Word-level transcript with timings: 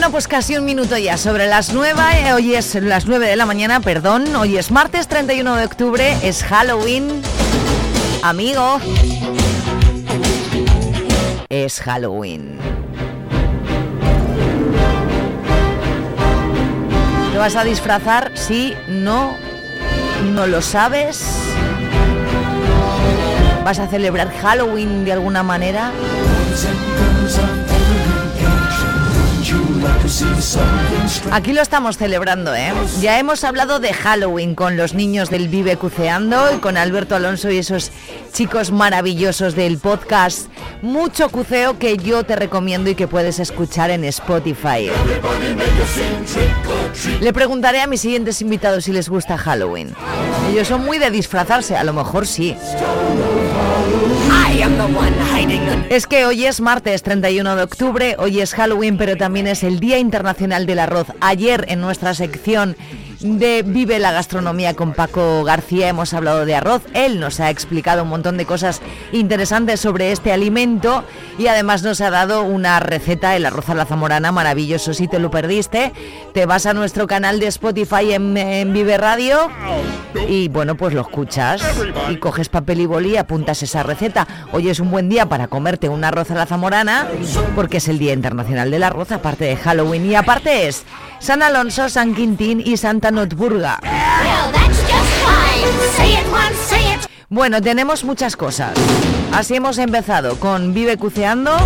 Bueno, 0.00 0.12
pues 0.12 0.28
casi 0.28 0.56
un 0.56 0.64
minuto 0.64 0.96
ya 0.96 1.18
sobre 1.18 1.46
las 1.46 1.74
9. 1.74 2.32
Hoy 2.32 2.54
es 2.54 2.74
las 2.74 3.04
9 3.04 3.28
de 3.28 3.36
la 3.36 3.44
mañana, 3.44 3.80
perdón. 3.80 4.34
Hoy 4.34 4.56
es 4.56 4.70
martes 4.70 5.08
31 5.08 5.56
de 5.56 5.64
octubre, 5.66 6.16
es 6.22 6.42
Halloween. 6.42 7.20
Amigo. 8.22 8.80
Es 11.50 11.82
Halloween. 11.82 12.56
¿Te 17.32 17.36
vas 17.36 17.56
a 17.56 17.64
disfrazar? 17.64 18.32
Sí, 18.36 18.74
no, 18.88 19.36
no 20.32 20.46
lo 20.46 20.62
sabes. 20.62 21.26
¿Vas 23.66 23.78
a 23.78 23.86
celebrar 23.86 24.32
Halloween 24.40 25.04
de 25.04 25.12
alguna 25.12 25.42
manera? 25.42 25.92
Aquí 31.32 31.52
lo 31.52 31.62
estamos 31.62 31.96
celebrando, 31.96 32.54
¿eh? 32.54 32.72
Ya 33.00 33.18
hemos 33.18 33.44
hablado 33.44 33.78
de 33.78 33.92
Halloween 33.92 34.54
con 34.54 34.76
los 34.76 34.94
niños 34.94 35.30
del 35.30 35.48
Vive 35.48 35.76
Cuceando 35.76 36.54
y 36.54 36.58
con 36.58 36.76
Alberto 36.76 37.14
Alonso 37.16 37.50
y 37.50 37.58
esos 37.58 37.90
chicos 38.32 38.72
maravillosos 38.72 39.54
del 39.54 39.78
podcast 39.78 40.48
Mucho 40.82 41.28
Cuceo 41.28 41.78
que 41.78 41.96
yo 41.96 42.24
te 42.24 42.36
recomiendo 42.36 42.90
y 42.90 42.94
que 42.94 43.08
puedes 43.08 43.38
escuchar 43.38 43.90
en 43.90 44.04
Spotify. 44.04 44.90
Le 47.20 47.32
preguntaré 47.32 47.80
a 47.80 47.86
mis 47.86 48.00
siguientes 48.00 48.40
invitados 48.40 48.84
si 48.84 48.92
les 48.92 49.08
gusta 49.08 49.38
Halloween. 49.38 49.94
Ellos 50.50 50.68
son 50.68 50.84
muy 50.84 50.98
de 50.98 51.10
disfrazarse, 51.10 51.76
a 51.76 51.84
lo 51.84 51.92
mejor 51.92 52.26
sí. 52.26 52.56
Es 55.90 56.06
que 56.06 56.24
hoy 56.24 56.46
es 56.46 56.60
martes 56.60 57.02
31 57.02 57.56
de 57.56 57.62
octubre, 57.62 58.16
hoy 58.18 58.40
es 58.40 58.54
Halloween, 58.54 58.96
pero 58.96 59.16
también 59.16 59.46
es 59.46 59.62
el 59.62 59.78
Día 59.78 59.98
Internacional 59.98 60.64
del 60.64 60.78
Arroz. 60.78 61.08
Ayer 61.20 61.66
en 61.68 61.80
nuestra 61.80 62.14
sección 62.14 62.76
de 63.20 63.62
Vive 63.62 63.98
la 63.98 64.12
Gastronomía 64.12 64.74
con 64.74 64.92
Paco 64.92 65.44
García 65.44 65.88
hemos 65.88 66.14
hablado 66.14 66.46
de 66.46 66.54
arroz. 66.54 66.82
Él 66.94 67.20
nos 67.20 67.40
ha 67.40 67.50
explicado 67.50 68.02
un 68.02 68.08
montón 68.08 68.36
de 68.36 68.46
cosas 68.46 68.80
interesantes 69.12 69.80
sobre 69.80 70.12
este 70.12 70.32
alimento 70.32 71.04
y 71.38 71.46
además 71.46 71.82
nos 71.82 72.00
ha 72.00 72.10
dado 72.10 72.42
una 72.42 72.80
receta, 72.80 73.36
el 73.36 73.46
arroz 73.46 73.68
a 73.68 73.74
la 73.74 73.84
zamorana, 73.84 74.32
maravilloso. 74.32 74.94
Si 74.94 75.08
te 75.08 75.18
lo 75.18 75.30
perdiste, 75.30 75.92
te 76.32 76.46
vas 76.46 76.66
a 76.66 76.74
nuestro 76.74 77.06
canal 77.06 77.40
de 77.40 77.46
Spotify 77.48 78.12
en, 78.12 78.36
en 78.36 78.72
Vive 78.72 78.96
Radio 78.96 79.48
y 80.28 80.48
bueno, 80.48 80.76
pues 80.76 80.94
lo 80.94 81.02
escuchas 81.02 81.62
y 82.08 82.16
coges 82.16 82.48
papel 82.48 82.80
y 82.80 82.86
boli 82.86 83.10
y 83.10 83.16
apuntas 83.16 83.62
esa 83.62 83.82
receta. 83.82 84.26
Hoy 84.52 84.68
es 84.68 84.80
un 84.80 84.90
buen 84.90 85.08
día 85.08 85.26
para 85.26 85.48
comerte 85.48 85.88
un 85.88 86.04
arroz 86.04 86.30
a 86.30 86.34
la 86.34 86.46
zamorana 86.46 87.08
porque 87.54 87.78
es 87.78 87.88
el 87.88 87.98
Día 87.98 88.12
Internacional 88.12 88.70
del 88.70 88.82
Arroz, 88.82 89.12
aparte 89.12 89.44
de 89.44 89.56
Halloween 89.56 90.06
y 90.06 90.14
aparte 90.14 90.68
es 90.68 90.84
San 91.20 91.42
Alonso, 91.42 91.88
San 91.88 92.14
Quintín 92.14 92.60
y 92.64 92.76
Santa 92.78 93.10
Notburga. 93.10 93.78
Bueno, 97.28 97.62
tenemos 97.62 98.04
muchas 98.04 98.36
cosas. 98.36 98.72
Así 99.32 99.54
hemos 99.54 99.78
empezado 99.78 100.36
con 100.40 100.74
Vive 100.74 100.96
Cuceando. 100.96 101.56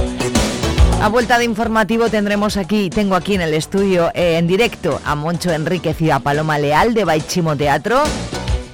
A 1.01 1.09
vuelta 1.09 1.39
de 1.39 1.45
informativo 1.45 2.09
tendremos 2.09 2.57
aquí, 2.57 2.91
tengo 2.91 3.15
aquí 3.15 3.35
en 3.35 3.43
el 3.43 3.55
estudio 3.55 4.11
eh, 4.15 4.39
en 4.39 4.47
directo 4.47 5.01
a 5.05 5.15
Moncho 5.15 5.53
Enríquez 5.53 6.01
y 6.03 6.11
a 6.11 6.19
Paloma 6.19 6.59
Leal 6.59 6.93
de 6.93 7.05
Baichimo 7.05 7.57
Teatro. 7.57 8.03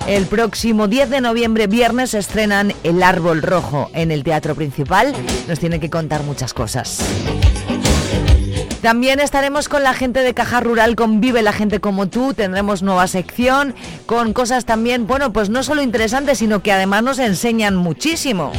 El 0.07 0.27
próximo 0.27 0.89
10 0.89 1.11
de 1.11 1.21
noviembre, 1.21 1.67
viernes, 1.67 2.15
estrenan 2.15 2.73
El 2.83 3.03
Árbol 3.03 3.43
Rojo 3.43 3.91
en 3.93 4.11
el 4.11 4.25
Teatro 4.25 4.55
Principal. 4.55 5.15
Nos 5.47 5.61
tiene 5.61 5.79
que 5.79 5.91
contar 5.91 6.23
muchas 6.23 6.55
cosas. 6.55 7.01
También 8.83 9.21
estaremos 9.21 9.69
con 9.69 9.83
la 9.83 9.93
gente 9.93 10.23
de 10.23 10.33
Caja 10.33 10.61
Rural, 10.61 10.97
con 10.97 11.21
Vive 11.21 11.43
la 11.43 11.53
gente 11.53 11.81
como 11.81 12.09
tú. 12.09 12.33
Tendremos 12.33 12.83
nueva 12.83 13.07
sección 13.09 13.75
con 14.07 14.33
cosas 14.33 14.65
también, 14.65 15.07
bueno, 15.07 15.33
pues 15.33 15.51
no 15.51 15.63
solo 15.63 15.83
interesantes, 15.83 16.39
sino 16.39 16.63
que 16.63 16.73
además 16.73 17.03
nos 17.03 17.19
enseñan 17.19 17.77
muchísimo. 17.77 18.53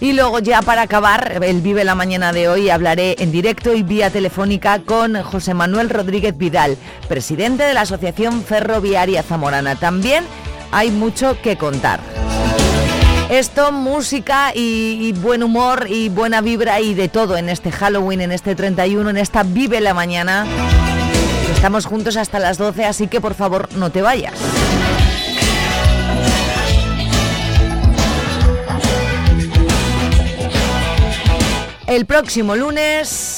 Y 0.00 0.12
luego 0.12 0.38
ya 0.38 0.62
para 0.62 0.82
acabar 0.82 1.42
el 1.42 1.60
Vive 1.62 1.84
la 1.84 1.94
Mañana 1.94 2.32
de 2.32 2.48
hoy 2.48 2.68
hablaré 2.68 3.16
en 3.18 3.32
directo 3.32 3.74
y 3.74 3.82
vía 3.82 4.10
telefónica 4.10 4.80
con 4.80 5.20
José 5.22 5.54
Manuel 5.54 5.88
Rodríguez 5.90 6.36
Vidal, 6.36 6.76
presidente 7.08 7.64
de 7.64 7.74
la 7.74 7.80
Asociación 7.80 8.44
Ferroviaria 8.44 9.22
Zamorana. 9.22 9.76
También 9.76 10.24
hay 10.70 10.90
mucho 10.90 11.40
que 11.42 11.56
contar. 11.56 12.00
Esto, 13.30 13.72
música 13.72 14.52
y, 14.54 15.12
buen 15.12 15.42
humor 15.42 15.86
y 15.88 16.08
buena 16.08 16.40
vibra 16.40 16.80
y 16.80 16.94
de 16.94 17.08
todo 17.08 17.36
en 17.36 17.50
este 17.50 17.70
Halloween, 17.70 18.22
en 18.22 18.32
este 18.32 18.54
31, 18.54 19.10
en 19.10 19.16
esta 19.18 19.42
Vive 19.42 19.80
la 19.80 19.92
Mañana. 19.92 20.46
Estamos 21.54 21.84
juntos 21.84 22.16
hasta 22.16 22.38
las 22.38 22.56
12, 22.56 22.86
así 22.86 23.06
que 23.06 23.20
por 23.20 23.34
favor 23.34 23.68
no 23.74 23.90
te 23.90 24.00
vayas. 24.00 24.32
El 31.86 32.06
próximo 32.06 32.56
lunes... 32.56 33.37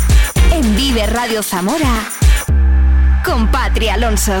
en 0.51 0.75
Vive 0.75 1.05
Radio 1.07 1.41
Zamora 1.43 2.03
con 3.23 3.49
Patri 3.49 3.89
Alonso. 3.89 4.33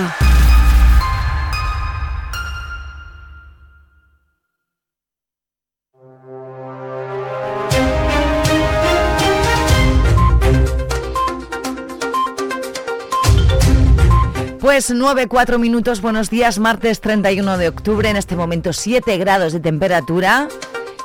Pues 14.59 14.91
9, 14.91 15.27
4 15.27 15.59
minutos, 15.59 16.01
buenos 16.01 16.29
días, 16.29 16.59
martes 16.59 17.01
31 17.01 17.57
de 17.57 17.67
octubre, 17.67 18.09
en 18.09 18.15
este 18.15 18.35
momento 18.35 18.73
7 18.73 19.17
grados 19.17 19.53
de 19.53 19.59
temperatura, 19.59 20.47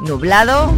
nublado. 0.00 0.72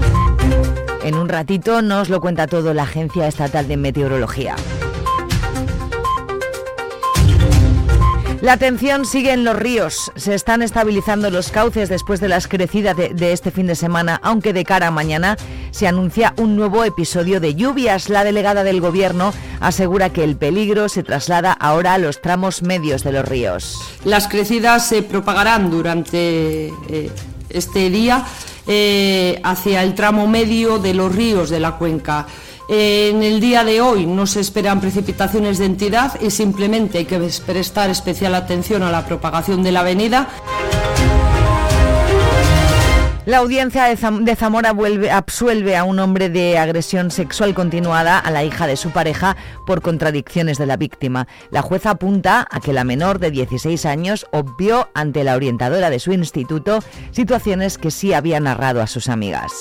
En 1.08 1.14
un 1.14 1.30
ratito 1.30 1.80
nos 1.80 2.10
lo 2.10 2.20
cuenta 2.20 2.46
todo 2.46 2.74
la 2.74 2.82
Agencia 2.82 3.26
Estatal 3.26 3.66
de 3.66 3.78
Meteorología. 3.78 4.54
La 8.42 8.52
atención 8.52 9.06
sigue 9.06 9.32
en 9.32 9.42
los 9.42 9.56
ríos. 9.56 10.12
Se 10.16 10.34
están 10.34 10.60
estabilizando 10.60 11.30
los 11.30 11.50
cauces 11.50 11.88
después 11.88 12.20
de 12.20 12.28
las 12.28 12.46
crecidas 12.46 12.94
de, 12.94 13.32
este 13.32 13.50
fin 13.50 13.66
de 13.66 13.74
semana, 13.74 14.20
aunque 14.22 14.52
de 14.52 14.66
cara 14.66 14.88
a 14.88 14.90
mañana 14.90 15.38
se 15.70 15.86
anuncia 15.86 16.34
un 16.36 16.56
nuevo 16.56 16.84
episodio 16.84 17.40
de 17.40 17.54
lluvias. 17.54 18.10
La 18.10 18.22
delegada 18.22 18.62
del 18.62 18.82
Gobierno 18.82 19.32
asegura 19.60 20.10
que 20.10 20.24
el 20.24 20.36
peligro 20.36 20.90
se 20.90 21.04
traslada 21.04 21.52
ahora 21.54 21.94
a 21.94 21.98
los 21.98 22.20
tramos 22.20 22.60
medios 22.60 23.02
de 23.02 23.12
los 23.12 23.26
ríos. 23.26 23.80
Las 24.04 24.28
crecidas 24.28 24.86
se 24.86 25.02
propagarán 25.02 25.70
durante 25.70 26.66
eh, 26.90 27.10
este 27.50 27.90
día 27.90 28.24
eh, 28.66 29.40
hacia 29.44 29.82
el 29.82 29.94
tramo 29.94 30.26
medio 30.26 30.78
de 30.78 30.94
los 30.94 31.14
ríos 31.14 31.50
de 31.50 31.60
la 31.60 31.76
cuenca. 31.76 32.26
En 32.68 33.22
el 33.22 33.40
día 33.40 33.64
de 33.64 33.80
hoy 33.80 34.04
no 34.04 34.26
se 34.26 34.40
esperan 34.40 34.80
precipitaciones 34.80 35.56
de 35.56 35.64
entidad 35.64 36.20
y 36.20 36.30
simplemente 36.30 36.98
hay 36.98 37.06
que 37.06 37.18
prestar 37.46 37.88
especial 37.88 38.34
atención 38.34 38.82
a 38.82 38.90
la 38.90 39.06
propagación 39.06 39.62
de 39.62 39.72
la 39.72 39.80
avenida. 39.80 40.28
La 43.28 43.36
audiencia 43.36 43.84
de 43.84 44.36
Zamora 44.36 44.72
absuelve 45.12 45.76
a 45.76 45.84
un 45.84 45.98
hombre 45.98 46.30
de 46.30 46.56
agresión 46.56 47.10
sexual 47.10 47.52
continuada 47.52 48.18
a 48.18 48.30
la 48.30 48.42
hija 48.42 48.66
de 48.66 48.78
su 48.78 48.88
pareja 48.88 49.36
por 49.66 49.82
contradicciones 49.82 50.56
de 50.56 50.64
la 50.64 50.78
víctima. 50.78 51.28
La 51.50 51.60
jueza 51.60 51.90
apunta 51.90 52.48
a 52.50 52.60
que 52.60 52.72
la 52.72 52.84
menor 52.84 53.18
de 53.18 53.30
16 53.30 53.84
años 53.84 54.26
obvió 54.32 54.88
ante 54.94 55.24
la 55.24 55.36
orientadora 55.36 55.90
de 55.90 55.98
su 55.98 56.14
instituto 56.14 56.78
situaciones 57.10 57.76
que 57.76 57.90
sí 57.90 58.14
había 58.14 58.40
narrado 58.40 58.80
a 58.80 58.86
sus 58.86 59.10
amigas. 59.10 59.52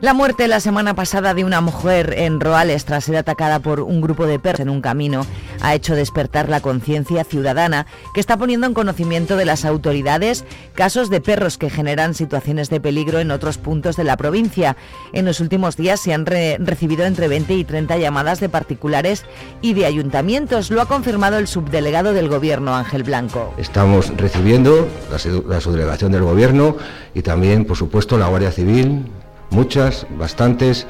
La 0.00 0.14
muerte 0.14 0.46
la 0.46 0.60
semana 0.60 0.94
pasada 0.94 1.34
de 1.34 1.44
una 1.44 1.60
mujer 1.60 2.14
en 2.18 2.38
Roales 2.38 2.84
tras 2.84 3.02
ser 3.02 3.16
atacada 3.16 3.58
por 3.58 3.80
un 3.80 4.00
grupo 4.00 4.26
de 4.26 4.38
perros 4.38 4.60
en 4.60 4.68
un 4.68 4.80
camino 4.80 5.26
ha 5.60 5.74
hecho 5.74 5.96
despertar 5.96 6.48
la 6.48 6.60
conciencia 6.60 7.24
ciudadana 7.24 7.84
que 8.14 8.20
está 8.20 8.36
poniendo 8.36 8.68
en 8.68 8.74
conocimiento 8.74 9.36
de 9.36 9.44
las 9.44 9.64
autoridades 9.64 10.44
casos 10.74 11.10
de 11.10 11.20
perros 11.20 11.58
que 11.58 11.68
generan 11.68 12.14
situaciones 12.14 12.70
de 12.70 12.80
peligro 12.80 13.18
en 13.18 13.32
otros 13.32 13.58
puntos 13.58 13.96
de 13.96 14.04
la 14.04 14.16
provincia. 14.16 14.76
En 15.12 15.24
los 15.24 15.40
últimos 15.40 15.76
días 15.76 15.98
se 15.98 16.14
han 16.14 16.26
recibido 16.26 17.04
entre 17.04 17.26
20 17.26 17.54
y 17.54 17.64
30 17.64 17.98
llamadas 17.98 18.38
de 18.38 18.48
particulares 18.48 19.24
y 19.62 19.74
de 19.74 19.86
ayuntamientos. 19.86 20.70
Lo 20.70 20.80
ha 20.80 20.86
confirmado 20.86 21.38
el 21.38 21.48
subdelegado 21.48 22.12
del 22.12 22.28
Gobierno, 22.28 22.76
Ángel 22.76 23.02
Blanco. 23.02 23.52
Estamos 23.58 24.16
recibiendo 24.16 24.86
la 25.10 25.60
subdelegación 25.60 26.12
del 26.12 26.22
Gobierno 26.22 26.76
y 27.14 27.22
también, 27.22 27.64
por 27.64 27.76
supuesto, 27.76 28.16
la 28.16 28.28
Guardia 28.28 28.52
Civil 28.52 29.06
muchas, 29.50 30.06
bastantes 30.18 30.86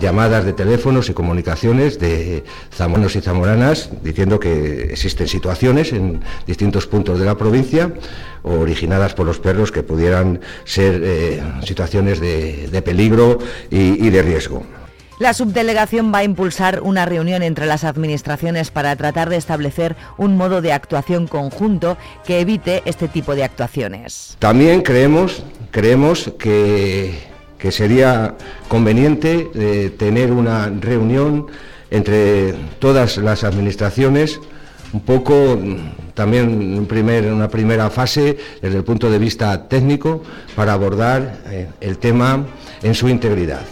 llamadas 0.00 0.44
de 0.44 0.52
teléfonos 0.52 1.08
y 1.10 1.12
comunicaciones 1.12 1.98
de 1.98 2.44
zamoranos 2.72 3.16
y 3.16 3.20
zamoranas 3.20 3.90
diciendo 4.02 4.40
que 4.40 4.84
existen 4.84 5.28
situaciones 5.28 5.92
en 5.92 6.20
distintos 6.46 6.86
puntos 6.86 7.18
de 7.18 7.26
la 7.26 7.36
provincia 7.36 7.92
originadas 8.42 9.14
por 9.14 9.26
los 9.26 9.38
perros 9.38 9.70
que 9.70 9.82
pudieran 9.82 10.40
ser 10.64 11.00
eh, 11.04 11.42
situaciones 11.64 12.20
de, 12.20 12.82
peligro 12.82 13.38
y, 13.70 14.04
y 14.04 14.10
de 14.10 14.22
riesgo. 14.22 14.64
La 15.18 15.34
subdelegación 15.34 16.12
va 16.12 16.18
a 16.18 16.24
impulsar 16.24 16.80
una 16.80 17.04
reunión 17.04 17.42
entre 17.44 17.66
las 17.66 17.84
administraciones 17.84 18.72
para 18.72 18.96
tratar 18.96 19.28
de 19.28 19.36
establecer 19.36 19.94
un 20.16 20.36
modo 20.36 20.62
de 20.62 20.72
actuación 20.72 21.28
conjunto 21.28 21.96
que 22.26 22.40
evite 22.40 22.82
este 22.86 23.06
tipo 23.06 23.36
de 23.36 23.44
actuaciones. 23.44 24.36
También 24.40 24.80
creemos, 24.80 25.44
creemos 25.70 26.32
que 26.38 27.31
que 27.62 27.70
sería 27.70 28.34
conveniente 28.66 29.48
eh, 29.54 29.94
tener 29.96 30.32
una 30.32 30.68
reunión 30.68 31.46
entre 31.92 32.54
todas 32.80 33.18
las 33.18 33.44
administraciones, 33.44 34.40
un 34.92 35.02
poco 35.02 35.60
también 36.14 36.84
en 36.90 37.32
una 37.32 37.48
primera 37.48 37.88
fase 37.88 38.36
desde 38.60 38.78
el 38.78 38.82
punto 38.82 39.08
de 39.08 39.18
vista 39.20 39.68
técnico 39.68 40.24
para 40.56 40.72
abordar 40.72 41.38
eh, 41.46 41.68
el 41.80 41.98
tema 41.98 42.44
en 42.82 42.94
su 42.96 43.08
integridad. 43.08 43.62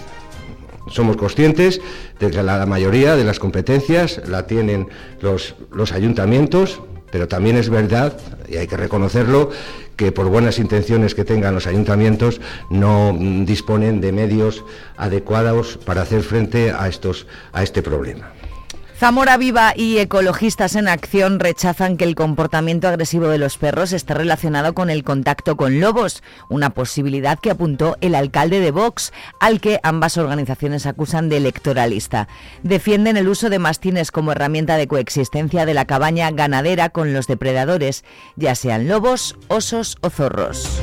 Somos 0.88 1.16
conscientes 1.16 1.80
de 2.20 2.30
que 2.30 2.44
la 2.44 2.64
mayoría 2.66 3.16
de 3.16 3.24
las 3.24 3.40
competencias 3.40 4.20
la 4.28 4.46
tienen 4.46 4.86
los, 5.20 5.56
los 5.72 5.90
ayuntamientos, 5.90 6.80
pero 7.10 7.26
también 7.26 7.56
es 7.56 7.68
verdad, 7.68 8.16
y 8.48 8.56
hay 8.56 8.68
que 8.68 8.76
reconocerlo, 8.76 9.50
que 10.00 10.12
por 10.12 10.30
buenas 10.30 10.58
intenciones 10.58 11.14
que 11.14 11.26
tengan 11.26 11.52
los 11.52 11.66
ayuntamientos 11.66 12.40
no 12.70 13.14
disponen 13.44 14.00
de 14.00 14.12
medios 14.12 14.64
adecuados 14.96 15.76
para 15.76 16.00
hacer 16.00 16.22
frente 16.22 16.72
a, 16.72 16.88
estos, 16.88 17.26
a 17.52 17.62
este 17.62 17.82
problema. 17.82 18.32
Zamora 19.00 19.38
Viva 19.38 19.72
y 19.74 19.96
Ecologistas 19.96 20.76
en 20.76 20.86
Acción 20.86 21.40
rechazan 21.40 21.96
que 21.96 22.04
el 22.04 22.14
comportamiento 22.14 22.86
agresivo 22.86 23.28
de 23.28 23.38
los 23.38 23.56
perros 23.56 23.94
esté 23.94 24.12
relacionado 24.12 24.74
con 24.74 24.90
el 24.90 25.04
contacto 25.04 25.56
con 25.56 25.80
lobos, 25.80 26.22
una 26.50 26.68
posibilidad 26.74 27.38
que 27.38 27.50
apuntó 27.50 27.96
el 28.02 28.14
alcalde 28.14 28.60
de 28.60 28.72
Vox, 28.72 29.14
al 29.40 29.62
que 29.62 29.80
ambas 29.82 30.18
organizaciones 30.18 30.84
acusan 30.84 31.30
de 31.30 31.38
electoralista. 31.38 32.28
Defienden 32.62 33.16
el 33.16 33.28
uso 33.28 33.48
de 33.48 33.58
mastines 33.58 34.10
como 34.10 34.32
herramienta 34.32 34.76
de 34.76 34.86
coexistencia 34.86 35.64
de 35.64 35.72
la 35.72 35.86
cabaña 35.86 36.30
ganadera 36.30 36.90
con 36.90 37.14
los 37.14 37.26
depredadores, 37.26 38.04
ya 38.36 38.54
sean 38.54 38.86
lobos, 38.86 39.38
osos 39.48 39.96
o 40.02 40.10
zorros. 40.10 40.78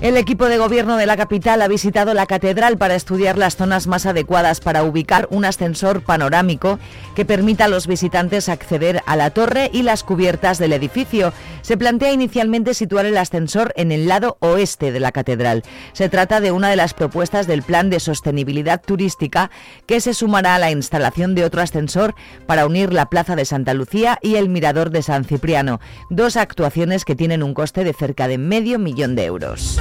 El 0.00 0.16
equipo 0.16 0.46
de 0.46 0.56
gobierno 0.56 0.96
de 0.96 1.04
la 1.04 1.18
capital 1.18 1.60
ha 1.60 1.68
visitado 1.68 2.14
la 2.14 2.24
catedral 2.24 2.78
para 2.78 2.94
estudiar 2.94 3.36
las 3.36 3.56
zonas 3.56 3.86
más 3.86 4.06
adecuadas 4.06 4.60
para 4.60 4.82
ubicar 4.82 5.28
un 5.30 5.44
ascensor 5.44 6.02
panorámico 6.02 6.78
que 7.14 7.26
permita 7.26 7.66
a 7.66 7.68
los 7.68 7.86
visitantes 7.86 8.48
acceder 8.48 9.02
a 9.04 9.16
la 9.16 9.28
torre 9.28 9.68
y 9.74 9.82
las 9.82 10.02
cubiertas 10.02 10.58
del 10.58 10.72
edificio. 10.72 11.34
Se 11.60 11.76
plantea 11.76 12.14
inicialmente 12.14 12.72
situar 12.72 13.04
el 13.04 13.18
ascensor 13.18 13.74
en 13.76 13.92
el 13.92 14.08
lado 14.08 14.38
oeste 14.40 14.90
de 14.90 15.00
la 15.00 15.12
catedral. 15.12 15.64
Se 15.92 16.08
trata 16.08 16.40
de 16.40 16.50
una 16.50 16.70
de 16.70 16.76
las 16.76 16.94
propuestas 16.94 17.46
del 17.46 17.62
plan 17.62 17.90
de 17.90 18.00
sostenibilidad 18.00 18.80
turística 18.80 19.50
que 19.84 20.00
se 20.00 20.14
sumará 20.14 20.54
a 20.54 20.58
la 20.58 20.70
instalación 20.70 21.34
de 21.34 21.44
otro 21.44 21.60
ascensor 21.60 22.14
para 22.46 22.64
unir 22.64 22.94
la 22.94 23.10
Plaza 23.10 23.36
de 23.36 23.44
Santa 23.44 23.74
Lucía 23.74 24.18
y 24.22 24.36
el 24.36 24.48
Mirador 24.48 24.88
de 24.88 25.02
San 25.02 25.26
Cipriano, 25.26 25.78
dos 26.08 26.38
actuaciones 26.38 27.04
que 27.04 27.16
tienen 27.16 27.42
un 27.42 27.52
coste 27.52 27.84
de 27.84 27.92
cerca 27.92 28.28
de 28.28 28.38
medio 28.38 28.78
millón 28.78 29.14
de 29.14 29.26
euros. 29.26 29.78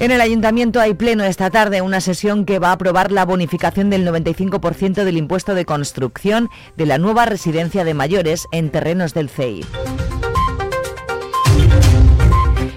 En 0.00 0.12
el 0.12 0.20
ayuntamiento 0.20 0.80
hay 0.80 0.94
pleno 0.94 1.24
esta 1.24 1.50
tarde, 1.50 1.82
una 1.82 2.00
sesión 2.00 2.44
que 2.44 2.60
va 2.60 2.68
a 2.68 2.72
aprobar 2.72 3.10
la 3.10 3.24
bonificación 3.24 3.90
del 3.90 4.06
95% 4.06 5.02
del 5.02 5.16
impuesto 5.16 5.56
de 5.56 5.64
construcción 5.64 6.50
de 6.76 6.86
la 6.86 6.98
nueva 6.98 7.26
residencia 7.26 7.82
de 7.82 7.94
mayores 7.94 8.46
en 8.52 8.70
terrenos 8.70 9.12
del 9.12 9.28
CEI. 9.28 9.64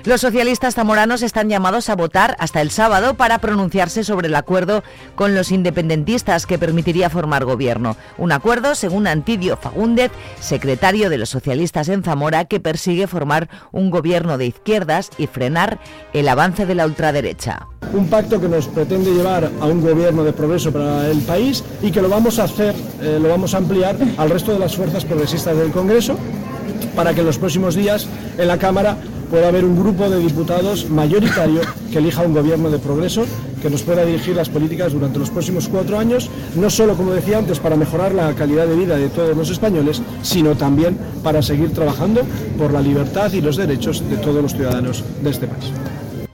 Los 0.03 0.21
socialistas 0.21 0.73
zamoranos 0.73 1.21
están 1.21 1.47
llamados 1.47 1.87
a 1.89 1.95
votar 1.95 2.35
hasta 2.39 2.61
el 2.61 2.71
sábado 2.71 3.13
para 3.13 3.37
pronunciarse 3.37 4.03
sobre 4.03 4.29
el 4.29 4.35
acuerdo 4.35 4.83
con 5.13 5.35
los 5.35 5.51
independentistas 5.51 6.47
que 6.47 6.57
permitiría 6.57 7.11
formar 7.11 7.45
gobierno. 7.45 7.95
Un 8.17 8.31
acuerdo, 8.31 8.73
según 8.73 9.05
Antidio 9.05 9.57
Fagúndez, 9.57 10.11
secretario 10.39 11.11
de 11.11 11.19
los 11.19 11.29
socialistas 11.29 11.87
en 11.87 12.01
Zamora, 12.01 12.45
que 12.45 12.59
persigue 12.59 13.05
formar 13.05 13.47
un 13.71 13.91
gobierno 13.91 14.39
de 14.39 14.47
izquierdas 14.47 15.11
y 15.19 15.27
frenar 15.27 15.79
el 16.13 16.27
avance 16.27 16.65
de 16.65 16.73
la 16.73 16.87
ultraderecha. 16.87 17.67
Un 17.93 18.07
pacto 18.09 18.41
que 18.41 18.49
nos 18.49 18.67
pretende 18.67 19.11
llevar 19.11 19.51
a 19.59 19.65
un 19.67 19.81
gobierno 19.81 20.23
de 20.23 20.33
progreso 20.33 20.71
para 20.71 21.11
el 21.11 21.21
país 21.21 21.63
y 21.81 21.91
que 21.91 22.01
lo 22.01 22.09
vamos 22.09 22.39
a 22.39 22.45
hacer, 22.45 22.73
eh, 23.01 23.19
lo 23.21 23.29
vamos 23.29 23.53
a 23.53 23.57
ampliar 23.57 23.95
al 24.17 24.29
resto 24.31 24.51
de 24.51 24.59
las 24.59 24.75
fuerzas 24.75 25.05
progresistas 25.05 25.55
del 25.55 25.71
Congreso 25.71 26.17
para 26.95 27.13
que 27.13 27.21
en 27.21 27.27
los 27.27 27.37
próximos 27.37 27.75
días 27.75 28.07
en 28.37 28.47
la 28.47 28.57
Cámara 28.57 28.97
pueda 29.29 29.47
haber 29.47 29.63
un 29.63 29.79
grupo 29.79 30.09
de 30.09 30.19
diputados 30.19 30.89
mayoritario 30.89 31.61
que 31.91 31.99
elija 31.99 32.21
un 32.21 32.33
gobierno 32.33 32.69
de 32.69 32.79
progreso 32.79 33.25
que 33.61 33.69
nos 33.69 33.81
pueda 33.83 34.03
dirigir 34.03 34.35
las 34.35 34.49
políticas 34.49 34.91
durante 34.91 35.19
los 35.19 35.29
próximos 35.29 35.69
cuatro 35.69 35.97
años, 35.97 36.29
no 36.55 36.69
solo, 36.69 36.95
como 36.95 37.13
decía 37.13 37.37
antes, 37.37 37.59
para 37.59 37.75
mejorar 37.75 38.13
la 38.13 38.33
calidad 38.33 38.67
de 38.67 38.75
vida 38.75 38.97
de 38.97 39.09
todos 39.09 39.37
los 39.37 39.49
españoles, 39.49 40.01
sino 40.21 40.55
también 40.55 40.97
para 41.23 41.41
seguir 41.41 41.71
trabajando 41.71 42.21
por 42.57 42.73
la 42.73 42.81
libertad 42.81 43.31
y 43.31 43.41
los 43.41 43.55
derechos 43.55 44.03
de 44.09 44.17
todos 44.17 44.41
los 44.41 44.53
ciudadanos 44.53 45.03
de 45.23 45.29
este 45.29 45.47
país. 45.47 45.71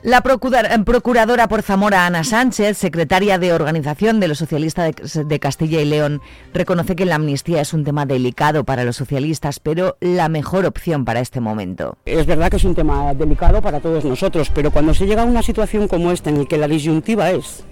La 0.07 0.19
eh, 0.19 0.83
procuradora 0.85 1.49
por 1.49 1.63
Zamora, 1.63 2.05
Ana 2.05 2.23
Sánchez, 2.23 2.77
secretaria 2.77 3.37
de 3.39 3.51
Organización 3.51 4.21
de 4.21 4.29
los 4.29 4.37
Socialistas 4.37 4.93
de 5.27 5.39
Castilla 5.41 5.81
y 5.81 5.85
León, 5.85 6.21
reconoce 6.53 6.95
que 6.95 7.05
la 7.05 7.15
amnistía 7.15 7.59
es 7.59 7.73
un 7.73 7.83
tema 7.83 8.05
delicado 8.05 8.63
para 8.63 8.85
los 8.85 8.95
socialistas, 8.95 9.59
pero 9.59 9.97
la 9.99 10.29
mejor 10.29 10.65
opción 10.65 11.03
para 11.03 11.19
este 11.19 11.41
momento. 11.41 11.97
Es 12.05 12.25
verdad 12.25 12.49
que 12.49 12.55
es 12.55 12.63
un 12.63 12.73
tema 12.73 13.13
delicado 13.15 13.61
para 13.61 13.81
todos 13.81 14.05
nosotros, 14.05 14.49
pero 14.55 14.71
cuando 14.71 14.93
se 14.93 15.07
llega 15.07 15.23
a 15.23 15.25
una 15.25 15.43
situación 15.43 15.89
como 15.89 16.13
esta 16.13 16.29
en 16.29 16.39
la 16.39 16.45
que 16.45 16.57
la 16.57 16.69
disyuntiva 16.69 17.31
es 17.31 17.65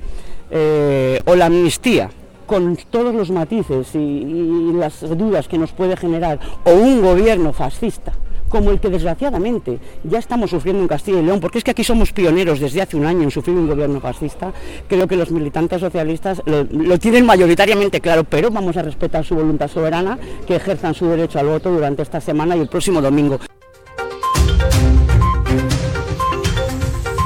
eh, 0.51 1.22
o 1.24 1.36
la 1.36 1.46
amnistía 1.46 2.10
con 2.45 2.77
todos 2.89 3.13
los 3.13 3.31
matices 3.31 3.93
y 3.95 4.71
las 4.73 5.01
dudas 5.17 5.47
que 5.47 5.57
nos 5.57 5.71
puede 5.71 5.97
generar, 5.97 6.39
o 6.63 6.71
un 6.71 7.01
gobierno 7.01 7.53
fascista, 7.53 8.13
como 8.49 8.71
el 8.71 8.79
que 8.79 8.89
desgraciadamente 8.89 9.79
ya 10.03 10.19
estamos 10.19 10.49
sufriendo 10.49 10.81
en 10.81 10.87
Castilla 10.87 11.19
y 11.19 11.23
León, 11.23 11.39
porque 11.39 11.57
es 11.57 11.63
que 11.63 11.71
aquí 11.71 11.83
somos 11.83 12.11
pioneros 12.11 12.59
desde 12.59 12.81
hace 12.81 12.97
un 12.97 13.05
año 13.05 13.23
en 13.23 13.31
sufrir 13.31 13.55
un 13.55 13.67
gobierno 13.67 13.99
fascista, 13.99 14.53
creo 14.87 15.07
que 15.07 15.15
los 15.15 15.31
militantes 15.31 15.81
socialistas 15.81 16.41
lo, 16.45 16.99
tienen 16.99 17.25
mayoritariamente 17.25 17.99
claro, 18.01 18.23
pero 18.23 18.51
vamos 18.51 18.77
a 18.77 18.81
respetar 18.81 19.25
su 19.25 19.35
voluntad 19.35 19.67
soberana, 19.67 20.17
que 20.47 20.55
ejerzan 20.55 20.93
su 20.93 21.07
derecho 21.07 21.39
al 21.39 21.47
voto 21.47 21.71
durante 21.71 22.01
esta 22.01 22.21
semana 22.21 22.55
y 22.55 22.61
el 22.61 22.67
próximo 22.67 23.01
domingo. 23.01 23.39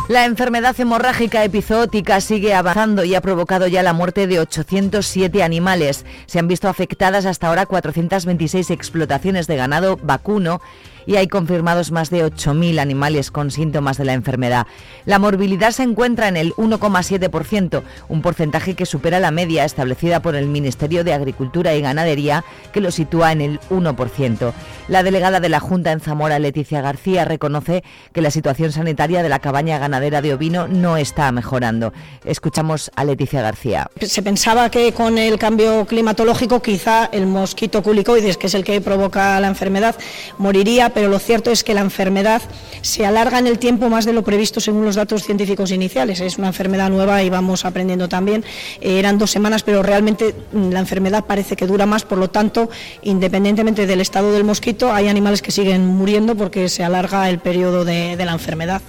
La 0.09 0.25
enfermedad 0.25 0.75
hemorrágica 0.79 1.43
epizootica 1.43 2.19
sigue 2.19 2.55
avanzando 2.55 3.03
y 3.03 3.13
ha 3.13 3.21
provocado 3.21 3.67
ya 3.67 3.83
la 3.83 3.93
muerte 3.93 4.25
de 4.25 4.39
807 4.39 5.43
animales. 5.43 6.03
Se 6.25 6.39
han 6.39 6.47
visto 6.47 6.67
afectadas 6.67 7.27
hasta 7.27 7.47
ahora 7.47 7.67
426 7.67 8.71
explotaciones 8.71 9.45
de 9.45 9.55
ganado 9.55 9.99
vacuno 10.01 10.61
y 11.09 11.15
hay 11.15 11.27
confirmados 11.27 11.91
más 11.91 12.11
de 12.11 12.23
8.000 12.23 12.79
animales 12.79 13.31
con 13.31 13.49
síntomas 13.49 13.97
de 13.97 14.05
la 14.05 14.13
enfermedad. 14.13 14.67
La 15.05 15.17
morbilidad 15.17 15.71
se 15.71 15.81
encuentra 15.81 16.27
en 16.27 16.37
el 16.37 16.53
1,7%, 16.53 17.81
un 18.09 18.21
porcentaje 18.21 18.75
que 18.75 18.85
supera 18.85 19.19
la 19.19 19.31
media 19.31 19.65
establecida 19.65 20.21
por 20.21 20.35
el 20.35 20.45
Ministerio 20.45 21.03
de 21.03 21.15
Agricultura 21.15 21.73
y 21.73 21.81
Ganadería, 21.81 22.45
que 22.71 22.79
lo 22.79 22.91
sitúa 22.91 23.31
en 23.31 23.41
el 23.41 23.59
1%. 23.71 24.53
La 24.87 25.01
delegada 25.01 25.39
de 25.39 25.49
la 25.49 25.59
Junta 25.59 25.91
en 25.91 25.99
Zamora, 25.99 26.37
Leticia 26.37 26.81
García, 26.81 27.25
reconoce 27.25 27.83
que 28.13 28.21
la 28.21 28.29
situación 28.29 28.71
sanitaria 28.71 29.23
de 29.23 29.29
la 29.29 29.39
cabaña 29.39 29.79
ganadera 29.79 30.21
de 30.21 30.35
ovino 30.35 30.67
no 30.67 30.95
está 30.95 31.31
mejorando. 31.31 31.91
Escuchamos 32.23 32.91
a 32.95 33.03
Leticia 33.03 33.41
García. 33.41 33.89
Se 33.99 34.21
pensaba 34.21 34.69
que 34.69 34.93
con 34.93 35.17
el 35.17 35.39
cambio 35.39 35.87
climatológico 35.87 36.61
quizá 36.61 37.05
el 37.11 37.25
mosquito 37.25 37.81
culicoides, 37.81 38.37
que 38.37 38.45
es 38.45 38.53
el 38.53 38.63
que 38.63 38.79
provoca 38.79 39.39
la 39.39 39.47
enfermedad, 39.47 39.95
moriría, 40.37 40.89
pero 40.89 40.98
lo 41.07 41.19
cierto 41.19 41.51
es 41.51 41.63
que 41.63 41.73
la 41.73 41.81
enfermedad 41.81 42.41
se 42.81 43.05
alarga 43.05 43.39
en 43.39 43.47
el 43.47 43.59
tiempo 43.59 43.89
más 43.89 44.05
de 44.05 44.13
lo 44.13 44.23
previsto 44.23 44.59
según 44.59 44.85
los 44.85 44.95
datos 44.95 45.23
científicos 45.23 45.71
iniciales. 45.71 46.19
Es 46.19 46.37
una 46.37 46.47
enfermedad 46.47 46.89
nueva 46.89 47.23
y 47.23 47.29
vamos 47.29 47.65
aprendiendo 47.65 48.09
también. 48.09 48.43
Eh, 48.81 48.99
eran 48.99 49.17
dos 49.17 49.31
semanas, 49.31 49.63
pero 49.63 49.83
realmente 49.83 50.35
mm, 50.51 50.71
la 50.71 50.79
enfermedad 50.79 51.25
parece 51.25 51.55
que 51.55 51.67
dura 51.67 51.85
más, 51.85 52.03
por 52.03 52.17
lo 52.17 52.29
tanto, 52.29 52.69
independientemente 53.03 53.87
del 53.87 54.01
estado 54.01 54.31
del 54.31 54.43
mosquito, 54.43 54.91
hay 54.91 55.07
animales 55.07 55.41
que 55.41 55.51
siguen 55.51 55.85
muriendo 55.85 56.35
porque 56.35 56.69
se 56.69 56.83
alarga 56.83 57.29
el 57.29 57.39
periodo 57.39 57.85
de, 57.85 58.17
de 58.17 58.25
la 58.25 58.33
enfermedad. 58.33 58.81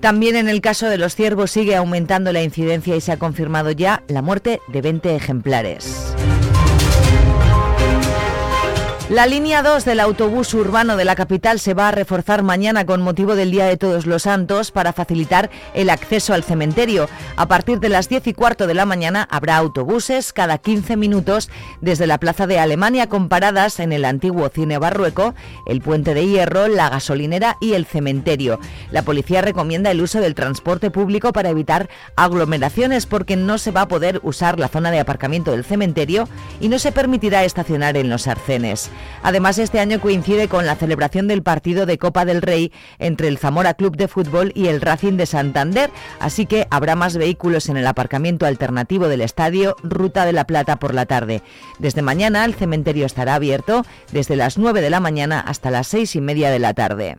También 0.00 0.36
en 0.36 0.48
el 0.48 0.60
caso 0.60 0.88
de 0.88 0.98
los 0.98 1.14
ciervos 1.14 1.50
sigue 1.50 1.74
aumentando 1.74 2.32
la 2.32 2.42
incidencia 2.42 2.94
y 2.96 3.00
se 3.00 3.12
ha 3.12 3.16
confirmado 3.16 3.70
ya 3.70 4.02
la 4.08 4.22
muerte 4.22 4.60
de 4.68 4.82
20 4.82 5.16
ejemplares. 5.16 6.14
La 9.08 9.24
línea 9.26 9.62
2 9.62 9.84
del 9.84 10.00
autobús 10.00 10.52
urbano 10.52 10.96
de 10.96 11.04
la 11.04 11.14
capital 11.14 11.60
se 11.60 11.74
va 11.74 11.86
a 11.86 11.92
reforzar 11.92 12.42
mañana 12.42 12.84
con 12.86 13.02
motivo 13.02 13.36
del 13.36 13.52
Día 13.52 13.66
de 13.66 13.76
Todos 13.76 14.04
los 14.04 14.24
Santos 14.24 14.72
para 14.72 14.92
facilitar 14.92 15.48
el 15.74 15.90
acceso 15.90 16.34
al 16.34 16.42
cementerio. 16.42 17.08
A 17.36 17.46
partir 17.46 17.78
de 17.78 17.88
las 17.88 18.08
10 18.08 18.26
y 18.26 18.32
cuarto 18.34 18.66
de 18.66 18.74
la 18.74 18.84
mañana 18.84 19.28
habrá 19.30 19.58
autobuses 19.58 20.32
cada 20.32 20.58
15 20.58 20.96
minutos 20.96 21.50
desde 21.80 22.08
la 22.08 22.18
Plaza 22.18 22.48
de 22.48 22.58
Alemania 22.58 23.08
con 23.08 23.28
paradas 23.28 23.78
en 23.78 23.92
el 23.92 24.04
antiguo 24.04 24.48
Cine 24.48 24.76
Barrueco, 24.76 25.36
el 25.66 25.82
Puente 25.82 26.12
de 26.12 26.26
Hierro, 26.26 26.66
la 26.66 26.88
gasolinera 26.88 27.58
y 27.60 27.74
el 27.74 27.86
cementerio. 27.86 28.58
La 28.90 29.02
policía 29.02 29.40
recomienda 29.40 29.92
el 29.92 30.02
uso 30.02 30.20
del 30.20 30.34
transporte 30.34 30.90
público 30.90 31.32
para 31.32 31.50
evitar 31.50 31.88
aglomeraciones 32.16 33.06
porque 33.06 33.36
no 33.36 33.58
se 33.58 33.70
va 33.70 33.82
a 33.82 33.88
poder 33.88 34.18
usar 34.24 34.58
la 34.58 34.66
zona 34.66 34.90
de 34.90 34.98
aparcamiento 34.98 35.52
del 35.52 35.64
cementerio 35.64 36.28
y 36.60 36.68
no 36.68 36.80
se 36.80 36.90
permitirá 36.90 37.44
estacionar 37.44 37.96
en 37.96 38.10
los 38.10 38.26
arcenes. 38.26 38.90
Además, 39.22 39.58
este 39.58 39.80
año 39.80 40.00
coincide 40.00 40.48
con 40.48 40.66
la 40.66 40.76
celebración 40.76 41.28
del 41.28 41.42
partido 41.42 41.86
de 41.86 41.98
Copa 41.98 42.24
del 42.24 42.42
Rey 42.42 42.72
entre 42.98 43.28
el 43.28 43.38
Zamora 43.38 43.74
Club 43.74 43.96
de 43.96 44.08
Fútbol 44.08 44.52
y 44.54 44.68
el 44.68 44.80
Racing 44.80 45.16
de 45.16 45.26
Santander, 45.26 45.90
así 46.20 46.46
que 46.46 46.66
habrá 46.70 46.96
más 46.96 47.16
vehículos 47.16 47.68
en 47.68 47.76
el 47.76 47.86
aparcamiento 47.86 48.46
alternativo 48.46 49.08
del 49.08 49.20
estadio 49.20 49.76
Ruta 49.82 50.24
de 50.24 50.32
la 50.32 50.46
Plata 50.46 50.76
por 50.76 50.94
la 50.94 51.06
tarde. 51.06 51.42
Desde 51.78 52.02
mañana 52.02 52.44
el 52.44 52.54
cementerio 52.54 53.06
estará 53.06 53.34
abierto 53.34 53.84
desde 54.12 54.36
las 54.36 54.58
9 54.58 54.80
de 54.80 54.90
la 54.90 55.00
mañana 55.00 55.40
hasta 55.40 55.70
las 55.70 55.86
6 55.88 56.16
y 56.16 56.20
media 56.20 56.50
de 56.50 56.58
la 56.58 56.74
tarde. 56.74 57.18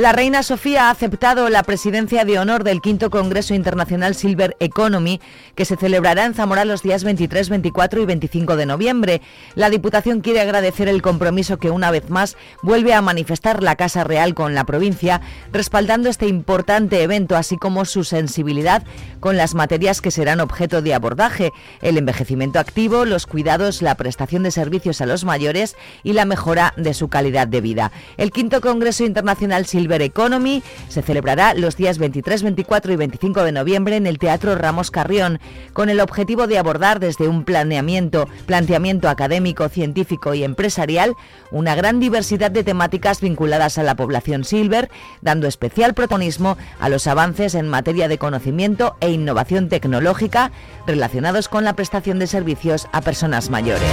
La 0.00 0.12
reina 0.12 0.42
Sofía 0.42 0.86
ha 0.86 0.90
aceptado 0.90 1.50
la 1.50 1.62
presidencia 1.62 2.24
de 2.24 2.38
honor 2.38 2.64
del 2.64 2.80
quinto 2.80 3.10
Congreso 3.10 3.52
Internacional 3.52 4.14
Silver 4.14 4.56
Economy, 4.58 5.20
que 5.54 5.66
se 5.66 5.76
celebrará 5.76 6.24
en 6.24 6.32
Zamora 6.32 6.64
los 6.64 6.82
días 6.82 7.04
23, 7.04 7.50
24 7.50 8.00
y 8.00 8.06
25 8.06 8.56
de 8.56 8.64
noviembre. 8.64 9.20
La 9.56 9.68
Diputación 9.68 10.22
quiere 10.22 10.40
agradecer 10.40 10.88
el 10.88 11.02
compromiso 11.02 11.58
que 11.58 11.68
una 11.68 11.90
vez 11.90 12.08
más 12.08 12.38
vuelve 12.62 12.94
a 12.94 13.02
manifestar 13.02 13.62
la 13.62 13.76
Casa 13.76 14.02
Real 14.02 14.32
con 14.32 14.54
la 14.54 14.64
provincia, 14.64 15.20
respaldando 15.52 16.08
este 16.08 16.28
importante 16.28 17.02
evento, 17.02 17.36
así 17.36 17.58
como 17.58 17.84
su 17.84 18.02
sensibilidad 18.02 18.82
con 19.20 19.36
las 19.36 19.54
materias 19.54 20.00
que 20.00 20.10
serán 20.10 20.40
objeto 20.40 20.80
de 20.80 20.94
abordaje, 20.94 21.52
el 21.82 21.98
envejecimiento 21.98 22.58
activo, 22.58 23.04
los 23.04 23.26
cuidados, 23.26 23.82
la 23.82 23.96
prestación 23.96 24.44
de 24.44 24.50
servicios 24.50 25.02
a 25.02 25.06
los 25.06 25.26
mayores 25.26 25.76
y 26.02 26.14
la 26.14 26.24
mejora 26.24 26.72
de 26.78 26.94
su 26.94 27.08
calidad 27.08 27.48
de 27.48 27.60
vida. 27.60 27.92
El 28.16 28.30
quinto 28.30 28.62
Congreso 28.62 29.04
Internacional 29.04 29.66
Silver 29.66 29.89
Economy 29.98 30.62
se 30.88 31.02
celebrará 31.02 31.54
los 31.54 31.76
días 31.76 31.98
23, 31.98 32.42
24 32.42 32.92
y 32.92 32.96
25 32.96 33.42
de 33.42 33.52
noviembre 33.52 33.96
en 33.96 34.06
el 34.06 34.18
Teatro 34.18 34.54
Ramos 34.54 34.90
Carrión, 34.90 35.40
con 35.72 35.88
el 35.88 36.00
objetivo 36.00 36.46
de 36.46 36.58
abordar 36.58 37.00
desde 37.00 37.28
un 37.28 37.44
planeamiento, 37.44 38.28
planteamiento 38.46 39.08
académico, 39.08 39.68
científico 39.68 40.34
y 40.34 40.44
empresarial 40.44 41.14
una 41.50 41.74
gran 41.74 41.98
diversidad 41.98 42.50
de 42.50 42.62
temáticas 42.62 43.20
vinculadas 43.20 43.78
a 43.78 43.82
la 43.82 43.96
población 43.96 44.44
silver, 44.44 44.90
dando 45.22 45.48
especial 45.48 45.94
protagonismo 45.94 46.58
a 46.80 46.88
los 46.88 47.06
avances 47.06 47.54
en 47.54 47.68
materia 47.68 48.08
de 48.08 48.18
conocimiento 48.18 48.96
e 49.00 49.10
innovación 49.10 49.68
tecnológica 49.68 50.50
relacionados 50.86 51.48
con 51.48 51.64
la 51.64 51.74
prestación 51.74 52.18
de 52.18 52.26
servicios 52.26 52.88
a 52.92 53.00
personas 53.00 53.48
mayores. 53.50 53.90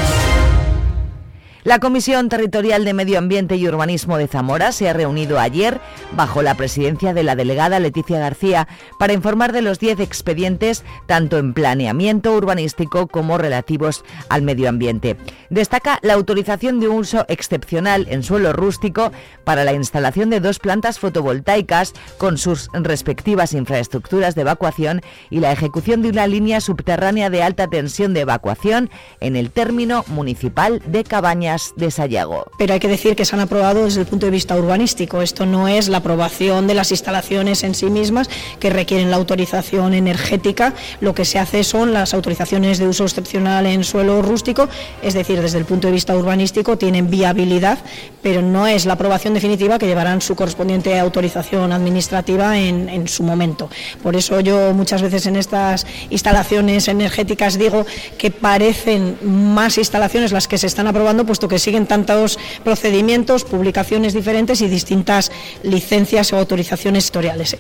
La 1.67 1.79
Comisión 1.79 2.29
Territorial 2.29 2.85
de 2.85 2.93
Medio 2.93 3.17
Ambiente 3.17 3.57
y 3.57 3.67
Urbanismo 3.67 4.17
de 4.17 4.29
Zamora 4.29 4.71
se 4.71 4.87
ha 4.87 4.93
reunido 4.93 5.37
ayer 5.37 5.81
bajo 6.13 6.41
la 6.41 6.55
presidencia 6.55 7.13
de 7.13 7.23
la 7.23 7.35
delegada 7.35 7.81
Leticia 7.81 8.19
García 8.19 8.69
para 8.97 9.11
informar 9.11 9.51
de 9.51 9.61
los 9.61 9.77
10 9.77 9.99
expedientes 9.99 10.85
tanto 11.07 11.37
en 11.37 11.53
planeamiento 11.53 12.31
urbanístico 12.31 13.07
como 13.07 13.37
relativos 13.37 14.05
al 14.29 14.43
medio 14.43 14.69
ambiente. 14.69 15.17
Destaca 15.49 15.99
la 16.03 16.13
autorización 16.13 16.79
de 16.79 16.87
un 16.87 16.99
uso 16.99 17.25
excepcional 17.27 18.07
en 18.09 18.23
suelo 18.23 18.53
rústico 18.53 19.11
para 19.43 19.65
la 19.65 19.73
instalación 19.73 20.29
de 20.29 20.39
dos 20.39 20.59
plantas 20.59 20.99
fotovoltaicas 20.99 21.91
con 22.17 22.37
sus 22.37 22.69
respectivas 22.71 23.51
infraestructuras 23.51 24.35
de 24.35 24.41
evacuación 24.43 25.01
y 25.29 25.41
la 25.41 25.51
ejecución 25.51 26.01
de 26.01 26.11
una 26.11 26.27
línea 26.27 26.61
subterránea 26.61 27.29
de 27.29 27.43
alta 27.43 27.67
tensión 27.67 28.13
de 28.13 28.21
evacuación 28.21 28.89
en 29.19 29.35
el 29.35 29.51
término 29.51 30.05
municipal 30.07 30.81
de 30.85 31.03
Cabañas 31.03 31.56
de 31.75 31.91
Sayago. 31.91 32.45
Pero 32.57 32.73
hay 32.73 32.79
que 32.79 32.87
decir 32.87 33.15
que 33.15 33.25
se 33.25 33.35
han 33.35 33.41
aprobado 33.41 33.85
desde 33.85 34.01
el 34.01 34.07
punto 34.07 34.25
de 34.25 34.31
vista 34.31 34.55
urbanístico. 34.55 35.21
Esto 35.21 35.45
no 35.45 35.67
es 35.67 35.87
la 35.89 35.97
aprobación 35.97 36.67
de 36.67 36.73
las 36.73 36.91
instalaciones 36.91 37.63
en 37.63 37.75
sí 37.75 37.87
mismas 37.87 38.29
que 38.59 38.69
requieren 38.69 39.11
la 39.11 39.17
autorización 39.17 39.93
energética. 39.93 40.73
Lo 41.01 41.13
que 41.13 41.25
se 41.25 41.39
hace 41.39 41.63
son 41.63 41.93
las 41.93 42.13
autorizaciones 42.13 42.77
de 42.77 42.87
uso 42.87 43.03
excepcional 43.03 43.65
en 43.65 43.83
suelo 43.83 44.21
rústico, 44.21 44.69
es 45.01 45.13
decir, 45.13 45.41
desde 45.41 45.57
el 45.57 45.65
punto 45.65 45.87
de 45.87 45.93
vista 45.93 46.15
urbanístico 46.15 46.77
tienen 46.77 47.09
viabilidad, 47.09 47.79
pero 48.21 48.41
no 48.41 48.67
es 48.67 48.85
la 48.85 48.93
aprobación 48.93 49.33
definitiva 49.33 49.79
que 49.79 49.87
llevarán 49.87 50.21
su 50.21 50.35
correspondiente 50.35 50.97
autorización 50.99 51.71
administrativa 51.71 52.57
en, 52.57 52.89
en 52.89 53.07
su 53.07 53.23
momento. 53.23 53.69
Por 54.03 54.15
eso 54.15 54.39
yo 54.39 54.73
muchas 54.73 55.01
veces 55.01 55.25
en 55.25 55.35
estas 55.35 55.85
instalaciones 56.09 56.87
energéticas 56.87 57.57
digo 57.57 57.85
que 58.17 58.31
parecen 58.31 59.17
más 59.21 59.77
instalaciones 59.77 60.31
las 60.31 60.47
que 60.47 60.57
se 60.57 60.67
están 60.67 60.87
aprobando, 60.87 61.25
puesto 61.37 61.47
que 61.47 61.59
siguen 61.59 61.85
tantos 61.85 62.39
procedimientos, 62.63 63.43
publicaciones 63.43 64.15
diferentes 64.15 64.61
y 64.61 64.67
distintas 64.67 65.31
licencias 65.61 66.33
o 66.33 66.37
autorizaciones 66.37 67.05
historiales. 67.05 67.57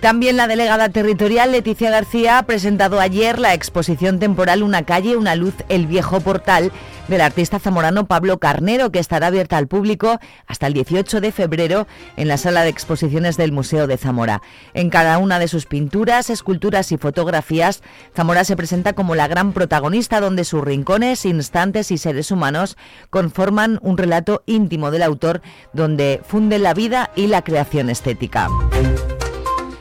También 0.00 0.38
la 0.38 0.46
delegada 0.46 0.88
territorial 0.88 1.52
Leticia 1.52 1.90
García 1.90 2.38
ha 2.38 2.42
presentado 2.44 3.00
ayer 3.00 3.38
la 3.38 3.52
exposición 3.52 4.18
temporal 4.18 4.62
Una 4.62 4.84
calle, 4.84 5.14
una 5.14 5.36
luz, 5.36 5.52
el 5.68 5.86
viejo 5.86 6.20
portal 6.20 6.72
del 7.08 7.20
artista 7.20 7.58
zamorano 7.58 8.06
Pablo 8.06 8.38
Carnero, 8.38 8.90
que 8.90 8.98
estará 8.98 9.26
abierta 9.26 9.58
al 9.58 9.68
público 9.68 10.18
hasta 10.46 10.68
el 10.68 10.72
18 10.72 11.20
de 11.20 11.32
febrero 11.32 11.86
en 12.16 12.28
la 12.28 12.38
sala 12.38 12.62
de 12.62 12.70
exposiciones 12.70 13.36
del 13.36 13.52
Museo 13.52 13.86
de 13.86 13.98
Zamora. 13.98 14.40
En 14.72 14.88
cada 14.88 15.18
una 15.18 15.38
de 15.38 15.48
sus 15.48 15.66
pinturas, 15.66 16.30
esculturas 16.30 16.92
y 16.92 16.96
fotografías, 16.96 17.82
Zamora 18.16 18.44
se 18.44 18.56
presenta 18.56 18.94
como 18.94 19.14
la 19.14 19.28
gran 19.28 19.52
protagonista 19.52 20.20
donde 20.20 20.44
sus 20.44 20.64
rincones, 20.64 21.26
instantes 21.26 21.90
y 21.90 21.98
seres 21.98 22.30
humanos 22.30 22.78
conforman 23.10 23.78
un 23.82 23.98
relato 23.98 24.44
íntimo 24.46 24.90
del 24.90 25.02
autor 25.02 25.42
donde 25.74 26.22
funde 26.26 26.58
la 26.58 26.72
vida 26.72 27.10
y 27.16 27.26
la 27.26 27.42
creación 27.42 27.90
estética. 27.90 28.48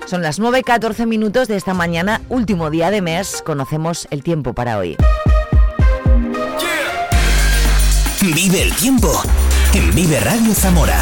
Son 0.10 0.24
las 0.24 0.40
9.14 0.42 1.06
minutos 1.06 1.48
de 1.48 1.56
esta 1.56 1.76
mañana, 1.76 2.20
último 2.30 2.72
día 2.72 2.90
de 2.90 3.00
mes. 3.00 3.44
Conocemos 3.46 4.08
el 4.10 4.24
tiempo 4.24 4.54
para 4.54 4.80
hoy. 4.80 4.98
Vive 8.20 8.64
el 8.64 8.74
tiempo 8.74 9.22
en 9.76 9.94
Vive 9.94 10.20
Radio 10.22 10.56
Zamora. 10.56 10.98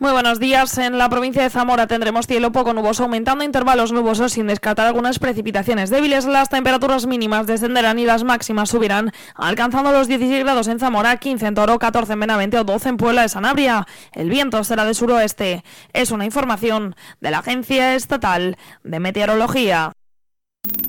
Muy 0.00 0.12
buenos 0.12 0.40
días. 0.40 0.78
En 0.78 0.96
la 0.96 1.10
provincia 1.10 1.42
de 1.42 1.50
Zamora 1.50 1.86
tendremos 1.86 2.26
cielo 2.26 2.52
poco 2.52 2.72
nuboso, 2.72 3.02
aumentando 3.02 3.44
intervalos 3.44 3.92
nubosos 3.92 4.32
sin 4.32 4.46
descartar 4.46 4.86
algunas 4.86 5.18
precipitaciones 5.18 5.90
débiles. 5.90 6.24
Las 6.24 6.48
temperaturas 6.48 7.06
mínimas 7.06 7.46
descenderán 7.46 7.98
y 7.98 8.06
las 8.06 8.24
máximas 8.24 8.70
subirán, 8.70 9.12
alcanzando 9.34 9.92
los 9.92 10.08
16 10.08 10.42
grados 10.42 10.68
en 10.68 10.78
Zamora, 10.78 11.18
15 11.18 11.48
en 11.48 11.54
Toro, 11.54 11.78
14 11.78 12.14
en 12.14 12.20
Benavente 12.20 12.58
o 12.58 12.64
12 12.64 12.88
en 12.88 12.96
Puebla 12.96 13.20
de 13.20 13.28
Sanabria. 13.28 13.86
El 14.12 14.30
viento 14.30 14.64
será 14.64 14.86
de 14.86 14.94
suroeste. 14.94 15.64
Es 15.92 16.12
una 16.12 16.24
información 16.24 16.96
de 17.20 17.32
la 17.32 17.40
Agencia 17.40 17.94
Estatal 17.94 18.56
de 18.82 19.00
Meteorología. 19.00 19.92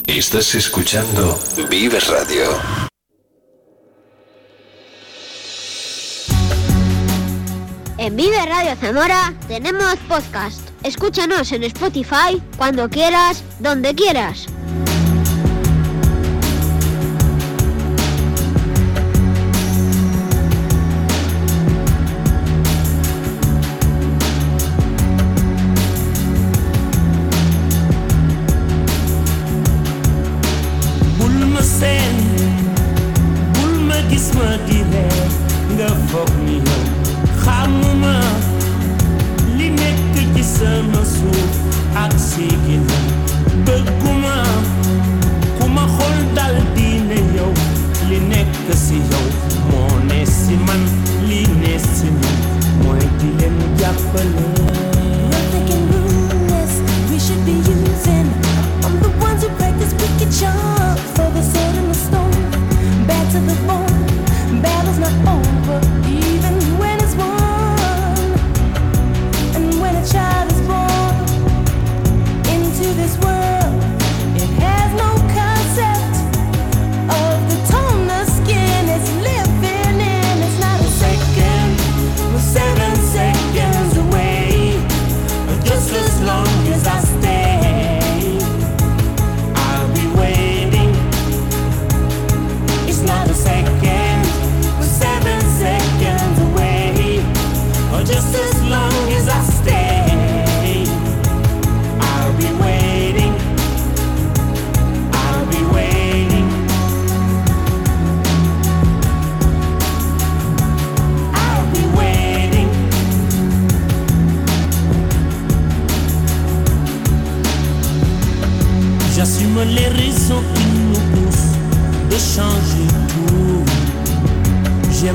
Estás 0.07 0.55
escuchando 0.55 1.37
Vive 1.69 1.99
Radio. 1.99 2.90
En 8.01 8.15
Vive 8.15 8.43
Radio 8.47 8.75
Zamora 8.77 9.31
tenemos 9.47 9.95
podcast. 10.09 10.71
Escúchanos 10.81 11.51
en 11.51 11.63
Spotify 11.65 12.41
cuando 12.57 12.89
quieras, 12.89 13.43
donde 13.59 13.93
quieras. 13.93 14.47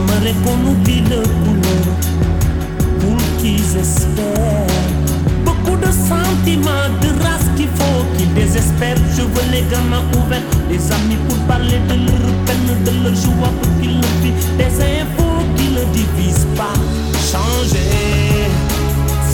mă 0.06 0.16
reconopilă 0.28 1.20
cu 1.42 1.50
lor 1.62 1.86
Pulchis 2.98 3.70
esper 3.82 4.68
Beaucoup 5.44 5.78
de 5.84 5.90
sentiments, 6.10 6.88
de 7.02 7.10
race 7.24 7.48
qu'il 7.56 7.70
faut 7.78 8.02
qu'ils 8.14 8.32
désespèrent 8.40 9.02
Je 9.16 9.24
veux 9.32 9.48
les 9.54 9.64
gamins 9.72 10.06
ouverts, 10.18 10.50
les 10.70 10.84
amis 10.96 11.20
pour 11.26 11.38
parler 11.50 11.80
de 11.90 11.96
leur 12.06 12.26
peine 12.46 12.68
De 12.86 12.92
leur 13.02 13.14
joie 13.24 13.52
pour 13.58 13.70
qu'ils 13.80 13.98
le 14.04 14.10
vivent. 14.22 14.44
Des 14.60 14.74
infos 15.00 15.40
qui 15.56 15.66
ne 15.76 15.84
divisent 15.96 16.48
pas. 16.60 16.76
Changer 17.30 17.94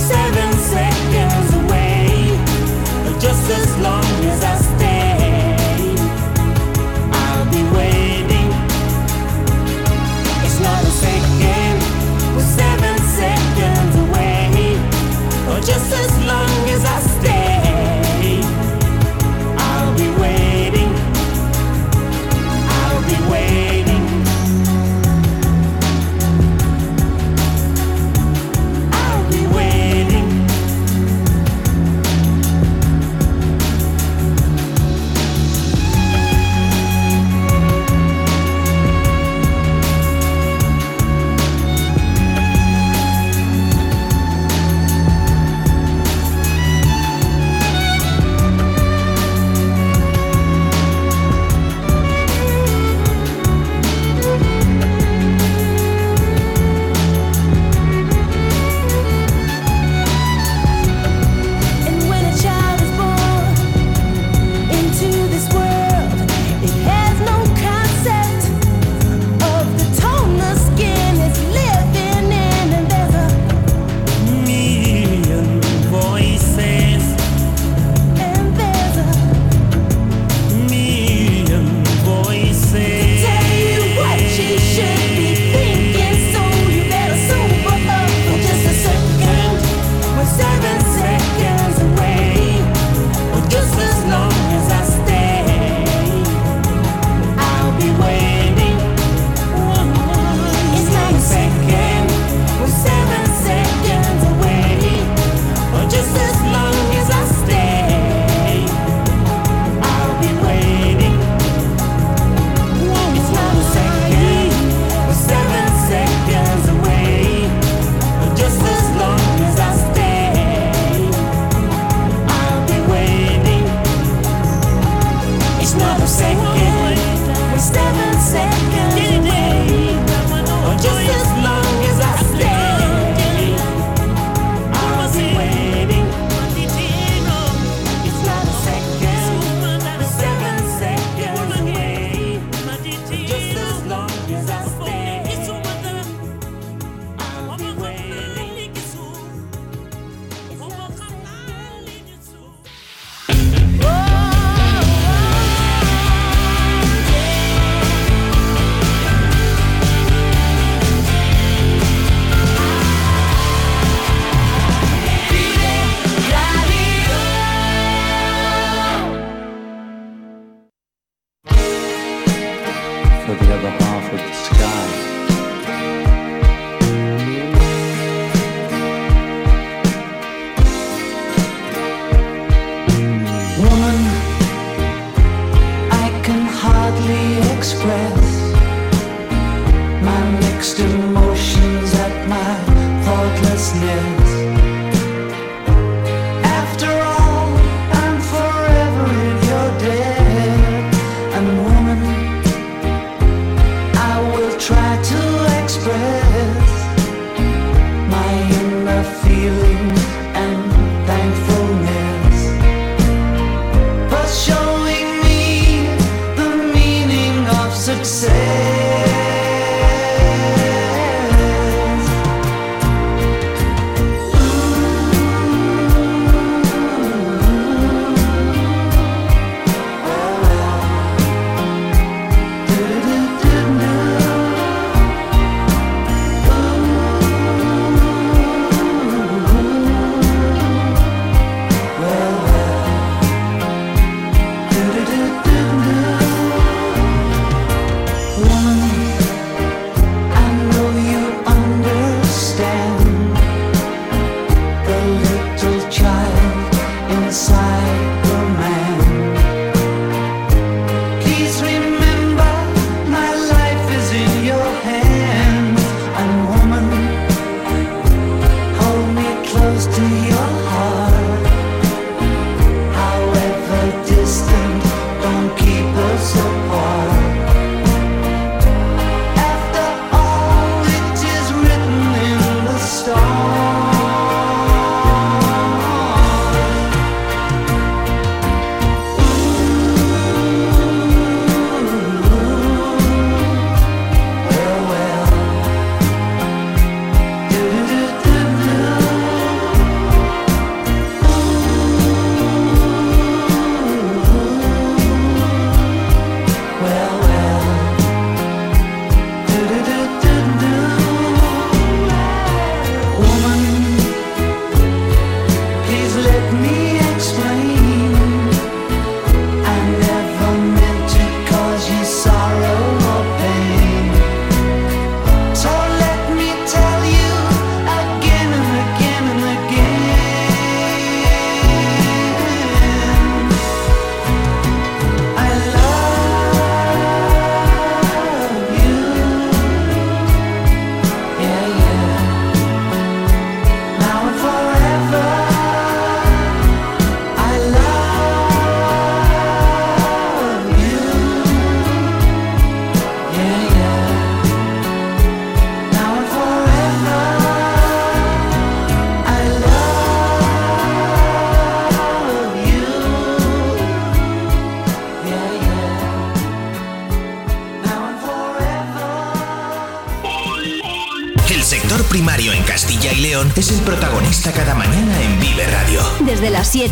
Seven 0.09 0.51
seconds 0.75 1.51
away. 1.61 2.39
Just 3.25 3.45
as 3.59 3.71
long 3.87 4.07
as 4.31 4.41
I 4.53 4.55
stay. 4.63 4.82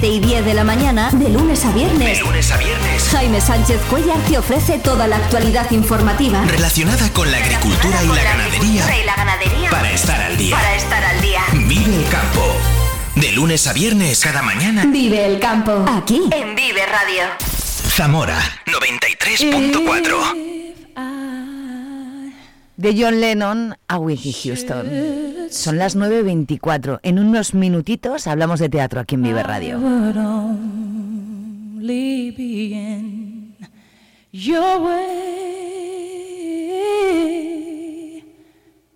7 0.01 0.17
y 0.17 0.21
10 0.21 0.47
de 0.47 0.55
la 0.55 0.65
mañana, 0.65 1.11
de 1.13 1.29
lunes 1.29 1.63
a 1.67 1.73
viernes. 1.73 2.19
De 2.19 2.25
lunes 2.25 2.51
a 2.51 2.57
viernes. 2.57 3.07
Jaime 3.11 3.39
Sánchez 3.39 3.79
Cuellar 3.91 4.17
te 4.21 4.39
ofrece 4.39 4.79
toda 4.79 5.07
la 5.07 5.17
actualidad 5.17 5.71
informativa. 5.73 6.43
Relacionada 6.47 7.13
con 7.13 7.31
la 7.31 7.37
agricultura 7.37 8.03
y 8.03 8.07
la 8.07 8.23
ganadería. 8.23 8.99
y 8.99 9.05
la 9.05 9.15
ganadería. 9.15 9.69
Para 9.69 9.93
estar 9.93 10.19
al 10.19 10.39
día. 10.39 10.57
Para 10.57 10.75
estar 10.75 11.05
al 11.05 11.21
día. 11.21 11.41
Vive 11.53 11.97
el 11.97 12.09
campo. 12.09 12.47
De 13.15 13.31
lunes 13.33 13.67
a 13.67 13.75
viernes, 13.75 14.21
cada 14.21 14.41
mañana. 14.41 14.87
Vive 14.87 15.27
el 15.27 15.39
campo. 15.39 15.85
Aquí. 15.87 16.23
En 16.31 16.55
Vive 16.55 16.81
Radio. 16.87 17.25
Zamora 17.91 18.39
93.4. 18.69 20.73
De 22.79 22.97
John 22.99 23.21
Lennon 23.21 23.77
a 23.87 23.99
Whitney 23.99 24.33
Houston. 24.33 25.30
Son 25.51 25.79
las 25.79 25.97
9.24. 25.97 27.01
En 27.03 27.19
unos 27.19 27.55
minutitos 27.55 28.27
hablamos 28.27 28.61
de 28.61 28.69
teatro 28.69 29.01
aquí 29.01 29.17
en 29.17 29.23
Vive 29.23 29.43
Radio. 29.43 29.79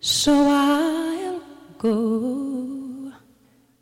So 0.00 0.32
I'll 0.32 1.40
go, 1.78 3.10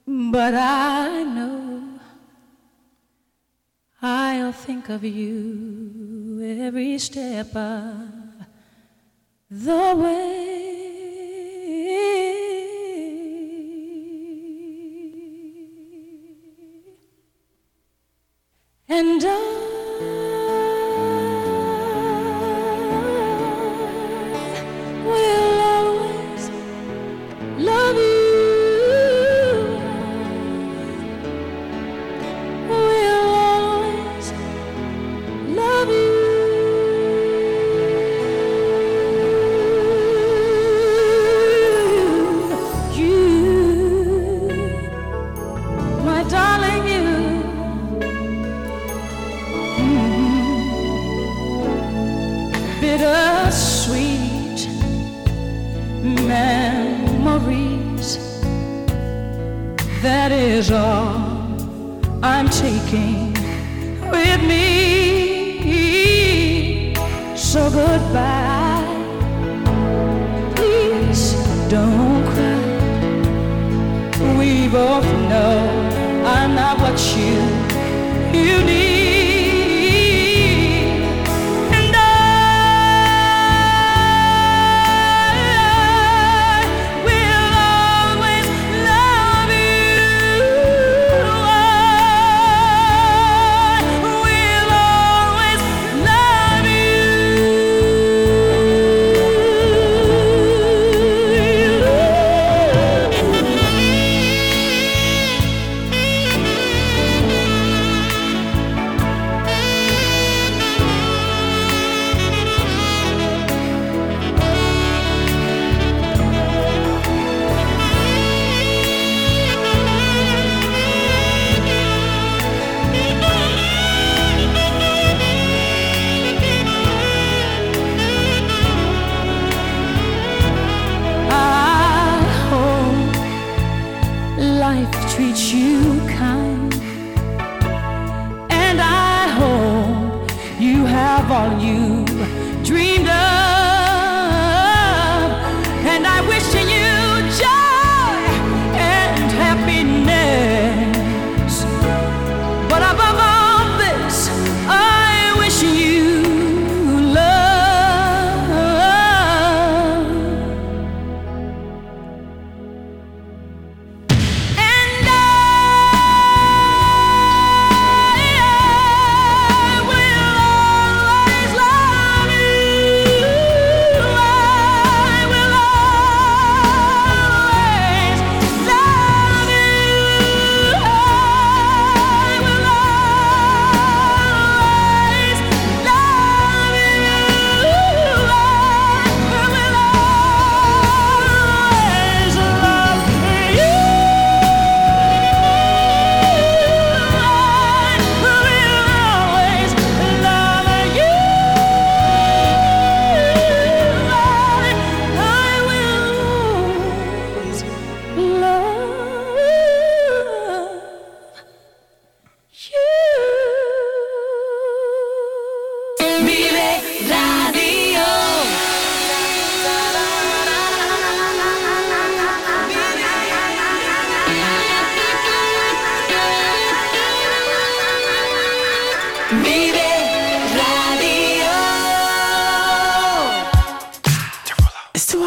but 0.06 0.54
I 0.54 1.24
know 1.24 1.98
I'll 4.00 4.52
think 4.52 4.88
of 4.88 5.02
you 5.02 6.40
every 6.60 6.96
step 7.00 7.56
of 7.56 8.06
the 9.50 9.94
way. 9.96 10.61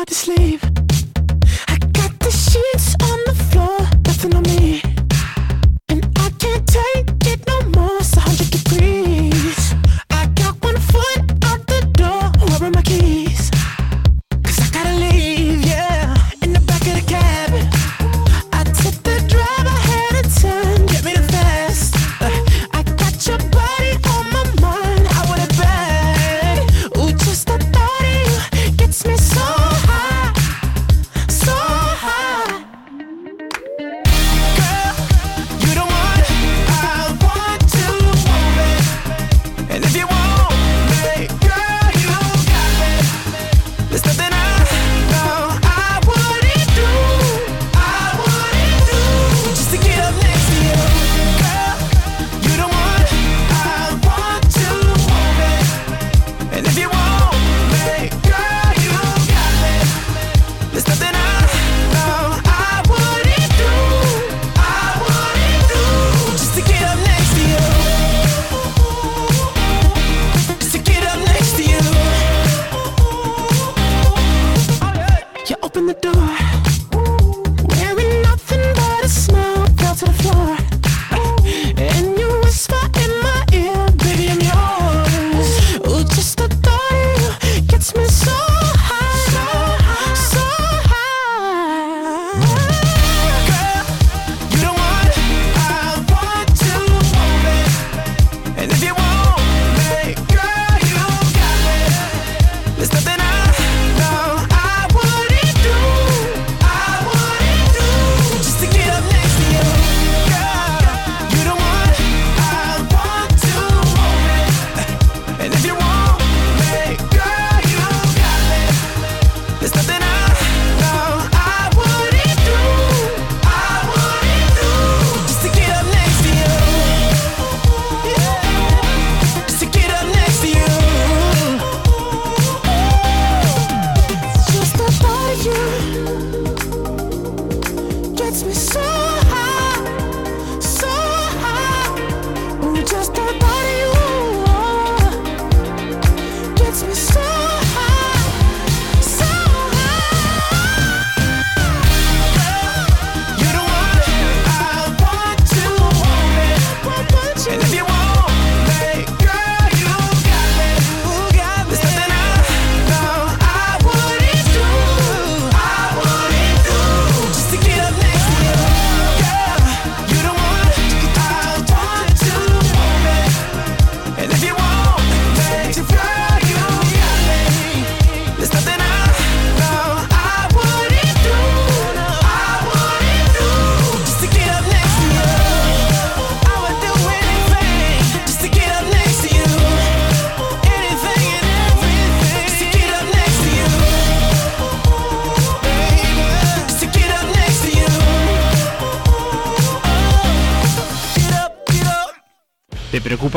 To 0.05 0.13
sleep. 0.13 0.84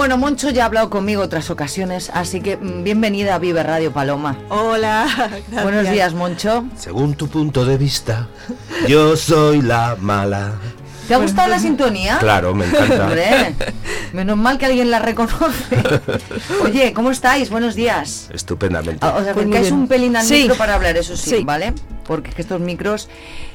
Bueno, 0.00 0.16
Moncho 0.16 0.48
ya 0.48 0.62
ha 0.62 0.66
hablado 0.66 0.88
conmigo 0.88 1.20
otras 1.22 1.50
ocasiones, 1.50 2.10
así 2.14 2.40
que 2.40 2.56
mm, 2.56 2.84
bienvenida 2.84 3.34
a 3.34 3.38
Vive 3.38 3.62
Radio 3.62 3.92
Paloma. 3.92 4.34
Hola. 4.48 5.06
gracias. 5.14 5.62
Buenos 5.62 5.90
días, 5.90 6.14
Moncho. 6.14 6.64
Según 6.78 7.12
tu 7.16 7.28
punto 7.28 7.66
de 7.66 7.76
vista, 7.76 8.26
yo 8.88 9.14
soy 9.14 9.60
la 9.60 9.98
mala. 10.00 10.52
¿Te 11.06 11.12
ha 11.12 11.18
gustado 11.18 11.48
la 11.48 11.58
sintonía? 11.58 12.16
Claro, 12.18 12.54
me 12.54 12.64
encanta. 12.64 13.04
Hombre, 13.08 13.54
menos 14.14 14.38
mal 14.38 14.56
que 14.56 14.64
alguien 14.64 14.90
la 14.90 15.00
reconoce. 15.00 15.76
Oye, 16.64 16.94
¿cómo 16.94 17.10
estáis? 17.10 17.50
Buenos 17.50 17.74
días. 17.74 18.30
Estupendamente. 18.32 19.04
Ah, 19.04 19.12
Pues 19.12 19.24
muy 19.24 19.32
acercáis 19.32 19.64
bien. 19.66 19.74
un 19.74 19.86
pelín 19.86 20.16
al 20.16 20.24
Sí. 20.24 20.34
micro 20.44 20.54
para 20.56 20.76
hablar, 20.76 20.96
eso 20.96 21.14
sí, 21.14 21.28
Sí. 21.28 21.44
¿vale? 21.44 21.74
Porque 22.10 22.30
es 22.30 22.34
que 22.34 22.42
estos 22.42 22.60
micros... 22.60 23.08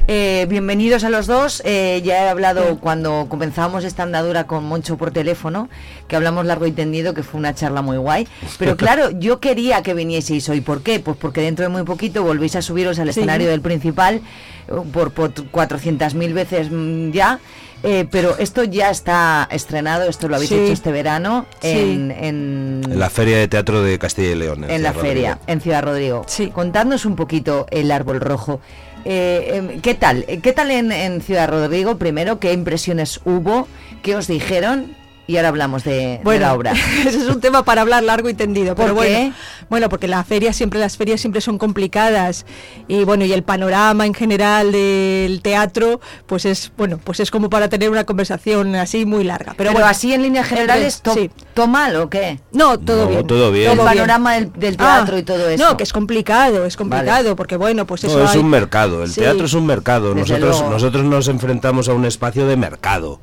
eh, 0.08 0.46
bienvenidos 0.48 1.04
a 1.04 1.10
los 1.10 1.28
dos. 1.28 1.62
eh, 1.66 2.02
ya 2.06 2.24
he 2.24 2.30
hablado 2.30 2.80
cuando 2.80 3.26
comenzamos 3.28 3.84
esta 3.84 4.04
andadura 4.04 4.48
con 4.48 4.64
Moncho 4.64 4.96
por 4.96 5.12
teléfono, 5.12 5.68
que 6.08 6.16
hablamos 6.16 6.46
largo 6.46 6.66
y 6.66 6.72
tendido, 6.72 7.14
que 7.14 7.22
fue 7.22 7.38
una 7.38 7.54
charla 7.54 7.82
muy 7.82 7.98
guay. 7.98 8.30
Pero 8.58 8.78
claro, 8.78 9.12
yo 9.12 9.42
quería 9.42 9.84
que 9.84 9.94
vinieseis 9.94 10.48
hoy. 10.48 10.62
¿Por 10.62 10.84
qué? 10.84 11.02
Pues 11.02 11.18
porque 11.18 11.42
dentro 11.42 11.64
de 11.64 11.70
muy 11.70 11.84
poquito 11.84 12.24
volvéis 12.24 12.56
a 12.56 12.62
subiros 12.62 12.98
al 12.98 13.12
Sí. 13.12 13.20
escenario 13.20 13.50
del 13.50 13.60
principal 13.60 14.22
eh, 14.70 14.72
por, 14.94 15.12
por 15.12 15.34
400.000 15.34 16.34
veces 16.34 16.70
mm, 16.72 17.12
ya. 17.12 17.40
Eh, 17.86 18.08
pero 18.10 18.38
esto 18.38 18.64
ya 18.64 18.90
está 18.90 19.48
estrenado, 19.52 20.10
esto 20.10 20.28
lo 20.28 20.36
habéis 20.36 20.50
Sí. 20.50 20.56
hecho 20.56 20.74
este 20.74 20.92
verano 20.92 21.46
Sí. 21.62 21.70
en, 21.70 22.12
en, 22.12 22.82
En 22.90 23.00
la 23.00 23.10
Feria 23.10 23.38
de 23.38 23.48
Teatro 23.48 23.82
de 23.84 23.98
Castilla 24.00 24.32
y 24.32 24.36
León. 24.36 24.64
en 24.70 24.84
la 24.84 24.94
feria, 24.94 25.32
Rodrigo. 25.36 25.46
en 25.48 25.62
Ciudad 25.62 25.84
Rodrigo. 25.84 26.26
Contadnos 26.54 27.06
un 27.06 27.16
poquito 27.16 27.66
el 27.72 27.92
árbol 27.92 28.20
rojo. 28.22 28.60
Eh, 29.06 29.52
em, 29.54 29.82
¿Qué 29.82 29.94
tal? 29.94 30.26
¿Qué 30.26 30.52
tal 30.52 30.72
en, 30.72 30.92
en 30.92 31.22
Ciudad 31.22 31.48
Rodrigo? 31.48 31.98
Primero, 31.98 32.40
¿qué 32.40 32.54
impresiones 32.54 33.22
hubo? 33.24 33.68
¿Qué 34.02 34.16
os 34.16 34.28
dijeron? 34.28 34.96
Y 35.28 35.38
ahora 35.38 35.50
hablamos 35.50 35.84
de, 35.84 36.22
de 36.24 36.40
la 36.40 36.54
obra. 36.54 36.74
ese 37.06 37.18
es 37.18 37.28
un 37.28 37.42
tema 37.42 37.64
para 37.66 37.82
hablar 37.82 38.04
largo 38.04 38.30
y 38.30 38.36
tendido. 38.36 38.76
¿Por 38.76 38.86
pero 38.86 39.00
qué? 39.02 39.08
bueno, 39.18 39.34
bueno, 39.72 39.90
porque 39.90 40.08
la 40.08 40.24
feria 40.24 40.54
siempre, 40.54 40.80
las 40.80 40.98
ferias 40.98 41.20
siempre 41.20 41.42
son 41.42 41.58
complicadas 41.58 42.46
y 42.88 43.04
bueno, 43.06 43.26
y 43.26 43.34
el 43.34 43.42
panorama 43.42 44.06
en 44.06 44.14
general 44.14 44.72
del 44.72 45.42
teatro, 45.42 46.00
pues 46.28 46.46
es 46.46 46.72
bueno, 46.78 47.00
pues 47.04 47.20
es 47.20 47.32
como 47.32 47.50
para 47.50 47.70
tener 47.70 47.90
una 47.90 48.04
conversación 48.04 48.76
así 48.76 49.06
muy 49.08 49.24
larga. 49.24 49.54
Pero, 49.58 49.58
Pero, 49.58 49.72
bueno, 49.74 49.88
así 49.88 50.14
en 50.14 50.22
líneas 50.22 50.48
generales, 50.48 51.02
to- 51.02 51.14
sí. 51.16 51.32
¿todo 51.56 51.66
mal 51.68 51.96
o 51.96 52.08
qué? 52.10 52.40
No, 52.52 52.78
todo 52.78 53.06
No, 53.06 53.10
bien. 53.10 53.28
todo 53.28 53.52
bien. 53.52 53.72
El 53.72 53.78
panorama 53.80 54.34
del, 54.36 54.52
del 54.54 54.78
teatro 54.78 55.16
Ah, 55.16 55.20
y 55.20 55.24
todo 55.24 55.50
eso. 55.50 55.64
No, 55.68 55.76
que 55.76 55.84
es 55.84 55.92
complicado, 55.94 56.66
es 56.66 56.78
complicado, 56.78 57.36
porque 57.36 57.58
bueno, 57.58 57.86
pues 57.88 58.04
eso 58.04 58.20
No, 58.20 58.26
es 58.26 58.32
hay- 58.32 58.38
un 58.40 58.50
mercado, 58.50 59.02
el 59.04 59.12
Sí. 59.12 59.22
teatro 59.22 59.46
es 59.48 59.54
un 59.54 59.66
mercado. 59.66 60.14
Desde 60.14 60.20
Nosotros, 60.34 60.58
luego. 60.60 60.70
nosotros 60.74 61.04
nos 61.04 61.28
enfrentamos 61.30 61.90
a 61.90 61.94
un 61.94 62.06
espacio 62.06 62.46
de 62.46 62.56
mercado. 62.58 63.20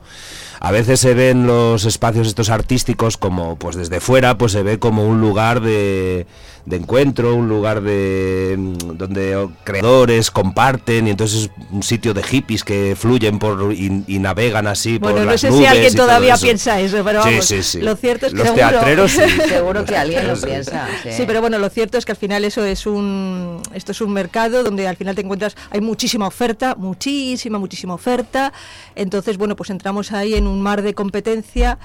A 0.64 0.70
veces 0.70 1.00
se 1.00 1.12
ven 1.14 1.48
los 1.48 1.84
espacios 1.86 2.28
estos 2.28 2.48
artísticos 2.48 3.16
como, 3.16 3.56
pues 3.56 3.74
desde 3.74 3.98
fuera, 3.98 4.38
pues 4.38 4.52
se 4.52 4.62
ve 4.62 4.78
como 4.78 5.04
un 5.04 5.20
lugar 5.20 5.60
de, 5.60 6.24
de 6.64 6.76
encuentro, 6.76 7.34
un 7.34 7.48
lugar 7.48 7.82
de 7.82 8.54
mm, 8.56 8.96
donde 8.96 9.48
creadores 9.64 10.30
comparten 10.30 11.08
y 11.08 11.10
entonces 11.10 11.44
es 11.44 11.50
un 11.72 11.82
sitio 11.82 12.14
de 12.14 12.22
hippies 12.22 12.62
que 12.62 12.94
fluyen 12.96 13.38
por 13.40 13.72
y, 13.72 14.04
y 14.06 14.18
navegan 14.20 14.68
así 14.68 14.98
Bueno, 14.98 15.16
por 15.16 15.24
no 15.26 15.32
las 15.32 15.40
sé 15.40 15.48
si 15.48 15.54
nubes 15.54 15.68
alguien 15.70 15.92
y 15.92 15.96
todo 15.96 16.06
todavía 16.06 16.34
eso. 16.34 16.44
piensa 16.44 16.80
eso, 16.80 17.02
pero 17.04 17.22
Sí, 17.24 17.28
vamos, 17.30 17.44
sí, 17.46 17.62
sí. 17.64 17.80
lo 17.80 17.96
cierto 17.96 18.26
es 18.26 18.32
que 18.32 18.38
Los 18.38 18.46
seguro- 18.48 18.68
teatreros 18.68 19.10
sí. 19.10 19.20
Seguro 19.48 19.84
que 19.84 19.96
alguien 19.96 20.26
lo 20.28 20.36
Sí. 20.36 20.46
piensa. 20.46 20.86
sí. 21.02 21.08
Sí, 21.12 21.24
pero 21.26 21.40
bueno, 21.40 21.58
lo 21.58 21.68
cierto 21.68 21.98
es 21.98 22.04
que 22.04 22.12
al 22.12 22.18
final 22.18 22.44
eso 22.44 22.64
es 22.64 22.86
un 22.86 23.60
esto 23.74 23.90
es 23.92 24.00
un 24.00 24.12
mercado 24.12 24.62
donde 24.62 24.86
al 24.86 24.96
final 24.96 25.14
te 25.16 25.22
encuentras 25.22 25.56
hay 25.70 25.80
muchísima 25.80 26.28
oferta, 26.28 26.74
muchísima 26.76 27.58
muchísima 27.58 27.94
oferta. 27.94 28.52
Entonces, 28.94 29.36
bueno, 29.36 29.56
pues 29.56 29.70
entramos 29.70 30.12
ahí 30.12 30.34
en 30.34 30.46
un 30.46 30.60
mar 30.60 30.82
de 30.82 30.94
competencia 30.94 31.78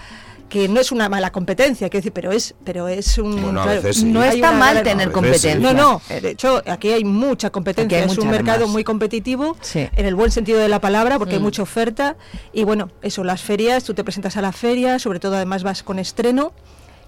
que 0.49 0.69
no 0.69 0.79
es 0.79 0.91
una 0.93 1.09
mala 1.09 1.31
competencia, 1.31 1.89
quiero 1.89 1.99
decir, 2.01 2.13
pero 2.13 2.31
es 2.31 2.55
pero 2.63 2.87
es 2.87 3.17
un 3.17 3.41
Bueno, 3.41 3.59
a 3.61 3.63
claro, 3.65 3.81
veces 3.81 3.97
sí. 3.97 4.05
No 4.05 4.21
hay 4.21 4.35
está 4.35 4.51
mal 4.53 4.81
tener 4.81 5.07
sí. 5.07 5.13
competencia. 5.13 5.55
No, 5.59 5.73
no, 5.73 6.01
de 6.09 6.29
hecho 6.29 6.61
aquí 6.67 6.89
hay 6.93 7.03
mucha 7.03 7.49
competencia, 7.49 7.97
hay 7.97 8.05
es 8.05 8.17
un 8.17 8.29
mercado 8.29 8.57
además. 8.59 8.71
muy 8.73 8.83
competitivo 8.85 9.57
Sí. 9.61 9.89
en 9.95 10.05
el 10.05 10.15
buen 10.15 10.31
sentido 10.31 10.59
de 10.59 10.69
la 10.69 10.79
palabra 10.79 11.17
porque 11.17 11.33
hay 11.35 11.39
Mm. 11.41 11.43
mucha 11.43 11.61
oferta 11.63 12.15
y 12.53 12.63
bueno, 12.63 12.89
eso, 13.01 13.23
las 13.25 13.41
ferias, 13.41 13.83
tú 13.83 13.93
te 13.93 14.03
presentas 14.05 14.37
a 14.37 14.41
la 14.41 14.51
feria, 14.53 14.99
sobre 14.99 15.19
todo 15.19 15.35
además 15.35 15.63
vas 15.63 15.83
con 15.83 15.99
estreno 15.99 16.53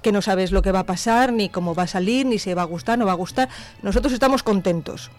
que 0.02 0.12
no 0.14 0.22
sabes 0.22 0.52
lo 0.54 0.62
que 0.62 0.72
va 0.72 0.80
a 0.80 0.86
pasar, 0.86 1.34
ni 1.34 1.50
cómo 1.50 1.76
va 1.76 1.84
a 1.84 1.88
salir, 1.88 2.26
ni 2.26 2.40
si 2.40 2.54
va 2.54 2.62
a 2.62 2.66
gustar, 2.66 2.98
no 2.98 3.06
va 3.06 3.12
a 3.12 3.16
gustar. 3.16 3.50
Nosotros 3.82 4.14
estamos 4.14 4.44
contentos. 4.44 5.12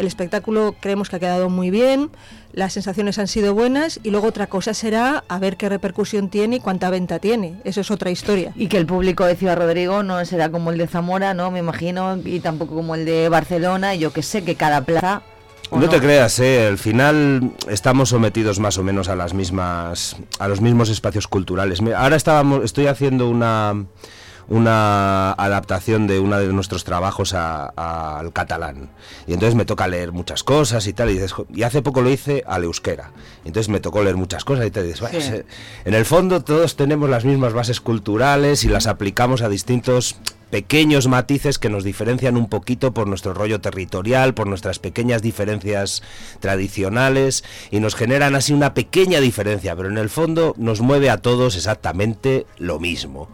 El 0.00 0.06
espectáculo 0.06 0.74
creemos 0.80 1.10
que 1.10 1.16
ha 1.16 1.18
quedado 1.18 1.50
muy 1.50 1.68
bien, 1.68 2.08
las 2.54 2.72
sensaciones 2.72 3.18
han 3.18 3.28
sido 3.28 3.52
buenas 3.52 4.00
y 4.02 4.08
luego 4.08 4.28
otra 4.28 4.46
cosa 4.46 4.72
será 4.72 5.24
a 5.28 5.38
ver 5.38 5.58
qué 5.58 5.68
repercusión 5.68 6.30
tiene 6.30 6.56
y 6.56 6.60
cuánta 6.60 6.88
venta 6.88 7.18
tiene. 7.18 7.56
Eso 7.64 7.82
es 7.82 7.90
otra 7.90 8.10
historia. 8.10 8.54
Y 8.56 8.68
que 8.68 8.78
el 8.78 8.86
público 8.86 9.26
de 9.26 9.36
Ciudad 9.36 9.58
Rodrigo 9.58 10.02
no 10.02 10.24
será 10.24 10.48
como 10.50 10.70
el 10.70 10.78
de 10.78 10.86
Zamora, 10.86 11.34
¿no? 11.34 11.50
Me 11.50 11.58
imagino, 11.58 12.18
y 12.24 12.40
tampoco 12.40 12.76
como 12.76 12.94
el 12.94 13.04
de 13.04 13.28
Barcelona. 13.28 13.94
y 13.94 13.98
Yo 13.98 14.10
que 14.10 14.22
sé 14.22 14.42
que 14.42 14.54
cada 14.54 14.86
plaza. 14.86 15.20
¿o 15.68 15.78
No, 15.78 15.90
te 15.90 16.00
creas, 16.00 16.38
eh, 16.38 16.66
al 16.66 16.78
final 16.78 17.52
estamos 17.68 18.08
sometidos 18.08 18.58
más 18.58 18.78
o 18.78 18.82
menos 18.82 19.10
a 19.10 19.16
las 19.16 19.34
mismas 19.34 20.16
a 20.38 20.48
los 20.48 20.62
mismos 20.62 20.88
espacios 20.88 21.28
culturales. 21.28 21.82
Ahora 21.94 22.16
estábamos 22.16 22.64
estoy 22.64 22.86
haciendo 22.86 23.28
una 23.28 23.84
una 24.50 25.32
adaptación 25.32 26.06
de 26.06 26.20
uno 26.20 26.38
de 26.38 26.52
nuestros 26.52 26.84
trabajos 26.84 27.32
a- 27.34 27.66
al 28.18 28.32
catalán. 28.32 28.90
Y 29.26 29.32
entonces 29.32 29.54
me 29.54 29.64
toca 29.64 29.86
leer 29.88 30.12
muchas 30.12 30.42
cosas 30.42 30.86
y 30.86 30.92
tal. 30.92 31.10
Y, 31.10 31.20
y 31.54 31.62
hace 31.62 31.80
poco 31.82 32.02
lo 32.02 32.10
hice 32.10 32.44
al 32.46 32.64
euskera. 32.64 33.10
Entonces 33.44 33.68
me 33.68 33.80
tocó 33.80 34.02
leer 34.02 34.16
muchas 34.16 34.44
cosas 34.44 34.66
y 34.66 34.70
te 34.70 34.82
dices, 34.82 35.00
"Bueno, 35.00 35.20
Sí. 35.20 35.32
en 35.84 35.94
el 35.94 36.04
fondo 36.04 36.42
todos 36.42 36.76
tenemos 36.76 37.08
las 37.08 37.24
mismas 37.24 37.52
bases 37.52 37.80
culturales 37.80 38.64
y 38.64 38.68
las 38.68 38.86
aplicamos 38.86 39.42
a 39.42 39.48
distintos 39.48 40.16
pequeños 40.50 41.06
matices 41.06 41.60
que 41.60 41.68
nos 41.68 41.84
diferencian 41.84 42.36
un 42.36 42.48
poquito 42.48 42.92
por 42.92 43.06
nuestro 43.06 43.32
rollo 43.34 43.60
territorial, 43.60 44.34
por 44.34 44.48
nuestras 44.48 44.80
pequeñas 44.80 45.22
diferencias 45.22 46.02
tradicionales 46.40 47.44
y 47.70 47.78
nos 47.80 47.94
generan 47.94 48.34
así 48.34 48.52
una 48.52 48.74
pequeña 48.74 49.20
diferencia, 49.20 49.76
pero 49.76 49.88
en 49.88 49.96
el 49.98 50.10
fondo 50.10 50.54
nos 50.58 50.80
mueve 50.80 51.08
a 51.08 51.18
todos 51.18 51.54
exactamente 51.56 52.46
lo 52.58 52.80
mismo. 52.80 53.28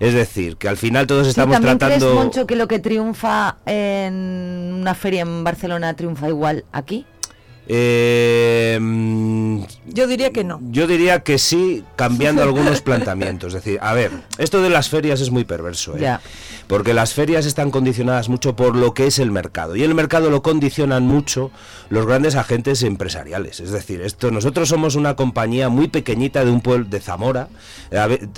Es 0.00 0.14
decir, 0.14 0.56
que 0.56 0.68
al 0.68 0.78
final 0.78 1.06
todos 1.06 1.26
Sí, 1.26 1.30
estamos 1.30 1.54
¿También 1.56 1.76
tratando... 1.78 2.06
crees, 2.06 2.24
Moncho, 2.24 2.46
que 2.46 2.56
lo 2.56 2.66
que 2.66 2.78
triunfa 2.78 3.56
en 3.66 4.72
una 4.80 4.94
feria 4.94 5.20
en 5.22 5.44
Barcelona 5.44 5.94
triunfa 5.94 6.28
igual 6.28 6.64
aquí? 6.72 7.04
Eh, 7.68 8.78
Yo 9.86 10.06
diría 10.06 10.30
que 10.30 10.44
no. 10.44 10.60
Yo 10.70 10.86
diría 10.86 11.20
que 11.20 11.38
sí, 11.38 11.84
cambiando 11.96 12.42
algunos 12.42 12.80
planteamientos. 12.80 13.54
Es 13.54 13.64
decir, 13.64 13.78
a 13.82 13.94
ver, 13.94 14.10
esto 14.38 14.60
de 14.62 14.70
las 14.70 14.88
ferias 14.88 15.20
es 15.20 15.30
muy 15.30 15.44
perverso, 15.44 15.96
¿eh? 15.96 16.18
Porque 16.66 16.94
las 16.94 17.12
ferias 17.12 17.44
están 17.44 17.70
condicionadas 17.70 18.28
mucho 18.28 18.56
por 18.56 18.76
lo 18.76 18.94
que 18.94 19.06
es 19.06 19.18
el 19.18 19.30
mercado. 19.30 19.76
Y 19.76 19.82
el 19.82 19.94
mercado 19.94 20.30
lo 20.30 20.42
condicionan 20.42 21.02
mucho 21.04 21.50
los 21.90 22.06
grandes 22.06 22.34
agentes 22.34 22.82
empresariales. 22.82 23.60
Es 23.60 23.70
decir, 23.70 24.00
esto 24.00 24.30
nosotros 24.30 24.68
somos 24.68 24.94
una 24.94 25.14
compañía 25.14 25.68
muy 25.68 25.88
pequeñita 25.88 26.44
de 26.44 26.50
un 26.50 26.62
pueblo 26.62 26.86
de 26.88 27.00
Zamora. 27.00 27.48
Ver, 27.90 28.28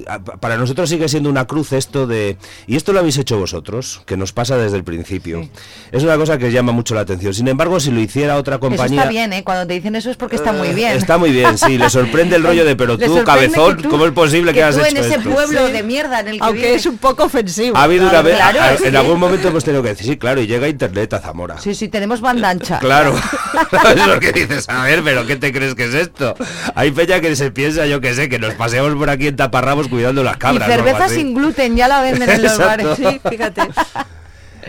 para 0.40 0.56
nosotros 0.56 0.88
sigue 0.88 1.08
siendo 1.08 1.30
una 1.30 1.46
cruz 1.46 1.72
esto 1.72 2.06
de... 2.06 2.36
Y 2.66 2.76
esto 2.76 2.92
lo 2.92 2.98
habéis 3.00 3.18
hecho 3.18 3.38
vosotros, 3.38 4.02
que 4.06 4.16
nos 4.16 4.32
pasa 4.32 4.56
desde 4.56 4.78
el 4.78 4.84
principio. 4.84 5.48
Es 5.92 6.02
una 6.02 6.16
cosa 6.16 6.36
que 6.36 6.50
llama 6.50 6.72
mucho 6.72 6.94
la 6.94 7.02
atención. 7.02 7.32
Sin 7.34 7.46
embargo, 7.46 7.78
si 7.78 7.90
lo 7.90 8.00
hiciera 8.00 8.36
otra 8.36 8.58
compañía... 8.58 9.13
bien, 9.14 9.32
¿eh? 9.32 9.44
Cuando 9.44 9.66
te 9.66 9.74
dicen 9.74 9.94
eso 9.96 10.10
es 10.10 10.16
porque 10.16 10.36
está 10.36 10.52
muy 10.52 10.70
bien. 10.70 10.96
Está 10.96 11.18
muy 11.18 11.30
bien, 11.30 11.56
sí, 11.56 11.78
le 11.78 11.88
sorprende 11.88 12.36
el 12.36 12.42
rollo 12.48 12.64
de, 12.64 12.74
pero 12.76 12.98
tú, 12.98 13.22
cabezón, 13.24 13.80
tú- 13.80 13.88
¿cómo 13.88 14.04
es 14.06 14.12
posible 14.12 14.52
que, 14.52 14.58
que 14.58 14.64
has 14.64 14.74
tú 14.76 14.80
hecho 14.84 14.90
en 14.96 15.04
ese 15.04 15.14
esto? 15.16 15.30
pueblo 15.30 15.66
Sí. 15.66 15.72
de 15.72 15.82
mierda 15.82 16.20
en 16.20 16.28
el 16.28 16.38
que 16.38 16.44
Aunque 16.44 16.74
es 16.74 16.86
un 16.86 16.98
poco 16.98 17.24
ofensivo. 17.24 17.76
Ha 17.76 17.84
habido 17.84 18.02
una 18.02 18.10
Claro, 18.10 18.26
vez, 18.28 18.36
claro, 18.36 18.60
a- 18.60 18.76
sí. 18.76 18.84
en 18.86 18.96
algún 18.96 19.18
momento 19.20 19.48
hemos 19.48 19.62
tenido 19.64 19.82
que 19.82 19.90
decir, 19.90 20.06
sí, 20.06 20.16
claro, 20.18 20.40
y 20.40 20.46
llega 20.46 20.68
internet 20.68 21.12
a 21.14 21.20
Zamora. 21.20 21.58
Sí, 21.60 21.74
sí, 21.74 21.88
tenemos 21.88 22.20
banda 22.20 22.50
ancha. 22.50 22.78
Claro, 22.84 23.14
es 23.96 24.06
lo 24.06 24.18
que 24.20 24.32
dices, 24.32 24.68
a 24.68 24.82
ver, 24.84 25.02
pero 25.04 25.26
¿qué 25.26 25.36
te 25.36 25.52
crees 25.52 25.74
que 25.74 25.84
es 25.84 25.94
esto? 25.94 26.34
Hay 26.74 26.90
peña 26.90 27.20
que 27.20 27.34
se 27.36 27.50
piensa, 27.50 27.86
yo 27.86 28.00
que 28.00 28.12
sé, 28.14 28.28
que 28.28 28.38
nos 28.38 28.54
paseamos 28.54 28.94
por 28.96 29.10
aquí 29.10 29.28
en 29.28 29.36
taparrabos 29.36 29.88
cuidando 29.88 30.22
las 30.24 30.36
Y 30.36 30.38
cabras. 30.38 30.68
algo 30.68 30.84
cerveza 30.84 31.08
sin 31.08 31.34
gluten, 31.34 31.76
ya 31.76 31.86
la 31.88 32.02
venden 32.02 32.28
en 32.30 32.42
los 32.42 32.58
bares. 32.58 32.86
Sí, 32.96 33.20
fíjate. 33.28 33.62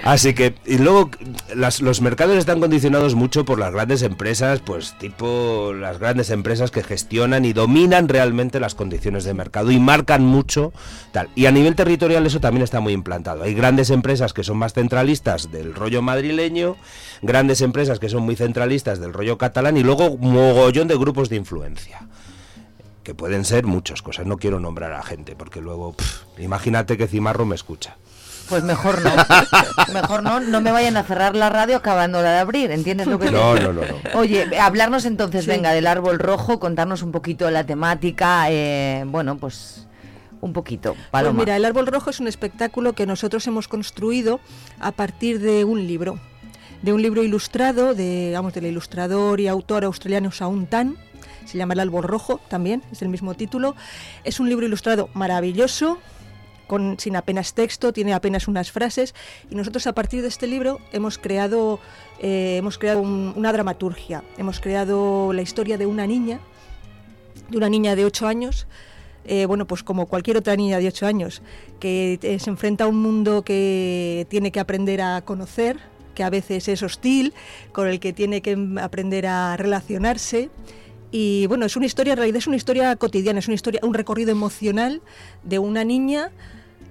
Así 0.05 0.35
que, 0.35 0.53
y 0.67 0.77
luego 0.77 1.09
las- 1.55 1.81
los 1.81 1.99
mercados 1.99 2.37
están 2.37 2.59
condicionados 2.59 3.15
mucho 3.15 3.43
por 3.43 3.57
las 3.57 3.73
grandes 3.73 4.03
empresas, 4.03 4.59
pues 4.59 4.93
tipo 4.99 5.73
las 5.73 5.97
grandes 5.97 6.29
empresas 6.29 6.69
que 6.69 6.83
gestionan 6.83 7.43
y 7.43 7.53
dominan 7.53 8.07
realmente 8.07 8.59
las 8.59 8.75
condiciones 8.75 9.23
de 9.23 9.33
mercado 9.33 9.71
y 9.71 9.79
marcan 9.79 10.23
mucho 10.23 10.73
tal. 11.11 11.29
Y 11.33 11.47
a 11.47 11.51
nivel 11.51 11.73
territorial 11.75 12.23
eso 12.27 12.39
también 12.39 12.61
está 12.63 12.81
muy 12.81 12.93
implantado. 12.93 13.41
Hay 13.41 13.55
grandes 13.55 13.89
empresas 13.89 14.31
que 14.31 14.43
son 14.43 14.57
más 14.57 14.73
centralistas 14.73 15.51
del 15.51 15.73
rollo 15.73 16.03
madrileño, 16.03 16.75
grandes 17.23 17.61
empresas 17.61 17.97
que 17.97 18.07
son 18.07 18.21
muy 18.21 18.35
centralistas 18.35 18.99
del 18.99 19.11
rollo 19.11 19.39
catalán 19.39 19.75
y 19.75 19.81
luego 19.81 20.17
mogollón 20.17 20.87
de 20.87 20.97
grupos 20.97 21.29
de 21.29 21.37
influencia 21.37 22.07
que 23.01 23.15
pueden 23.15 23.43
ser 23.43 23.65
muchas 23.65 24.03
cosas. 24.03 24.27
No 24.27 24.37
quiero 24.37 24.59
nombrar 24.59 24.93
a 24.93 25.01
gente 25.01 25.35
porque 25.35 25.61
luego, 25.61 25.95
imagínate 26.37 26.95
que 26.95 27.07
Cimarro 27.07 27.47
me 27.47 27.55
escucha. 27.55 27.97
Pues 28.49 28.63
mejor 28.63 29.01
no. 29.01 29.11
Mejor 29.93 30.21
no, 30.23 30.39
no 30.39 30.61
me 30.61 30.71
vayan 30.71 30.97
a 30.97 31.03
cerrar 31.03 31.35
la 31.35 31.49
radio 31.49 31.77
acabándola 31.77 32.31
de 32.31 32.39
abrir, 32.39 32.71
¿entiendes 32.71 33.07
lo 33.07 33.17
que 33.17 33.31
No, 33.31 33.55
digo? 33.55 33.71
no, 33.71 33.81
no, 33.81 33.87
no. 33.87 34.19
Oye, 34.19 34.47
hablarnos 34.59 35.05
entonces, 35.05 35.45
Sí. 35.45 35.49
venga, 35.49 35.71
del 35.71 35.87
árbol 35.87 36.19
rojo, 36.19 36.59
contarnos 36.59 37.01
un 37.01 37.11
poquito 37.11 37.49
la 37.49 37.63
temática, 37.63 38.45
eh, 38.49 39.03
bueno, 39.07 39.37
pues 39.37 39.87
un 40.41 40.53
poquito, 40.53 40.95
Pues 41.11 41.33
mira, 41.33 41.55
El 41.55 41.65
Árbol 41.65 41.87
Rojo 41.87 42.11
es 42.11 42.19
un 42.19 42.27
espectáculo 42.27 42.93
que 42.93 43.07
nosotros 43.07 43.47
hemos 43.47 43.67
construido 43.67 44.39
a 44.79 44.91
partir 44.91 45.39
de 45.39 45.63
un 45.63 45.87
libro, 45.87 46.19
de 46.83 46.93
un 46.93 47.01
libro 47.01 47.23
ilustrado 47.23 47.95
de, 47.95 48.27
digamos, 48.27 48.53
del 48.53 48.67
ilustrador 48.67 49.39
y 49.39 49.47
autor 49.47 49.85
australiano 49.85 50.31
Saun 50.31 50.67
Tan. 50.67 50.97
Se 51.45 51.57
llama 51.57 51.73
El 51.73 51.79
Árbol 51.79 52.03
Rojo 52.03 52.39
también, 52.47 52.83
es 52.91 53.01
el 53.01 53.09
mismo 53.09 53.33
título. 53.33 53.75
Es 54.23 54.39
un 54.39 54.47
libro 54.49 54.67
ilustrado 54.67 55.09
maravilloso, 55.15 55.97
con, 56.67 56.99
sin 56.99 57.15
apenas 57.15 57.53
texto, 57.53 57.93
tiene 57.93 58.13
apenas 58.13 58.47
unas 58.47 58.71
frases. 58.71 59.13
Y 59.49 59.55
nosotros 59.55 59.87
a 59.87 59.93
partir 59.93 60.21
de 60.21 60.27
este 60.27 60.47
libro 60.47 60.79
hemos 60.91 61.17
creado, 61.17 61.79
eh, 62.19 62.57
hemos 62.57 62.77
creado 62.77 63.01
un- 63.01 63.33
una 63.35 63.51
dramaturgia. 63.51 64.23
Hemos 64.37 64.59
creado 64.59 65.33
la 65.33 65.41
historia 65.41 65.77
de 65.77 65.85
una 65.85 66.05
niña, 66.07 66.39
de 67.49 67.57
una 67.57 67.69
niña 67.69 67.95
de 67.95 68.05
8 68.05 68.27
años, 68.27 68.67
eh, 69.27 69.45
bueno, 69.45 69.65
pues 69.65 69.81
como 69.83 70.05
cualquier 70.05 70.37
otra 70.37 70.55
niña 70.55 70.77
de 70.79 70.87
8 70.87 71.07
años, 71.07 71.41
que 71.79 72.19
se 72.39 72.49
enfrenta 72.49 72.83
a 72.83 72.87
un 72.87 73.01
mundo 73.01 73.43
que 73.43 74.27
tiene 74.29 74.51
que 74.51 74.59
aprender 74.59 75.01
a 75.01 75.21
conocer, 75.21 75.79
que 76.13 76.23
a 76.23 76.29
veces 76.29 76.67
es 76.67 76.81
hostil, 76.83 77.33
con 77.71 77.87
el 77.87 77.99
que 77.99 78.13
tiene 78.13 78.41
que 78.41 78.57
aprender 78.81 79.27
a 79.27 79.57
relacionarse. 79.57 80.49
Y 81.11 81.45
bueno, 81.47 81.65
es 81.65 81.75
una 81.75 81.85
historia, 81.85 82.13
en 82.13 82.17
realidad 82.17 82.37
es 82.37 82.47
una 82.47 82.55
historia 82.55 82.95
cotidiana, 82.95 83.39
es 83.39 83.47
una 83.47 83.55
historia, 83.55 83.79
un 83.83 83.93
recorrido 83.93 84.31
emocional 84.31 85.01
de 85.43 85.59
una 85.59 85.83
niña 85.83 86.31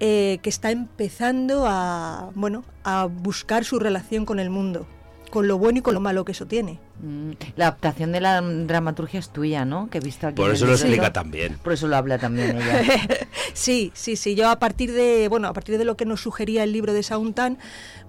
eh, 0.01 0.39
que 0.43 0.51
está 0.51 0.71
empezando 0.71 1.65
a, 1.67 2.31
bueno, 2.35 2.65
a 2.85 3.07
buscar 3.07 3.65
su 3.65 3.79
relación 3.79 4.25
con 4.25 4.39
el 4.41 4.51
mundo, 4.51 4.87
con 5.31 5.49
lo 5.49 5.59
bueno 5.59 5.79
y 5.79 5.83
con 5.83 5.95
lo 5.95 6.01
malo 6.01 6.25
que 6.25 6.33
eso 6.33 6.47
tiene. 6.47 6.79
Mm, 7.03 7.33
La 7.57 7.67
adaptación 7.69 8.13
de 8.13 8.21
la 8.21 8.41
dramaturgia 8.41 9.19
es 9.21 9.31
tuya, 9.31 9.65
¿no? 9.65 9.91
Que 9.91 9.99
he 9.99 10.01
visto 10.01 10.27
aquí. 10.29 10.37
Por 10.37 10.53
eso 10.53 10.65
lo 10.67 10.73
explica 10.75 11.13
también. 11.13 11.59
Por 11.63 11.73
eso 11.73 11.89
lo 11.89 11.97
habla 11.97 12.19
también 12.19 12.57
ella. 12.61 12.83
Sí, 13.53 13.93
sí, 13.95 14.17
sí. 14.17 14.35
Yo 14.35 14.49
a 14.51 14.59
partir 14.59 14.91
de, 14.93 15.29
bueno, 15.29 15.47
a 15.47 15.53
partir 15.53 15.79
de 15.79 15.85
lo 15.85 15.97
que 15.97 16.05
nos 16.07 16.21
sugería 16.21 16.65
el 16.65 16.73
libro 16.73 16.93
de 16.93 17.05
Sauntan, 17.05 17.57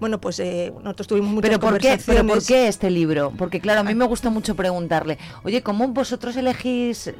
bueno, 0.00 0.20
pues 0.20 0.40
eh, 0.40 0.72
nosotros 0.82 1.06
tuvimos 1.06 1.30
muchas 1.32 1.48
¿Pero 1.50 1.60
por, 1.60 1.78
qué. 1.78 1.98
¿Pero 2.04 2.26
por 2.26 2.44
qué 2.44 2.66
este 2.66 2.90
libro? 2.90 3.32
Porque 3.38 3.60
claro, 3.60 3.80
a 3.80 3.84
mí 3.84 3.94
me 3.94 4.04
gusta 4.06 4.28
mucho 4.28 4.56
preguntarle, 4.56 5.18
oye, 5.44 5.62
¿cómo 5.62 5.86
vosotros 5.88 6.36
elegís 6.36 7.12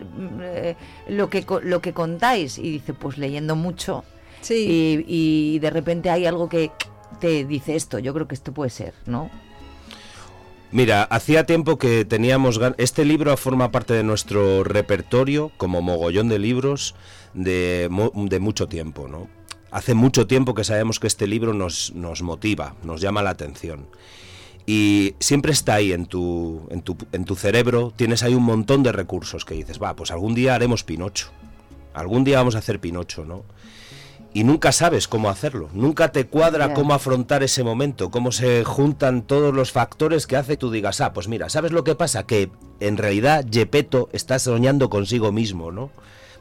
eh, 0.43 0.75
lo, 1.09 1.31
que, 1.31 1.45
co- 1.45 1.61
lo 1.61 1.81
que 1.81 1.93
contáis? 1.93 2.59
Y 2.59 2.63
dice, 2.71 2.95
pues 2.95 3.17
leyendo 3.17 3.55
mucho. 3.55 4.03
Sí. 4.41 5.05
Y, 5.07 5.55
y 5.55 5.59
de 5.59 5.71
repente 5.71 6.11
hay 6.11 6.27
algo 6.27 6.49
que 6.49 6.71
te 7.21 7.45
dice 7.45 7.77
esto, 7.77 7.99
yo 7.99 8.13
creo 8.15 8.29
que 8.29 8.35
esto 8.35 8.53
puede 8.53 8.71
ser, 8.71 8.95
¿no? 9.07 9.31
Mira, 10.73 11.05
hacía 11.05 11.47
tiempo 11.47 11.79
que 11.79 12.05
teníamos 12.05 12.61
gan- 12.61 12.75
este 12.79 13.05
libro 13.05 13.37
forma 13.37 13.71
parte 13.71 13.95
de 13.95 14.03
nuestro 14.03 14.65
repertorio 14.65 15.53
como 15.57 15.81
mogollón 15.81 16.29
de 16.29 16.39
libros 16.39 16.95
de, 17.35 17.89
mu- 17.91 18.11
de 18.29 18.41
mucho 18.41 18.67
tiempo, 18.67 19.09
¿no? 19.09 19.29
Hace 19.71 19.95
mucho 19.95 20.27
tiempo 20.27 20.55
que 20.55 20.65
sabemos 20.65 20.99
que 21.01 21.07
este 21.07 21.27
libro 21.27 21.55
nos, 21.55 21.93
nos 21.95 22.23
motiva, 22.23 22.75
nos 22.83 23.01
llama 23.01 23.23
la 23.23 23.31
atención. 23.31 23.87
Y 24.67 25.15
siempre 25.21 25.53
está 25.53 25.75
ahí 25.75 25.93
en 25.93 26.07
tu, 26.07 26.67
en, 26.71 26.83
tu, 26.83 26.97
en 27.13 27.25
tu 27.25 27.37
cerebro, 27.37 27.93
tienes 27.95 28.23
ahí 28.25 28.35
un 28.35 28.43
montón 28.43 28.83
de 28.83 28.91
recursos 28.93 29.45
que 29.45 29.55
dices, 29.55 29.81
va, 29.81 29.95
pues 29.95 30.11
algún 30.11 30.35
día 30.35 30.57
haremos 30.57 30.83
Pinocho, 30.83 31.29
algún 31.95 32.25
día 32.25 32.39
vamos 32.39 32.57
a 32.57 32.59
hacer 32.59 32.81
Pinocho, 32.81 33.25
¿no? 33.25 33.45
Y 34.37 34.45
nunca 34.45 34.71
sabes 34.71 35.09
cómo 35.09 35.31
hacerlo, 35.31 35.71
nunca 35.73 36.13
te 36.13 36.27
cuadra 36.27 36.75
cómo 36.75 36.93
afrontar 36.93 37.43
ese 37.43 37.65
momento, 37.65 38.11
cómo 38.11 38.33
se 38.33 38.65
juntan 38.65 39.23
todos 39.23 39.55
los 39.55 39.73
factores 39.73 40.27
que 40.27 40.37
hace 40.37 40.53
que 40.53 40.57
tú 40.59 40.71
digas, 40.71 41.01
ah, 41.01 41.15
pues 41.15 41.27
mira, 41.27 41.49
¿sabes 41.49 41.73
lo 41.73 41.85
que 41.85 41.95
pasa? 41.95 42.27
Que 42.27 42.51
en 42.81 42.99
realidad 42.99 43.47
Gepetto 43.51 44.11
está 44.13 44.39
soñando 44.39 44.91
consigo 44.91 45.33
mismo, 45.33 45.73
¿no? 45.73 45.91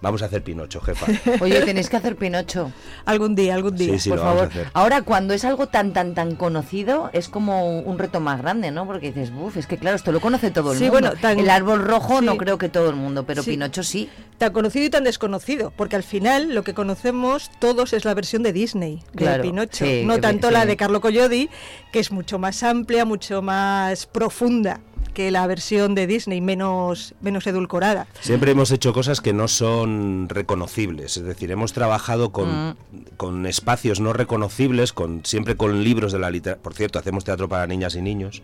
Vamos 0.05 0.21
a 0.21 0.25
hacer 0.25 0.43
Pinocho, 0.43 0.81
jefa. 0.81 1.07
Oye, 1.43 1.61
tenéis 1.61 1.89
que 1.89 1.97
hacer 1.97 2.15
Pinocho. 2.15 2.71
Algún 3.05 3.33
día, 3.33 3.55
algún 3.55 3.75
día. 3.75 3.93
Sí, 3.93 3.99
sí, 4.01 4.09
por 4.09 4.19
lo 4.19 4.23
vamos 4.25 4.41
a 4.43 4.45
favor. 4.45 4.51
hacer. 4.61 4.71
Ahora, 4.75 5.01
cuando 5.01 5.33
es 5.33 5.43
algo 5.45 5.65
tan, 5.67 5.93
tan, 5.93 6.13
tan 6.13 6.35
conocido, 6.35 7.09
es 7.11 7.27
como 7.27 7.79
un 7.79 7.97
reto 7.97 8.19
más 8.19 8.39
grande, 8.39 8.69
¿no? 8.69 8.85
Porque 8.85 9.07
dices, 9.07 9.31
buf, 9.33 9.57
es 9.57 9.65
que 9.65 9.77
claro, 9.77 9.95
esto 9.95 10.11
lo 10.11 10.21
conoce 10.21 10.51
todo 10.51 10.73
el 10.73 10.77
Sí, 10.77 10.83
mundo. 10.91 10.99
bueno, 11.09 11.15
tan- 11.19 11.39
el 11.39 11.49
árbol 11.49 11.83
rojo 11.83 12.21
no 12.21 12.37
creo 12.37 12.59
que 12.59 12.69
todo 12.69 12.91
el 12.91 12.95
mundo, 12.95 13.25
pero 13.25 13.41
Sí. 13.41 13.49
Pinocho 13.51 13.81
sí. 13.81 14.07
Tan 14.37 14.53
conocido 14.53 14.85
y 14.85 14.89
tan 14.91 15.05
desconocido, 15.05 15.73
porque 15.75 15.95
al 15.95 16.03
final 16.03 16.53
lo 16.53 16.63
que 16.63 16.75
conocemos 16.75 17.49
todos 17.57 17.91
es 17.93 18.05
la 18.05 18.13
versión 18.13 18.43
de 18.43 18.53
Disney, 18.53 19.01
Claro, 19.15 19.41
de 19.41 19.49
Pinocho, 19.49 19.85
sí, 19.85 20.03
no 20.05 20.19
tanto 20.19 20.51
la 20.51 20.61
sí. 20.61 20.67
de 20.67 20.77
Carlo 20.77 21.01
Collodi, 21.01 21.49
que 21.91 21.97
es 21.99 22.11
mucho 22.11 22.37
más 22.37 22.61
amplia, 22.61 23.05
mucho 23.05 23.41
más 23.41 24.05
profunda 24.05 24.81
que 25.15 25.31
la 25.31 25.47
versión 25.47 25.95
de 25.95 26.05
Disney, 26.05 26.41
menos, 26.41 27.15
menos 27.21 27.47
edulcorada. 27.47 28.05
Siempre 28.21 28.51
hemos 28.51 28.69
hecho 28.69 28.93
cosas 28.93 29.21
que 29.21 29.33
no 29.33 29.47
son 29.47 30.29
reconocibles, 30.29 31.17
es 31.17 31.23
decir, 31.23 31.49
hemos 31.51 31.73
trabajado 31.73 32.31
con, 32.31 32.69
Mm. 32.69 32.75
con 33.17 33.47
espacios 33.47 33.99
no 33.99 34.13
reconocibles, 34.13 34.93
con 34.93 35.25
siempre 35.25 35.57
con 35.57 35.83
libros 35.83 36.11
de 36.11 36.19
la 36.19 36.29
literatura. 36.29 36.61
Por 36.61 36.75
cierto, 36.75 36.99
hacemos 36.99 37.23
teatro 37.23 37.49
para 37.49 37.65
niñas 37.65 37.95
y 37.95 38.01
niños. 38.01 38.43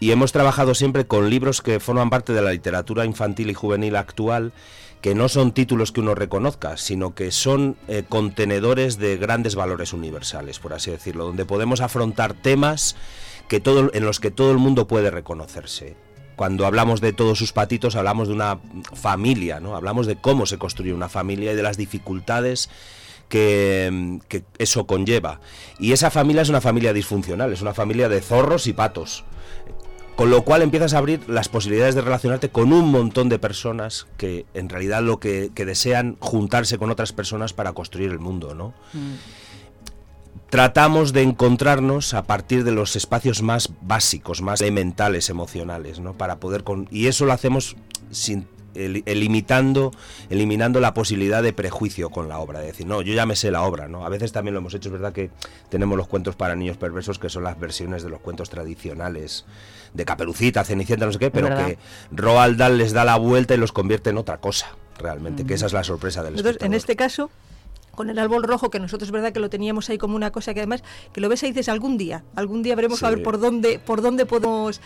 Y 0.00 0.10
hemos 0.10 0.32
trabajado 0.32 0.74
siempre 0.74 1.06
con 1.06 1.28
libros 1.28 1.60
que 1.60 1.80
forman 1.80 2.08
parte 2.10 2.32
de 2.32 2.42
la 2.42 2.52
literatura 2.52 3.04
infantil 3.04 3.50
y 3.50 3.54
juvenil 3.54 3.96
actual, 3.96 4.52
que 5.00 5.14
no 5.14 5.28
son 5.28 5.52
títulos 5.52 5.92
que 5.92 6.00
uno 6.00 6.14
reconozca, 6.14 6.76
sino 6.78 7.14
que 7.14 7.30
son 7.30 7.76
eh, 7.88 8.04
contenedores 8.08 8.96
de 8.98 9.18
grandes 9.18 9.54
valores 9.54 9.92
universales, 9.92 10.58
por 10.58 10.72
así 10.72 10.90
decirlo, 10.90 11.26
donde 11.26 11.44
podemos 11.44 11.80
afrontar 11.82 12.32
temas 12.32 12.96
que 13.48 13.60
todo, 13.60 13.90
en 13.92 14.04
los 14.04 14.20
que 14.20 14.30
todo 14.30 14.52
el 14.52 14.58
mundo 14.58 14.86
puede 14.86 15.10
reconocerse. 15.10 15.96
Cuando 16.36 16.66
hablamos 16.66 17.00
de 17.00 17.12
todos 17.12 17.38
sus 17.38 17.52
patitos, 17.52 17.94
hablamos 17.94 18.28
de 18.28 18.34
una 18.34 18.58
familia, 18.94 19.60
¿no? 19.60 19.76
Hablamos 19.76 20.06
de 20.06 20.16
cómo 20.16 20.46
se 20.46 20.58
construye 20.58 20.92
una 20.92 21.08
familia 21.08 21.52
y 21.52 21.56
de 21.56 21.62
las 21.62 21.76
dificultades 21.76 22.70
que, 23.28 24.20
eso 24.58 24.86
conlleva. 24.86 25.40
Y 25.78 25.92
esa 25.92 26.10
familia 26.10 26.42
es 26.42 26.48
una 26.48 26.60
familia 26.60 26.92
disfuncional, 26.92 27.52
es 27.52 27.62
una 27.62 27.74
familia 27.74 28.08
de 28.08 28.20
zorros 28.20 28.66
y 28.66 28.72
patos. 28.72 29.24
Con 30.16 30.30
lo 30.30 30.42
cual 30.42 30.62
empiezas 30.62 30.94
a 30.94 30.98
abrir 30.98 31.28
las 31.28 31.48
posibilidades 31.48 31.96
de 31.96 32.00
relacionarte 32.00 32.48
con 32.48 32.72
un 32.72 32.88
montón 32.88 33.28
de 33.28 33.40
personas 33.40 34.06
que 34.16 34.46
en 34.54 34.68
realidad 34.68 35.02
lo 35.02 35.18
que, 35.18 35.50
que 35.52 35.64
desean 35.64 36.16
juntarse 36.20 36.78
con 36.78 36.90
otras 36.90 37.12
personas 37.12 37.52
para 37.52 37.72
construir 37.72 38.10
el 38.10 38.20
mundo, 38.20 38.54
¿no? 38.54 38.74
Tratamos 40.54 41.12
de 41.12 41.22
encontrarnos 41.22 42.14
a 42.14 42.22
partir 42.22 42.62
de 42.62 42.70
los 42.70 42.94
espacios 42.94 43.42
más 43.42 43.70
básicos, 43.80 44.40
más 44.40 44.60
elementales, 44.60 45.28
emocionales, 45.28 45.98
¿no? 45.98 46.12
Para 46.12 46.36
poder 46.38 46.62
con... 46.62 46.86
y 46.92 47.08
eso 47.08 47.24
lo 47.24 47.32
hacemos 47.32 47.74
sin 48.12 48.46
el- 48.76 49.02
elimitando, 49.04 49.90
eliminando 50.30 50.78
la 50.78 50.94
posibilidad 50.94 51.42
de 51.42 51.52
prejuicio 51.52 52.10
con 52.10 52.28
la 52.28 52.38
obra, 52.38 52.60
de 52.60 52.66
decir, 52.66 52.86
no, 52.86 53.02
yo 53.02 53.14
ya 53.14 53.26
me 53.26 53.34
sé 53.34 53.50
la 53.50 53.62
obra, 53.62 53.88
¿no? 53.88 54.06
A 54.06 54.08
veces 54.08 54.30
también 54.30 54.54
lo 54.54 54.60
hemos 54.60 54.74
hecho, 54.74 54.90
es 54.90 54.92
verdad 54.92 55.12
que 55.12 55.32
tenemos 55.70 55.98
los 55.98 56.06
cuentos 56.06 56.36
para 56.36 56.54
niños 56.54 56.76
perversos 56.76 57.18
que 57.18 57.28
son 57.28 57.42
las 57.42 57.58
versiones 57.58 58.04
de 58.04 58.10
los 58.10 58.20
cuentos 58.20 58.48
tradicionales 58.48 59.46
de 59.92 60.04
Caperucita, 60.04 60.62
Cenicienta, 60.62 61.04
no 61.04 61.10
sé 61.12 61.18
qué, 61.18 61.32
pero 61.32 61.48
verdad. 61.48 61.66
que 61.66 61.78
Roald 62.12 62.58
Dahl 62.58 62.78
les 62.78 62.92
da 62.92 63.04
la 63.04 63.16
vuelta 63.16 63.54
y 63.54 63.56
los 63.56 63.72
convierte 63.72 64.10
en 64.10 64.18
otra 64.18 64.36
cosa, 64.38 64.68
realmente, 64.98 65.44
que 65.44 65.54
esa 65.54 65.66
es 65.66 65.72
la 65.72 65.82
sorpresa 65.82 66.22
del 66.22 66.34
Nosotros, 66.34 66.58
en 66.60 66.74
este 66.74 66.94
caso, 66.94 67.28
con 67.94 68.10
el 68.10 68.18
árbol 68.18 68.42
rojo, 68.42 68.70
que 68.70 68.80
nosotros 68.80 69.08
es 69.08 69.12
verdad 69.12 69.32
que 69.32 69.40
lo 69.40 69.50
teníamos 69.50 69.90
ahí 69.90 69.98
como 69.98 70.16
una 70.16 70.30
cosa 70.30 70.54
que 70.54 70.60
además, 70.60 70.82
que 71.12 71.20
lo 71.20 71.28
ves 71.28 71.42
y 71.42 71.48
dices 71.48 71.68
algún 71.68 71.98
día, 71.98 72.24
algún 72.34 72.62
día 72.62 72.74
veremos 72.74 73.02
a 73.02 73.10
ver 73.10 73.22
por 73.22 73.38
dónde, 73.38 73.78
por 73.78 74.02
dónde 74.02 74.26
podemos 74.26 74.80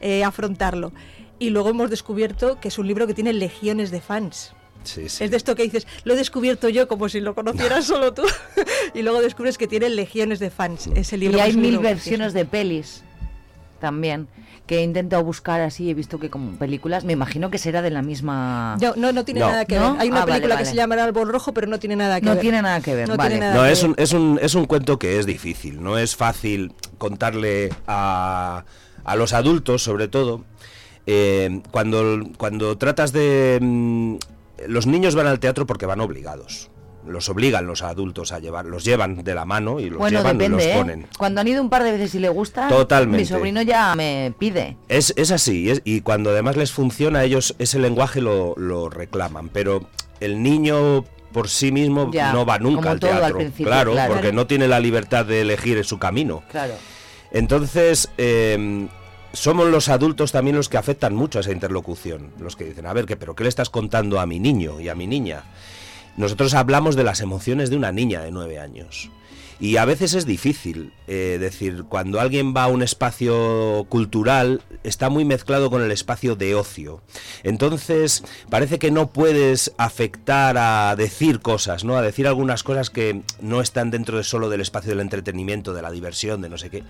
eh, 0.00 0.24
afrontarlo. 0.24 0.92
Y 1.38 1.50
luego 1.50 1.70
hemos 1.70 1.90
descubierto 1.90 2.58
que 2.60 2.68
es 2.68 2.78
un 2.78 2.88
libro 2.88 3.06
que 3.06 3.14
tiene 3.14 3.32
legiones 3.32 3.90
de 3.90 4.00
fans. 4.00 4.52
Sí, 4.84 5.08
sí. 5.08 5.24
Es 5.24 5.30
de 5.30 5.36
esto 5.36 5.54
que 5.54 5.62
dices, 5.64 5.86
lo 6.04 6.14
he 6.14 6.16
descubierto 6.16 6.68
yo 6.68 6.88
como 6.88 7.08
si 7.08 7.20
lo 7.20 7.34
conocieras 7.34 7.84
solo 7.86 8.14
tú. 8.14 8.22
y 8.94 9.02
luego 9.02 9.20
descubres 9.20 9.58
que 9.58 9.68
tiene 9.68 9.88
legiones 9.88 10.38
de 10.38 10.50
fans. 10.50 10.88
Ese 10.94 11.16
libro 11.16 11.38
Y 11.38 11.40
hay 11.40 11.50
es 11.50 11.56
un 11.56 11.62
mil 11.62 11.78
versiones 11.78 12.32
de 12.32 12.44
pelis 12.44 13.04
también 13.80 14.28
que 14.68 14.78
he 14.78 14.82
intentado 14.82 15.24
buscar 15.24 15.60
así, 15.62 15.90
he 15.90 15.94
visto 15.94 16.20
que 16.20 16.30
como 16.30 16.52
películas, 16.58 17.02
me 17.02 17.14
imagino 17.14 17.50
que 17.50 17.58
será 17.58 17.82
de 17.82 17.90
la 17.90 18.02
misma... 18.02 18.76
No, 18.80 18.94
no 19.12 19.24
tiene 19.24 19.40
No. 19.40 19.48
nada 19.50 19.64
que 19.64 19.76
¿No? 19.76 19.94
ver. 19.94 20.02
Hay 20.02 20.10
una 20.10 20.22
Ah, 20.22 20.26
película 20.26 20.54
vale. 20.54 20.64
que 20.64 20.70
se 20.70 20.76
llama 20.76 20.94
El 20.94 21.00
Árbol 21.00 21.28
Rojo, 21.28 21.52
pero 21.52 21.66
no 21.66 21.80
tiene 21.80 21.96
nada 21.96 22.20
que 22.20 22.26
No 22.26 22.32
ver. 22.34 22.40
tiene 22.42 22.62
nada 22.62 22.80
que 22.80 22.94
ver, 22.94 23.08
No 23.08 23.16
vale. 23.16 23.30
tiene 23.30 23.46
nada 23.46 23.56
No, 23.56 23.64
que 23.66 23.72
es 23.72 23.80
ver. 23.82 23.90
un, 23.90 23.94
es, 23.98 24.12
un, 24.12 24.38
es 24.40 24.54
un 24.54 24.66
cuento 24.66 24.98
que 24.98 25.18
es 25.18 25.26
difícil, 25.26 25.82
no 25.82 25.98
es 25.98 26.14
fácil 26.14 26.72
contarle 26.98 27.70
a, 27.88 28.64
a 29.04 29.16
los 29.16 29.32
adultos, 29.32 29.82
sobre 29.82 30.06
todo, 30.06 30.44
eh, 31.06 31.62
cuando, 31.70 32.20
cuando 32.36 32.76
tratas 32.78 33.12
de... 33.12 33.58
mm, 33.60 34.16
los 34.68 34.86
niños 34.86 35.14
van 35.14 35.26
al 35.26 35.40
teatro 35.40 35.66
porque 35.66 35.86
van 35.86 36.00
obligados. 36.00 36.70
Los 37.08 37.28
obligan 37.28 37.66
los 37.66 37.82
adultos 37.82 38.32
a 38.32 38.38
llevar, 38.38 38.66
los 38.66 38.84
llevan 38.84 39.24
de 39.24 39.34
la 39.34 39.44
mano 39.44 39.80
y 39.80 39.90
los 39.90 39.98
bueno, 39.98 40.18
llevan 40.18 40.40
y 40.40 40.48
los 40.48 40.62
¿eh? 40.62 40.74
ponen. 40.76 41.06
Cuando 41.18 41.40
han 41.40 41.48
ido 41.48 41.62
un 41.62 41.70
par 41.70 41.82
de 41.82 41.92
veces 41.92 42.14
y 42.14 42.18
le 42.18 42.28
gusta, 42.28 42.68
Totalmente. 42.68 43.18
mi 43.18 43.24
sobrino 43.26 43.62
ya 43.62 43.94
me 43.96 44.32
pide. 44.38 44.76
Es, 44.88 45.12
es 45.16 45.30
así, 45.30 45.70
es- 45.70 45.82
y 45.84 46.02
cuando 46.02 46.30
además 46.30 46.56
les 46.56 46.72
funciona, 46.72 47.24
ellos 47.24 47.54
ese 47.58 47.78
lenguaje 47.78 48.20
lo, 48.20 48.54
lo 48.56 48.88
reclaman, 48.90 49.48
pero 49.48 49.86
el 50.20 50.42
niño 50.42 51.04
por 51.32 51.48
sí 51.48 51.72
mismo 51.72 52.10
Ya, 52.12 52.32
no 52.32 52.46
va 52.46 52.58
nunca 52.58 52.90
al 52.92 53.00
teatro, 53.00 53.38
claro. 53.56 53.94
porque 54.08 54.32
no 54.32 54.46
tiene 54.46 54.66
la 54.68 54.80
libertad 54.80 55.26
de 55.26 55.42
elegir 55.42 55.84
su 55.84 55.98
camino. 55.98 56.42
Claro. 56.50 56.74
Entonces, 57.32 58.08
eh, 58.16 58.88
somos 59.32 59.68
los 59.68 59.88
adultos 59.88 60.32
también 60.32 60.56
los 60.56 60.68
que 60.68 60.78
afectan 60.78 61.14
mucho 61.14 61.38
a 61.38 61.40
esa 61.42 61.52
interlocución, 61.52 62.32
los 62.40 62.56
que 62.56 62.64
dicen, 62.64 62.86
a 62.86 62.92
ver, 62.92 63.04
¿qué, 63.04 63.16
pero 63.16 63.34
¿qué 63.34 63.42
le 63.44 63.48
estás 63.50 63.68
contando 63.70 64.18
a 64.20 64.26
mi 64.26 64.40
niño 64.40 64.80
y 64.80 64.88
a 64.88 64.94
mi 64.94 65.06
niña? 65.06 65.44
Nosotros 66.18 66.54
hablamos 66.54 66.96
de 66.96 67.04
las 67.04 67.20
emociones 67.20 67.70
de 67.70 67.76
una 67.76 67.92
niña 67.92 68.20
de 68.22 68.32
nueve 68.32 68.58
años. 68.58 69.08
Y 69.60 69.76
a 69.76 69.84
veces 69.84 70.14
es 70.14 70.26
difícil 70.26 70.92
eh, 71.06 71.38
decir, 71.40 71.84
cuando 71.88 72.20
alguien 72.20 72.54
va 72.56 72.64
a 72.64 72.68
un 72.68 72.82
espacio 72.82 73.86
cultural, 73.88 74.62
está 74.82 75.10
muy 75.10 75.24
mezclado 75.24 75.70
con 75.70 75.80
el 75.80 75.92
espacio 75.92 76.34
de 76.34 76.56
ocio. 76.56 77.02
Entonces, 77.44 78.24
parece 78.50 78.80
que 78.80 78.90
no 78.90 79.12
puedes 79.12 79.72
afectar 79.78 80.58
a 80.58 80.96
decir 80.96 81.38
cosas, 81.38 81.84
¿no? 81.84 81.96
A 81.96 82.02
decir 82.02 82.26
algunas 82.26 82.64
cosas 82.64 82.90
que 82.90 83.22
no 83.40 83.60
están 83.60 83.92
dentro 83.92 84.16
de 84.16 84.24
solo 84.24 84.48
del 84.48 84.60
espacio 84.60 84.90
del 84.90 85.00
entretenimiento, 85.00 85.72
de 85.72 85.82
la 85.82 85.92
diversión, 85.92 86.42
de 86.42 86.48
no 86.48 86.58
sé 86.58 86.68
qué. 86.68 86.82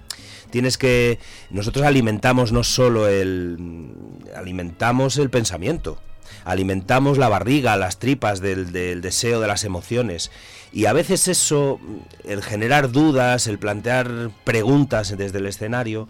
Tienes 0.51 0.79
que. 0.79 1.19
Nosotros 1.51 1.85
alimentamos 1.85 2.51
no 2.51 2.65
solo 2.65 3.09
el. 3.09 3.93
alimentamos 4.35 5.19
el 5.19 5.29
pensamiento 5.29 5.99
alimentamos 6.45 7.19
la 7.19 7.29
barriga, 7.29 7.77
las 7.77 7.99
tripas 7.99 8.41
del, 8.41 8.73
del 8.73 9.01
deseo, 9.01 9.41
de 9.41 9.47
las 9.47 9.65
emociones. 9.65 10.31
Y 10.73 10.87
a 10.87 10.93
veces 10.93 11.29
eso, 11.29 11.81
el 12.25 12.43
generar 12.43 12.91
dudas, 12.93 13.47
el 13.47 13.59
plantear 13.59 14.31
preguntas 14.45 15.17
desde 15.17 15.39
el 15.39 15.47
escenario, 15.47 16.09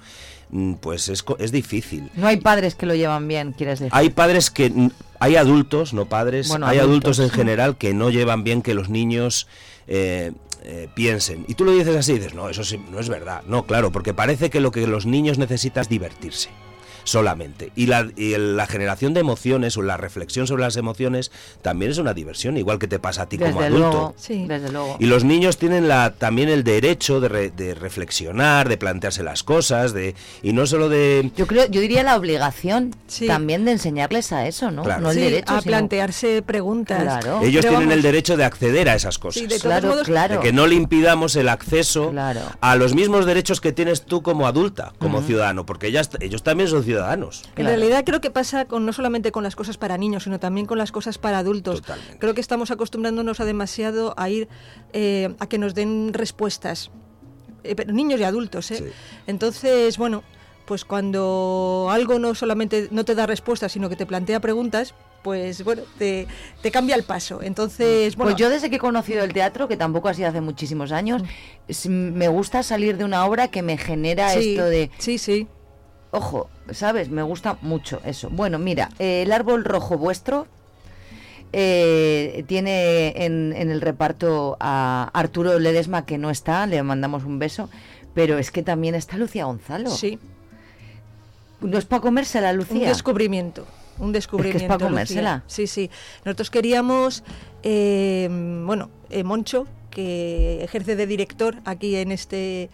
mm, 0.50 0.74
pues 0.74 1.08
es, 1.08 1.24
es 1.38 1.52
difícil. 1.52 2.10
No 2.14 2.26
hay 2.26 2.38
padres 2.38 2.74
que 2.74 2.86
lo 2.86 2.94
llevan 2.94 3.28
bien, 3.28 3.52
quieres 3.52 3.78
decir. 3.80 3.92
Hay 3.94 4.10
padres 4.10 4.50
que... 4.50 4.90
Hay 5.20 5.34
adultos, 5.34 5.94
no 5.94 6.06
padres, 6.06 6.48
Bueno, 6.48 6.68
hay 6.68 6.78
adultos, 6.78 7.18
adultos. 7.18 7.18
en 7.18 7.30
general 7.30 7.76
que 7.76 7.92
no 7.92 8.08
llevan 8.08 8.44
bien 8.44 8.62
que 8.62 8.72
los 8.72 8.88
niños 8.88 9.48
eh, 9.88 10.30
eh, 10.62 10.88
piensen. 10.94 11.44
Y 11.48 11.54
tú 11.54 11.64
lo 11.64 11.72
dices 11.72 11.96
así 11.96 12.12
y 12.12 12.18
dices, 12.18 12.34
no, 12.34 12.48
eso 12.48 12.62
sí, 12.62 12.80
no 12.92 13.00
es 13.00 13.08
verdad. 13.08 13.42
No, 13.48 13.66
claro, 13.66 13.90
porque 13.90 14.14
parece 14.14 14.48
que 14.48 14.60
lo 14.60 14.70
que 14.70 14.86
los 14.86 15.06
niños 15.06 15.36
necesitan 15.38 15.82
es 15.82 15.88
divertirse 15.88 16.50
solamente. 17.09 17.72
Y 17.74 17.86
la, 17.86 18.09
y 18.16 18.34
el- 18.34 18.56
la 18.56 18.66
generación 18.66 19.14
de 19.14 19.20
emociones 19.20 19.76
o 19.76 19.82
la 19.82 19.96
reflexión 19.96 20.46
sobre 20.46 20.62
las 20.62 20.76
emociones 20.76 21.30
también 21.62 21.90
es 21.90 21.98
una 21.98 22.14
diversión, 22.14 22.56
igual 22.56 22.78
que 22.78 22.86
te 22.88 22.98
pasa 22.98 23.22
a 23.22 23.28
ti 23.28 23.38
como 23.38 23.52
Desde 23.61 23.66
adulto. 23.66 24.14
luego, 24.28 24.46
desde 24.48 24.70
luego. 24.70 24.96
Y 25.00 25.06
los 25.06 25.24
niños 25.24 25.56
tienen 25.59 25.88
la, 25.88 26.14
también 26.14 26.48
el 26.48 26.64
derecho 26.64 27.20
de, 27.20 27.28
re- 27.28 27.50
de 27.50 27.74
reflexionar, 27.74 28.68
de 28.68 28.76
plantearse 28.76 29.22
las 29.22 29.42
cosas, 29.42 29.92
de 29.92 30.14
y 30.42 30.52
no 30.52 30.66
solo 30.66 30.88
de... 30.88 31.30
Yo 31.36 31.46
creo, 31.46 31.66
yo 31.68 31.80
diría 31.80 32.02
la 32.02 32.16
obligación 32.16 32.94
también 33.26 33.64
de 33.64 33.72
enseñarles 33.72 34.32
a 34.32 34.46
eso, 34.46 34.70
¿no? 34.70 34.82
Claro. 34.82 35.02
No 35.02 35.11
el 35.11 35.16
Sí, 35.16 35.22
derecho, 35.22 35.54
a 35.54 35.61
sino- 35.61 35.70
plantearse 35.70 36.42
preguntas. 36.42 37.02
Claro. 37.02 37.40
Ellos 37.42 37.64
Pero 37.64 37.78
tienen 37.78 37.92
el 37.92 38.02
derecho 38.02 38.36
de 38.36 38.44
acceder 38.44 38.88
a 38.88 38.94
esas 38.94 39.18
cosas. 39.18 39.40
Sí, 39.40 39.46
de 39.46 39.59
Claro, 39.59 39.88
modos- 39.88 40.06
claro. 40.06 40.34
De 40.36 40.40
que 40.40 40.52
no 40.52 40.66
le 40.66 40.74
impidamos 40.74 41.36
el 41.36 41.48
acceso 41.48 42.12
a 42.61 42.76
los 42.76 42.94
mismos 42.94 43.26
derechos 43.26 43.61
que 43.61 43.72
tienes 43.72 44.02
tú 44.02 44.22
como 44.22 44.46
adulta, 44.46 44.92
como 44.98 45.22
ciudadano, 45.22 45.64
porque 45.66 45.86
ellas, 45.88 46.11
ellos 46.20 46.42
también 46.42 46.68
son 46.68 46.82
ciudadanos. 46.84 46.97
En 47.57 47.66
realidad 47.66 48.05
creo 48.05 48.20
que 48.20 48.30
pasa 48.30 48.64
con 48.66 48.84
no 48.86 48.92
solamente 48.92 49.32
con 49.32 49.42
las 49.44 49.57
cosas 49.57 49.76
para 49.78 49.96
niños, 49.99 50.24
sino 50.24 50.38
también 50.40 50.66
con 50.66 50.78
las 50.78 50.92
cosas 50.92 51.18
para 51.18 51.38
adultos. 51.38 51.80
Creo 52.18 52.34
que 52.34 52.40
estamos 52.40 52.70
acostumbrándonos 52.70 53.40
a 53.40 53.44
demasiado 53.44 54.14
a 54.16 54.28
ir 54.28 54.49
eh, 54.92 55.34
a 55.38 55.46
que 55.49 55.59
nos 55.59 55.74
den 55.74 56.12
respuestas. 56.14 56.90
Eh, 57.64 57.74
pero 57.74 57.92
niños 57.92 58.20
y 58.20 58.24
adultos, 58.24 58.70
¿eh? 58.70 58.76
Entonces, 59.26 59.99
bueno, 59.99 60.22
pues 60.64 60.84
cuando 60.84 61.88
algo 61.90 62.18
no 62.18 62.34
solamente 62.34 62.88
no 62.90 63.05
te 63.05 63.14
da 63.14 63.26
respuestas, 63.26 63.72
sino 63.72 63.88
que 63.88 63.96
te 63.96 64.07
plantea 64.07 64.38
preguntas, 64.40 64.94
pues 65.24 65.64
bueno, 65.64 65.82
te, 65.99 66.26
te 66.62 66.70
cambia 66.70 66.94
el 66.94 67.03
paso. 67.03 67.42
Entonces, 67.42 68.14
bueno, 68.16 68.30
Pues 68.32 68.40
yo 68.40 68.51
desde 68.51 68.70
que 68.70 68.76
he 68.76 68.78
conocido 68.78 69.24
el 69.24 69.32
teatro, 69.32 69.66
que 69.66 69.76
tampoco 69.76 70.09
ha 70.09 70.14
sido 70.14 70.28
hace 70.28 70.40
muchísimos 70.40 70.92
años, 70.92 71.22
s- 71.66 71.88
me 71.88 72.28
gusta 72.28 72.62
salir 72.62 72.96
de 72.96 73.05
una 73.05 73.24
obra 73.26 73.49
que 73.49 73.62
me 73.62 73.76
genera 73.76 74.32
Sí, 74.32 74.51
esto 74.53 74.64
de... 74.66 74.90
Sí, 74.99 75.18
sí. 75.18 75.49
Ojo, 76.11 76.48
¿sabes? 76.70 77.11
Me 77.11 77.22
gusta 77.22 77.59
mucho 77.62 78.00
eso. 78.04 78.30
Bueno, 78.30 78.59
mira, 78.59 78.88
eh, 78.98 79.22
el 79.22 79.32
árbol 79.32 79.64
rojo 79.64 79.98
vuestro 79.98 80.46
eh, 81.52 82.44
tiene 82.46 83.24
en, 83.24 83.52
en 83.56 83.70
el 83.70 83.80
reparto 83.80 84.56
a 84.61 85.11
Arturo 85.12 85.59
Ledesma, 85.59 86.04
que 86.06 86.18
no 86.18 86.30
está, 86.30 86.66
le 86.66 86.82
mandamos 86.82 87.24
un 87.24 87.38
beso, 87.38 87.68
pero 88.14 88.38
es 88.38 88.50
que 88.50 88.62
también 88.62 88.94
está 88.94 89.16
Lucía 89.16 89.44
Gonzalo. 89.44 89.90
Sí. 89.90 90.18
¿No 91.61 91.76
es 91.76 91.84
para 91.84 92.00
comérsela, 92.02 92.50
Un 92.50 92.56
Lucía? 92.59 92.88
descubrimiento. 92.88 93.66
Un 93.98 94.12
descubrimiento. 94.12 94.66
pa' 94.68 94.74
Lucía. 94.74 94.88
comérsela. 94.88 95.42
Sí, 95.46 95.66
sí. 95.66 95.90
Nosotros 96.24 96.50
queríamos, 96.50 97.24
eh, 97.62 98.28
bueno, 98.64 98.90
Moncho, 99.24 99.66
que 99.90 100.62
ejerce 100.62 100.96
de 100.96 101.06
director 101.06 101.56
aquí 101.64 101.96
en 101.96 102.12
este. 102.12 102.70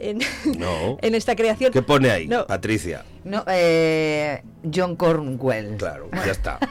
En, 0.00 0.18
No. 0.58 0.98
en 1.02 1.14
esta 1.14 1.36
creación. 1.36 1.72
¿Qué 1.72 1.82
pone 1.82 2.10
ahí, 2.10 2.26
No, 2.26 2.46
Patricia? 2.46 3.04
No, 3.24 3.44
eh, 3.46 4.42
John 4.74 4.96
Cornwell. 4.96 5.76
Claro, 5.78 6.08
ya 6.12 6.32
está. 6.32 6.58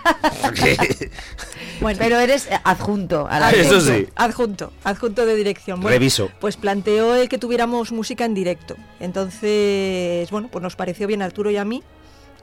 Bueno. 1.82 2.00
Pero 2.02 2.20
eres 2.20 2.48
adjunto 2.64 3.28
a 3.30 3.40
la 3.40 3.50
Eso 3.52 3.76
Adjunto, 3.78 3.94
sí. 3.94 4.08
Adjunto, 4.16 4.74
adjunto 4.84 5.26
de 5.26 5.36
dirección. 5.36 5.82
Bueno, 5.82 5.94
Reviso. 5.96 6.30
Pues 6.40 6.56
planteó 6.56 7.16
el 7.16 7.28
que 7.28 7.38
tuviéramos 7.38 7.92
música 7.92 8.24
en 8.26 8.34
directo. 8.34 8.76
Entonces, 9.00 10.30
bueno, 10.32 10.48
pues 10.52 10.62
nos 10.64 10.76
pareció 10.76 11.08
bien 11.08 11.22
a 11.22 11.26
Arturo 11.26 11.50
y 11.52 11.58
a 11.58 11.66
mí 11.66 11.84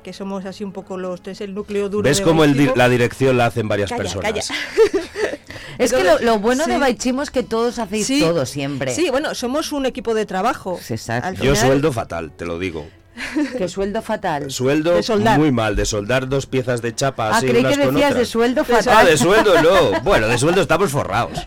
que 0.02 0.12
somos 0.14 0.46
así 0.46 0.64
un 0.64 0.72
poco 0.72 0.96
los 0.96 1.22
tres, 1.22 1.40
el 1.42 1.54
núcleo 1.54 1.88
duro. 1.90 2.04
¿Ves 2.08 2.20
cómo 2.22 2.42
el 2.44 2.54
di- 2.56 2.70
la 2.74 2.88
dirección 2.88 3.36
la 3.36 3.46
hacen 3.46 3.68
varias 3.68 3.90
Calla, 3.90 4.02
personas? 4.02 4.32
calla. 4.32 4.42
Es 5.78 5.92
que 5.92 6.04
lo, 6.04 6.18
lo 6.20 6.38
bueno 6.38 6.66
de. 6.66 6.78
Baichimo 6.78 7.22
es 7.22 7.30
que 7.30 7.42
todos 7.42 7.78
hacéis 7.78 8.06
Sí. 8.06 8.20
todo 8.20 8.46
siempre. 8.46 8.94
Sí, 8.94 9.10
bueno, 9.10 9.34
somos 9.34 9.72
un 9.72 9.86
equipo 9.86 10.14
de 10.14 10.26
trabajo. 10.26 10.78
Exacto. 10.88 11.28
Al 11.28 11.36
Yo 11.36 11.54
final- 11.54 11.56
sueldo 11.68 11.92
fatal, 11.92 12.32
te 12.36 12.44
lo 12.46 12.58
digo. 12.58 12.86
Que 13.58 13.68
sueldo 13.68 14.02
fatal. 14.02 14.50
Sueldo 14.50 14.94
De 14.94 15.02
soldar. 15.02 15.38
muy 15.38 15.52
mal, 15.52 15.76
de 15.76 15.84
soldar 15.84 16.28
dos 16.28 16.46
piezas 16.46 16.82
de 16.82 16.94
chapa 16.94 17.28
Ah, 17.28 17.36
así 17.38 17.46
creí 17.46 17.60
unas 17.60 17.76
que 17.76 17.84
con 17.84 17.94
decías 17.94 18.10
otras. 18.10 18.18
de 18.18 18.24
sueldo 18.32 18.64
fatal. 18.64 18.94
Ah, 18.96 19.04
de 19.04 19.16
sueldo 19.16 19.62
no. 19.62 20.00
Bueno, 20.02 20.26
de 20.28 20.38
sueldo 20.38 20.60
estamos 20.62 20.90
forrados. 20.90 21.38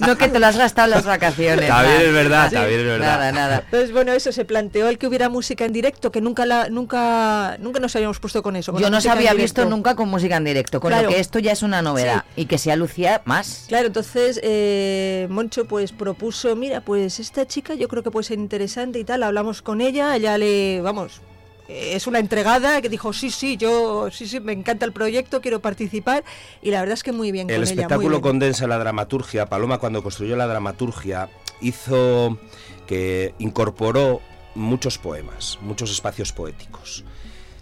No 0.00 0.16
que 0.16 0.28
te 0.28 0.38
lo 0.38 0.46
has 0.46 0.56
gastado 0.56 0.86
en 0.86 0.90
las 0.92 1.04
vacaciones. 1.04 1.68
También 1.68 2.00
es 2.02 2.12
verdad, 2.12 2.48
Sí. 2.48 2.54
también 2.54 2.80
es 2.80 2.86
verdad. 2.86 3.06
Nada, 3.06 3.32
nada. 3.32 3.62
Entonces, 3.64 3.92
bueno, 3.92 4.12
eso 4.12 4.32
se 4.32 4.44
planteó 4.44 4.88
el 4.88 4.98
que 4.98 5.06
hubiera 5.06 5.28
música 5.28 5.64
en 5.64 5.72
directo, 5.72 6.10
que 6.12 6.20
nunca 6.20 6.46
la, 6.46 6.68
nunca, 6.68 7.56
nunca 7.60 7.80
nos 7.80 7.94
habíamos 7.96 8.18
puesto 8.20 8.42
con 8.42 8.56
eso. 8.56 8.72
con 8.72 8.80
Yo 8.82 8.90
no 8.90 9.00
se 9.00 9.10
había 9.10 9.34
visto 9.34 9.64
nunca 9.64 9.94
con 9.96 10.08
música 10.08 10.36
en 10.36 10.44
directo, 10.44 10.80
con 10.80 10.90
Claro. 10.90 11.08
lo 11.08 11.14
que 11.14 11.20
esto 11.20 11.38
ya 11.38 11.52
es 11.52 11.62
una 11.62 11.82
novedad. 11.82 12.24
Y 12.36 12.46
que 12.46 12.58
sea 12.58 12.76
Lucía 12.76 13.22
más. 13.24 13.64
Claro, 13.68 13.86
entonces 13.88 14.40
eh, 14.42 15.26
Moncho 15.30 15.66
pues 15.66 15.92
propuso, 15.92 16.54
mira, 16.56 16.80
pues 16.80 17.20
esta 17.20 17.46
chica 17.46 17.74
yo 17.74 17.88
creo 17.88 18.02
que 18.02 18.10
puede 18.10 18.24
ser 18.24 18.38
interesante 18.38 18.98
y 18.98 19.04
tal, 19.04 19.22
hablamos 19.22 19.62
con 19.62 19.80
ella, 19.80 20.14
ella 20.16 20.38
le, 20.38 20.57
vamos, 20.82 21.20
es 21.68 22.06
una 22.06 22.18
entregada 22.18 22.80
que 22.80 22.88
dijo, 22.88 23.12
sí, 23.12 23.30
sí, 23.30 23.58
yo, 23.58 24.10
sí, 24.10 24.26
sí, 24.26 24.40
me 24.40 24.52
encanta 24.52 24.86
el 24.86 24.92
proyecto, 24.92 25.42
quiero 25.42 25.60
participar 25.60 26.24
y 26.62 26.70
la 26.70 26.80
verdad 26.80 26.94
es 26.94 27.02
que 27.02 27.12
muy 27.12 27.30
bien 27.30 27.50
El 27.50 27.56
con 27.56 27.62
ella, 27.64 27.72
espectáculo 27.72 28.08
bien. 28.08 28.20
condensa 28.22 28.66
la 28.66 28.78
dramaturgia. 28.78 29.46
Paloma 29.46 29.78
cuando 29.78 30.02
construyó 30.02 30.34
la 30.36 30.46
dramaturgia 30.46 31.28
hizo 31.60 32.38
que 32.86 33.34
incorporó 33.38 34.22
muchos 34.54 34.96
poemas, 34.96 35.58
muchos 35.60 35.90
espacios 35.90 36.32
poéticos, 36.32 37.04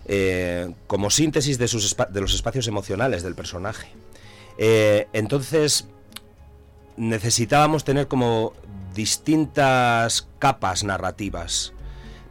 eh, 0.07 0.73
como 0.87 1.11
síntesis 1.11 1.59
de, 1.59 1.67
sus 1.67 1.97
de 1.97 2.21
los 2.21 2.33
espacios 2.33 2.69
emocionales 2.69 3.25
del 3.25 3.35
personaje. 3.35 3.89
Eh, 4.57 5.09
entonces 5.13 5.89
necesitábamos 6.97 7.83
tener 7.83 8.07
como 8.07 8.53
distintas 8.95 10.29
capas 10.39 10.85
narrativas 10.85 11.73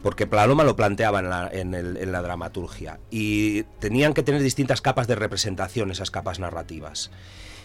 porque 0.05 0.27
Paloma 0.27 0.63
lo 0.63 0.75
planteaba 0.75 1.17
en 1.19 1.29
la, 1.31 1.49
en 1.51 2.11
la 2.11 2.21
dramaturgia 2.21 2.99
y 3.09 3.63
tenían 3.79 4.13
que 4.13 4.21
tener 4.21 4.43
distintas 4.43 4.79
capas 4.79 5.07
de 5.07 5.15
representación 5.15 5.89
esas 5.89 6.11
capas 6.11 6.37
narrativas. 6.39 7.09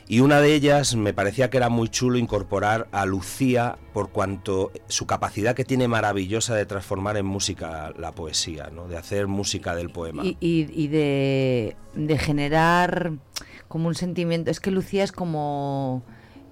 Y 0.09 0.21
una 0.21 0.41
de 0.41 0.55
ellas 0.55 0.97
me 0.97 1.13
parecía 1.13 1.51
que 1.51 1.59
era 1.59 1.69
muy 1.69 1.91
chulo 1.91 2.17
incorporar 2.17 2.89
a 2.93 3.05
Lucía 3.05 3.77
por 3.93 4.09
cuanto 4.09 4.73
su 4.89 5.07
capacidad 5.07 5.55
que 5.55 5.67
tiene 5.67 5.87
maravillosa 5.87 6.55
de 6.55 6.65
transformar 6.65 7.19
en 7.19 7.27
música 7.27 7.93
la 7.99 8.13
poesía, 8.13 8.71
¿no? 8.73 8.89
de 8.89 8.97
hacer 8.97 9.27
música 9.27 9.75
del 9.77 9.91
poema. 9.91 10.25
Y, 10.25 10.39
y- 10.41 10.67
y 10.75 10.89
de, 10.89 11.77
de 11.95 12.19
generar 12.19 13.13
como 13.69 13.87
un 13.89 13.95
sentimiento. 13.95 14.51
Es 14.51 14.61
que 14.61 14.71
Lucía 14.71 15.05
es 15.05 15.13
como 15.13 16.03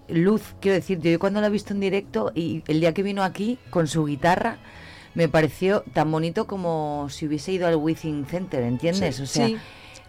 luz, 0.07 0.55
quiero 0.61 0.75
decir. 0.75 1.01
Yo 1.01 1.19
cuando 1.19 1.41
la 1.41 1.47
he 1.47 1.51
visto 1.51 1.73
en 1.73 1.81
directo 1.81 2.31
y 2.35 2.63
el 2.69 2.81
día 2.81 2.93
que 2.93 3.03
vino 3.03 3.23
aquí 3.25 3.59
con 3.71 3.87
su 3.89 4.05
guitarra, 4.05 4.59
me 5.15 5.29
pareció 5.29 5.83
tan 5.93 6.11
bonito 6.11 6.47
como 6.47 7.09
si 7.11 7.27
hubiese 7.27 7.53
ido 7.53 7.67
al 7.67 7.77
Within 7.77 8.27
Center, 8.27 8.63
¿entiendes? 8.63 9.17
Sí. 9.17 9.23
O 9.23 9.27
sea, 9.27 9.47
Sí. 9.47 9.57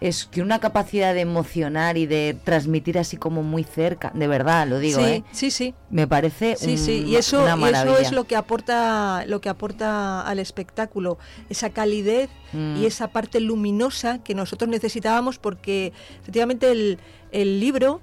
es 0.01 0.25
que 0.25 0.41
una 0.41 0.59
capacidad 0.59 1.13
de 1.13 1.19
emocionar 1.21 1.97
y 1.97 2.05
de 2.05 2.37
transmitir 2.45 2.97
así 2.97 3.17
como 3.17 3.43
muy 3.43 3.63
cerca, 3.65 4.11
de 4.13 4.27
verdad, 4.27 4.65
lo 4.67 4.79
digo, 4.79 4.99
sí, 4.99 5.05
¿eh? 5.05 5.23
sí, 5.31 5.51
sí. 5.51 5.73
Me 5.89 6.07
parece 6.07 6.55
Sí, 6.55 6.71
un- 6.71 6.77
sí, 6.77 7.03
y 7.05 7.15
eso, 7.17 7.41
una 7.43 7.57
y 7.69 7.73
eso 7.73 7.97
es 7.97 8.11
lo 8.13 8.23
que 8.25 8.35
aporta 8.37 9.25
lo 9.27 9.41
que 9.41 9.49
aporta 9.49 10.21
al 10.21 10.39
espectáculo, 10.39 11.17
esa 11.49 11.69
calidez 11.71 12.29
Mm. 12.53 12.77
y 12.77 12.85
esa 12.85 13.09
parte 13.09 13.39
luminosa 13.41 14.19
que 14.23 14.33
nosotros 14.35 14.69
necesitábamos 14.69 15.37
porque 15.37 15.91
efectivamente 16.21 16.71
el, 16.71 16.97
el 17.31 17.59
libro, 17.59 17.99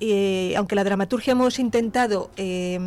eh, 0.00 0.54
aunque 0.56 0.74
la 0.74 0.82
dramaturgia 0.84 1.32
hemos 1.32 1.58
intentado 1.58 2.30
eh, 2.36 2.78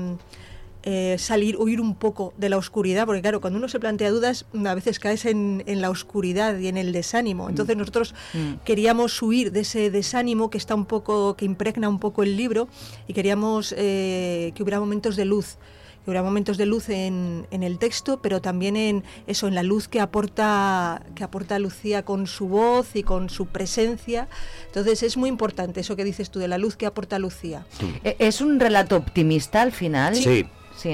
eh, 0.84 1.16
salir, 1.18 1.56
huir 1.58 1.80
un 1.80 1.96
poco 1.96 2.34
de 2.38 2.50
la 2.50 2.58
oscuridad, 2.58 3.06
porque 3.06 3.22
claro, 3.22 3.40
cuando 3.40 3.58
uno 3.58 3.68
se 3.70 3.80
plantea 3.80 4.12
dudas, 4.12 4.46
a 4.66 4.76
veces 4.76 5.00
caes 5.00 5.26
en, 5.26 5.64
en 5.66 5.82
la 5.82 5.90
oscuridad 5.90 6.58
y 6.60 6.68
en 6.68 6.78
el 6.78 6.92
desánimo. 6.92 7.50
Entonces 7.50 7.78
nosotros 7.78 8.14
Mm. 8.34 8.56
queríamos 8.66 9.22
huir 9.22 9.52
de 9.52 9.62
ese 9.62 9.90
desánimo 9.92 10.50
que 10.50 10.58
está 10.58 10.76
un 10.76 10.86
poco, 10.86 11.36
que 11.36 11.46
impregna 11.46 11.88
un 11.90 12.00
poco 12.00 12.22
el 12.24 12.36
libro, 12.36 12.68
y 13.08 13.14
queríamos 13.14 13.74
eh, 13.78 14.52
que 14.56 14.64
hubiera 14.64 14.80
momentos 14.80 15.16
de 15.16 15.26
luz. 15.26 15.58
Que 16.04 16.10
hubiera 16.10 16.22
momentos 16.24 16.58
de 16.58 16.66
luz 16.66 16.90
en, 16.90 17.48
en 17.50 17.64
el 17.64 17.80
texto, 17.80 18.20
pero 18.22 18.42
también 18.42 18.76
en 18.76 19.06
eso, 19.26 19.48
en 19.48 19.56
la 19.56 19.64
luz 19.64 19.88
que 19.88 20.02
aporta, 20.02 21.02
que 21.16 21.24
aporta 21.24 21.60
Lucía 21.60 22.04
con 22.04 22.28
su 22.28 22.50
voz 22.50 22.96
y 22.96 23.04
con 23.04 23.30
su 23.30 23.46
presencia. 23.46 24.28
Entonces 24.66 25.02
es 25.04 25.16
muy 25.16 25.30
importante 25.30 25.80
eso 25.80 25.96
que 25.96 26.04
dices 26.04 26.30
tú, 26.30 26.40
de 26.40 26.50
la 26.50 26.58
luz 26.58 26.76
que 26.76 26.86
aporta 26.86 27.20
Lucía. 27.20 27.66
E- 28.04 28.18
¿Es 28.20 28.42
un 28.42 28.60
relato 28.60 28.98
optimista 28.98 29.62
al 29.62 29.72
final? 29.72 30.16
Sí. 30.16 30.24
Sí, 30.24 30.46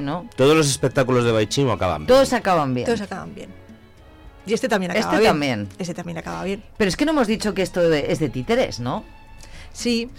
¿no? 0.02 0.28
Todos 0.36 0.56
los 0.56 0.70
espectáculos 0.70 1.26
de 1.26 1.32
Baichimo 1.32 1.72
acaban 1.72 2.02
bien. 2.02 2.08
Todos 2.08 2.34
acaban 2.34 2.74
bien. 2.74 2.86
Todos 2.86 3.02
acaban 3.02 3.34
bien. 3.36 3.50
Y 4.46 4.54
este 4.54 4.68
también 4.70 4.92
acaba 4.92 5.06
Este 5.06 5.20
bien. 5.20 5.30
también. 5.32 5.70
Este 5.78 5.94
también 5.94 6.18
acaba 6.18 6.44
bien. 6.44 6.64
Pero 6.78 6.90
es 6.90 6.96
que 6.98 7.06
no 7.06 7.12
hemos 7.12 7.28
dicho 7.28 7.54
que 7.54 7.62
esto 7.62 7.82
de- 7.88 8.12
es 8.12 8.20
de 8.20 8.30
títeres, 8.30 8.80
¿no? 8.80 9.04
Sí, 9.74 10.10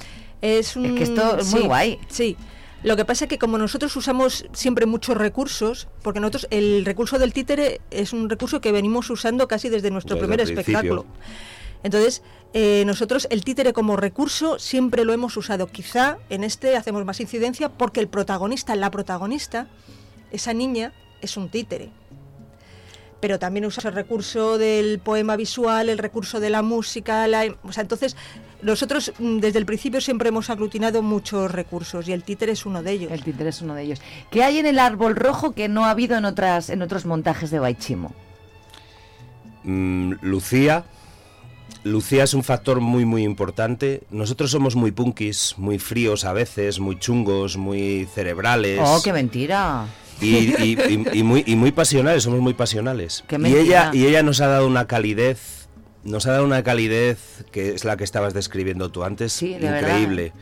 es 0.42 0.76
un... 0.76 0.94
que 0.96 1.02
esto 1.04 1.38
es 1.38 1.50
muy 1.52 1.62
sí, 1.62 1.66
guay. 1.66 1.98
Sí. 2.08 2.36
Lo 2.82 2.96
que 2.96 3.04
pasa 3.04 3.24
es 3.24 3.28
que 3.28 3.38
como 3.38 3.58
nosotros 3.58 3.94
usamos 3.96 4.46
siempre 4.52 4.86
muchos 4.86 5.16
recursos, 5.16 5.88
porque 6.02 6.20
nosotros 6.20 6.46
el 6.50 6.84
recurso 6.86 7.18
del 7.18 7.32
títere 7.32 7.80
es 7.90 8.12
un 8.12 8.30
recurso 8.30 8.60
que 8.60 8.72
venimos 8.72 9.10
usando 9.10 9.48
casi 9.48 9.68
desde 9.68 9.90
nuestro 9.90 10.16
Desde 10.16 10.26
primer 10.28 10.40
espectáculo. 10.40 11.04
Entonces, 11.82 12.22
eh, 12.52 12.84
nosotros 12.86 13.26
el 13.30 13.44
títere 13.44 13.72
como 13.72 13.96
recurso 13.96 14.58
siempre 14.58 15.04
lo 15.04 15.12
hemos 15.12 15.36
usado. 15.36 15.66
Quizá 15.68 16.18
en 16.28 16.44
este 16.44 16.76
hacemos 16.76 17.04
más 17.04 17.20
incidencia 17.20 17.68
porque 17.68 18.00
el 18.00 18.08
protagonista, 18.08 18.74
la 18.76 18.90
protagonista, 18.90 19.68
esa 20.30 20.52
niña, 20.52 20.92
es 21.20 21.36
un 21.36 21.48
títere. 21.48 21.90
Pero 23.20 23.38
también 23.38 23.66
usa 23.66 23.88
el 23.88 23.94
recurso 23.94 24.56
del 24.58 24.98
poema 24.98 25.36
visual, 25.36 25.90
el 25.90 25.98
recurso 25.98 26.40
de 26.40 26.50
la 26.50 26.62
música, 26.62 27.26
la, 27.28 27.44
o 27.62 27.72
sea, 27.72 27.82
entonces 27.82 28.16
nosotros 28.62 29.12
mm, 29.18 29.38
desde 29.38 29.58
el 29.58 29.66
principio 29.66 30.00
siempre 30.00 30.30
hemos 30.30 30.50
aglutinado 30.50 31.02
muchos 31.02 31.50
recursos 31.50 32.08
y 32.08 32.12
el 32.12 32.24
títere 32.24 32.52
es 32.52 32.66
uno 32.66 32.82
de 32.82 32.92
ellos. 32.92 33.12
El 33.12 33.22
títere 33.22 33.50
es 33.50 33.62
uno 33.62 33.74
de 33.74 33.82
ellos. 33.82 34.00
¿Qué 34.30 34.42
hay 34.42 34.58
en 34.58 34.66
el 34.66 34.78
árbol 34.78 35.16
rojo 35.16 35.52
que 35.52 35.68
no 35.68 35.84
ha 35.84 35.90
habido 35.90 36.16
en 36.16 36.24
otras 36.24 36.70
en 36.70 36.82
otros 36.82 37.06
montajes 37.06 37.50
de 37.50 37.58
Baichimo? 37.58 38.12
Mm, 39.64 40.14
Lucía. 40.22 40.84
Lucía 41.84 42.24
es 42.24 42.34
un 42.34 42.44
factor 42.44 42.80
muy 42.80 43.04
muy 43.06 43.22
importante. 43.24 44.02
Nosotros 44.10 44.50
somos 44.50 44.76
muy 44.76 44.90
punkis, 44.92 45.54
muy 45.56 45.78
fríos 45.78 46.24
a 46.24 46.32
veces, 46.32 46.78
muy 46.78 46.98
chungos, 46.98 47.56
muy 47.56 48.06
cerebrales. 48.14 48.80
Oh, 48.82 49.00
qué 49.02 49.12
mentira. 49.12 49.86
Y, 50.20 50.26
y- 50.62 50.78
y- 50.88 51.18
y 51.18 51.22
muy, 51.22 51.42
y 51.46 51.56
muy 51.56 51.72
pasionales, 51.72 52.24
somos 52.24 52.40
muy 52.40 52.52
pasionales. 52.52 53.24
Qué 53.26 53.36
y 53.42 53.54
ella, 53.56 53.90
y 53.94 54.04
ella 54.06 54.22
nos 54.22 54.42
ha 54.42 54.48
dado 54.48 54.66
una 54.66 54.86
calidez, 54.86 55.68
nos 56.04 56.26
ha 56.26 56.32
dado 56.32 56.44
una 56.44 56.62
calidez 56.62 57.46
que 57.50 57.70
es 57.74 57.86
la 57.86 57.96
que 57.96 58.04
estabas 58.04 58.34
describiendo 58.34 58.90
tú 58.90 59.02
antes, 59.02 59.32
Sí, 59.32 59.54
de 59.54 59.70
verdad. 59.70 59.80
increíble. 59.88 60.32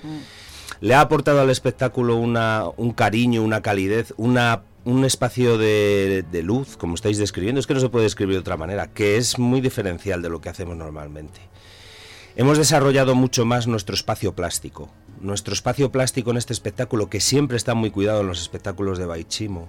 Le 0.81 0.95
ha 0.95 1.01
aportado 1.01 1.41
al 1.41 1.51
espectáculo 1.51 2.17
una, 2.17 2.65
un 2.77 2.93
cariño, 2.93 3.43
una 3.45 3.63
calidez, 3.63 4.13
una, 4.17 4.63
un 4.89 5.05
espacio 5.05 5.59
de, 5.59 6.25
luz, 6.43 6.79
como 6.79 6.95
estáis 6.95 7.19
describiendo. 7.19 7.61
Es 7.61 7.67
que 7.67 7.75
no 7.75 7.81
se 7.81 7.91
puede 7.91 8.05
describir 8.05 8.37
de 8.37 8.41
otra 8.41 8.57
manera, 8.57 8.87
que 8.87 9.19
es 9.19 9.39
muy 9.39 9.61
diferencial 9.61 10.23
de 10.23 10.31
lo 10.31 10.41
que 10.41 10.49
hacemos 10.49 10.79
normalmente. 10.79 11.41
Hemos 12.37 12.57
desarrollado 12.57 13.15
mucho 13.15 13.45
más 13.45 13.67
nuestro 13.67 13.95
espacio 13.95 14.35
plástico. 14.35 14.89
Nuestro 15.21 15.53
espacio 15.53 15.93
plástico 15.93 16.31
en 16.31 16.39
este 16.39 16.55
espectáculo, 16.55 17.11
que 17.11 17.21
siempre 17.21 17.59
está 17.59 17.75
muy 17.75 17.91
cuidado 17.91 18.23
en 18.23 18.29
los 18.29 18.41
espectáculos 18.41 18.99
de 18.99 19.05
Baichimo. 19.05 19.69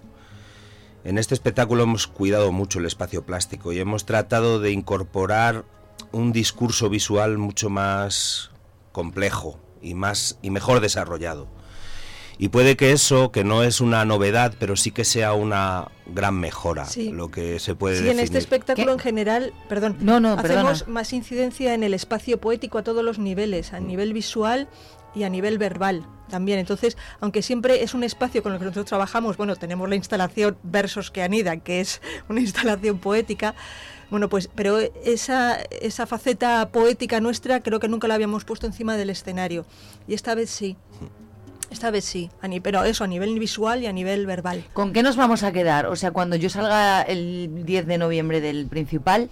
En 1.03 1.17
este 1.17 1.34
espectáculo 1.34 1.84
hemos 1.84 2.07
cuidado 2.07 2.53
mucho 2.53 2.80
el 2.80 2.86
espacio 2.86 3.26
plástico 3.26 3.74
y 3.74 3.80
hemos 3.80 4.05
tratado 4.05 4.61
de 4.61 4.72
incorporar 4.72 5.65
un 6.13 6.32
discurso 6.32 6.89
visual 6.89 7.38
mucho 7.38 7.70
más 7.70 8.51
complejo 8.93 9.59
y 9.82 9.95
más 9.95 10.39
y 10.41 10.49
mejor 10.49 10.80
desarrollado. 10.80 11.59
Y 12.42 12.48
puede 12.48 12.78
que 12.78 12.94
eso, 12.94 13.32
que 13.34 13.44
no 13.44 13.64
es 13.64 13.82
una 13.82 14.06
novedad, 14.06 14.54
pero 14.58 14.78
sí 14.78 14.92
que 14.92 15.04
sea 15.04 15.34
una 15.34 15.90
gran 16.08 16.36
mejora, 16.40 16.86
Sí. 16.86 17.12
lo 17.12 17.30
que 17.30 17.60
se 17.60 17.76
puede 17.76 17.96
Sí, 17.98 18.04
definir. 18.04 18.20
en 18.20 18.24
este 18.26 18.38
espectáculo 18.38 18.94
en 18.94 19.00
general, 19.00 19.54
perdón, 19.68 19.98
No, 20.00 20.22
no, 20.22 20.34
hacemos 20.34 20.80
perdona. 20.80 20.94
más 20.94 21.12
incidencia 21.12 21.74
en 21.74 21.84
el 21.84 21.94
espacio 21.94 22.40
poético 22.40 22.78
a 22.78 22.84
todos 22.84 23.04
los 23.04 23.20
niveles, 23.20 23.74
a 23.74 23.82
nivel 23.82 24.14
visual 24.14 24.70
y 25.14 25.24
a 25.24 25.30
nivel 25.30 25.58
verbal 25.58 26.06
también. 26.30 26.60
Entonces, 26.60 26.96
aunque 27.20 27.42
siempre 27.42 27.84
es 27.84 27.94
un 27.94 28.04
espacio 28.06 28.42
con 28.42 28.54
el 28.54 28.60
que 28.60 28.66
nosotros 28.66 28.86
trabajamos, 28.86 29.36
bueno, 29.36 29.56
tenemos 29.58 29.90
la 29.90 29.96
instalación 29.96 30.58
Versos 30.64 31.12
que 31.12 31.22
anidan, 31.24 31.60
que 31.60 31.82
es 31.82 32.02
una 32.30 32.40
instalación 32.40 33.00
poética, 33.00 33.54
bueno, 34.10 34.30
pues, 34.30 34.50
pero 34.56 34.80
esa, 35.04 35.58
esa 35.82 36.08
faceta 36.08 36.70
poética 36.72 37.20
nuestra 37.20 37.60
creo 37.60 37.80
que 37.82 37.88
nunca 37.90 38.08
la 38.08 38.16
habíamos 38.16 38.46
puesto 38.46 38.66
encima 38.66 38.96
del 38.96 39.10
escenario. 39.10 39.66
Y 40.08 40.14
esta 40.14 40.34
vez 40.36 40.50
sí. 40.50 40.78
Esta 41.72 41.91
vez 41.91 42.03
sí, 42.05 42.32
pero 42.63 42.84
eso 42.84 43.03
a 43.03 43.07
nivel 43.07 43.38
visual 43.39 43.84
y 43.84 43.86
a 43.86 43.93
nivel 43.93 44.26
verbal. 44.26 44.65
¿Con 44.74 44.91
qué 44.91 45.03
nos 45.03 45.15
vamos 45.15 45.43
a 45.43 45.51
quedar? 45.51 45.86
O 45.86 45.95
sea, 45.95 46.11
cuando 46.11 46.36
yo 46.36 46.49
salga 46.49 47.01
el 47.03 47.63
10 47.65 47.86
de 47.86 47.97
noviembre 47.97 48.41
del 48.41 48.65
principal, 48.67 49.30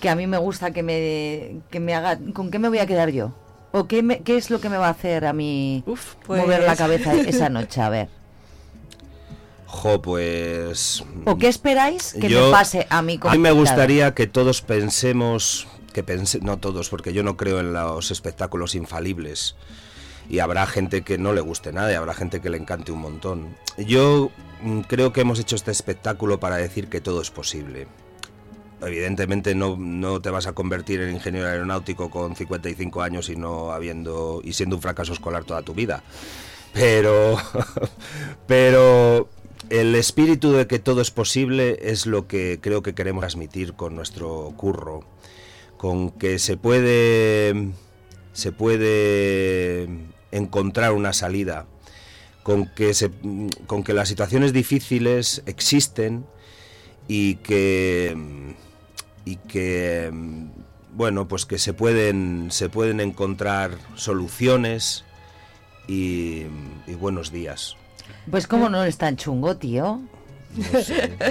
que 0.00 0.08
a 0.08 0.16
mí 0.16 0.26
me 0.26 0.38
gusta 0.38 0.70
que 0.72 0.82
me, 0.82 1.60
que 1.70 1.78
me 1.78 1.94
haga... 1.94 2.18
¿Con 2.32 2.50
qué 2.50 2.58
me 2.58 2.68
voy 2.68 2.78
a 2.78 2.86
quedar 2.86 3.10
yo? 3.10 3.34
¿O 3.70 3.86
qué, 3.86 4.02
me- 4.02 4.20
qué 4.20 4.36
es 4.36 4.50
lo 4.50 4.60
que 4.60 4.68
me 4.68 4.76
va 4.78 4.88
a 4.88 4.90
hacer 4.90 5.24
a 5.26 5.32
mí 5.32 5.84
mover 6.26 6.60
la 6.60 6.66
pues- 6.68 6.78
cabeza 6.78 7.14
esa 7.26 7.48
noche? 7.48 7.80
A 7.80 7.88
ver. 7.90 8.08
Jo, 9.66 10.02
pues... 10.02 11.04
¿O 11.24 11.36
qué 11.38 11.48
esperáis 11.48 12.14
que 12.20 12.28
Yo- 12.28 12.46
me 12.46 12.50
pase 12.52 12.86
a 12.90 13.00
mí 13.02 13.18
como 13.18 13.30
A 13.32 13.34
mí 13.36 13.40
me 13.40 13.52
gustaría 13.52 14.14
que 14.14 14.26
todos 14.26 14.60
pensemos, 14.60 15.66
que 15.92 16.02
pense, 16.02 16.40
no 16.40 16.58
todos, 16.58 16.88
porque 16.90 17.12
yo 17.12 17.22
no 17.22 17.36
creo 17.36 17.60
en 17.60 17.72
los 17.72 18.10
espectáculos 18.10 18.74
infalibles. 18.74 19.54
Y 20.28 20.38
habrá 20.38 20.66
gente 20.66 21.02
que 21.02 21.18
no 21.18 21.32
le 21.32 21.40
guste 21.40 21.72
nada 21.72 21.92
y 21.92 21.94
habrá 21.94 22.14
gente 22.14 22.40
que 22.40 22.50
le 22.50 22.58
encante 22.58 22.92
un 22.92 23.00
montón. 23.00 23.56
Yo 23.76 24.30
mm, 24.62 24.80
creo 24.80 25.12
que 25.12 25.22
hemos 25.22 25.38
hecho 25.38 25.56
este 25.56 25.70
espectáculo 25.70 26.40
para 26.40 26.56
decir 26.56 26.88
que 26.88 27.00
todo 27.00 27.20
es 27.20 27.30
posible. 27.30 27.86
Evidentemente 28.80 29.54
no, 29.54 29.76
no 29.76 30.20
te 30.20 30.30
vas 30.30 30.46
a 30.46 30.52
convertir 30.52 31.00
en 31.00 31.14
ingeniero 31.14 31.48
aeronáutico 31.48 32.10
con 32.10 32.34
55 32.34 33.02
años 33.02 33.28
y 33.28 33.36
no 33.36 33.72
habiendo 33.72 34.40
y 34.42 34.54
siendo 34.54 34.76
un 34.76 34.82
fracaso 34.82 35.12
escolar 35.12 35.44
toda 35.44 35.62
tu 35.62 35.74
vida. 35.74 36.02
Pero 36.72 37.36
pero 38.46 39.28
el 39.70 39.94
espíritu 39.94 40.52
de 40.52 40.66
que 40.66 40.78
todo 40.78 41.00
es 41.00 41.10
posible 41.10 41.78
es 41.82 42.06
lo 42.06 42.26
que 42.26 42.58
creo 42.60 42.82
que 42.82 42.94
queremos 42.94 43.22
transmitir 43.22 43.74
con 43.74 43.94
nuestro 43.94 44.52
curro, 44.56 45.04
con 45.76 46.10
que 46.10 46.38
se 46.38 46.56
puede 46.56 47.70
se 48.32 48.52
puede 48.52 49.88
encontrar 50.32 50.92
una 50.92 51.12
salida, 51.12 51.66
con 52.42 52.66
que 52.66 52.94
se, 52.94 53.10
con 53.66 53.84
que 53.84 53.92
las 53.92 54.08
situaciones 54.08 54.52
difíciles 54.52 55.42
existen 55.46 56.26
y 57.06 57.36
que 57.36 58.16
y 59.24 59.36
que 59.36 60.10
bueno, 60.94 61.28
pues 61.28 61.46
que 61.46 61.58
se 61.58 61.72
pueden 61.72 62.48
se 62.50 62.68
pueden 62.68 63.00
encontrar 63.00 63.78
soluciones 63.94 65.04
y, 65.88 66.44
buenos 66.98 67.32
días. 67.32 67.76
Pues 68.30 68.46
como 68.46 68.68
no 68.68 68.84
es 68.84 68.98
tan 68.98 69.16
chungo, 69.16 69.56
tío. 69.56 70.00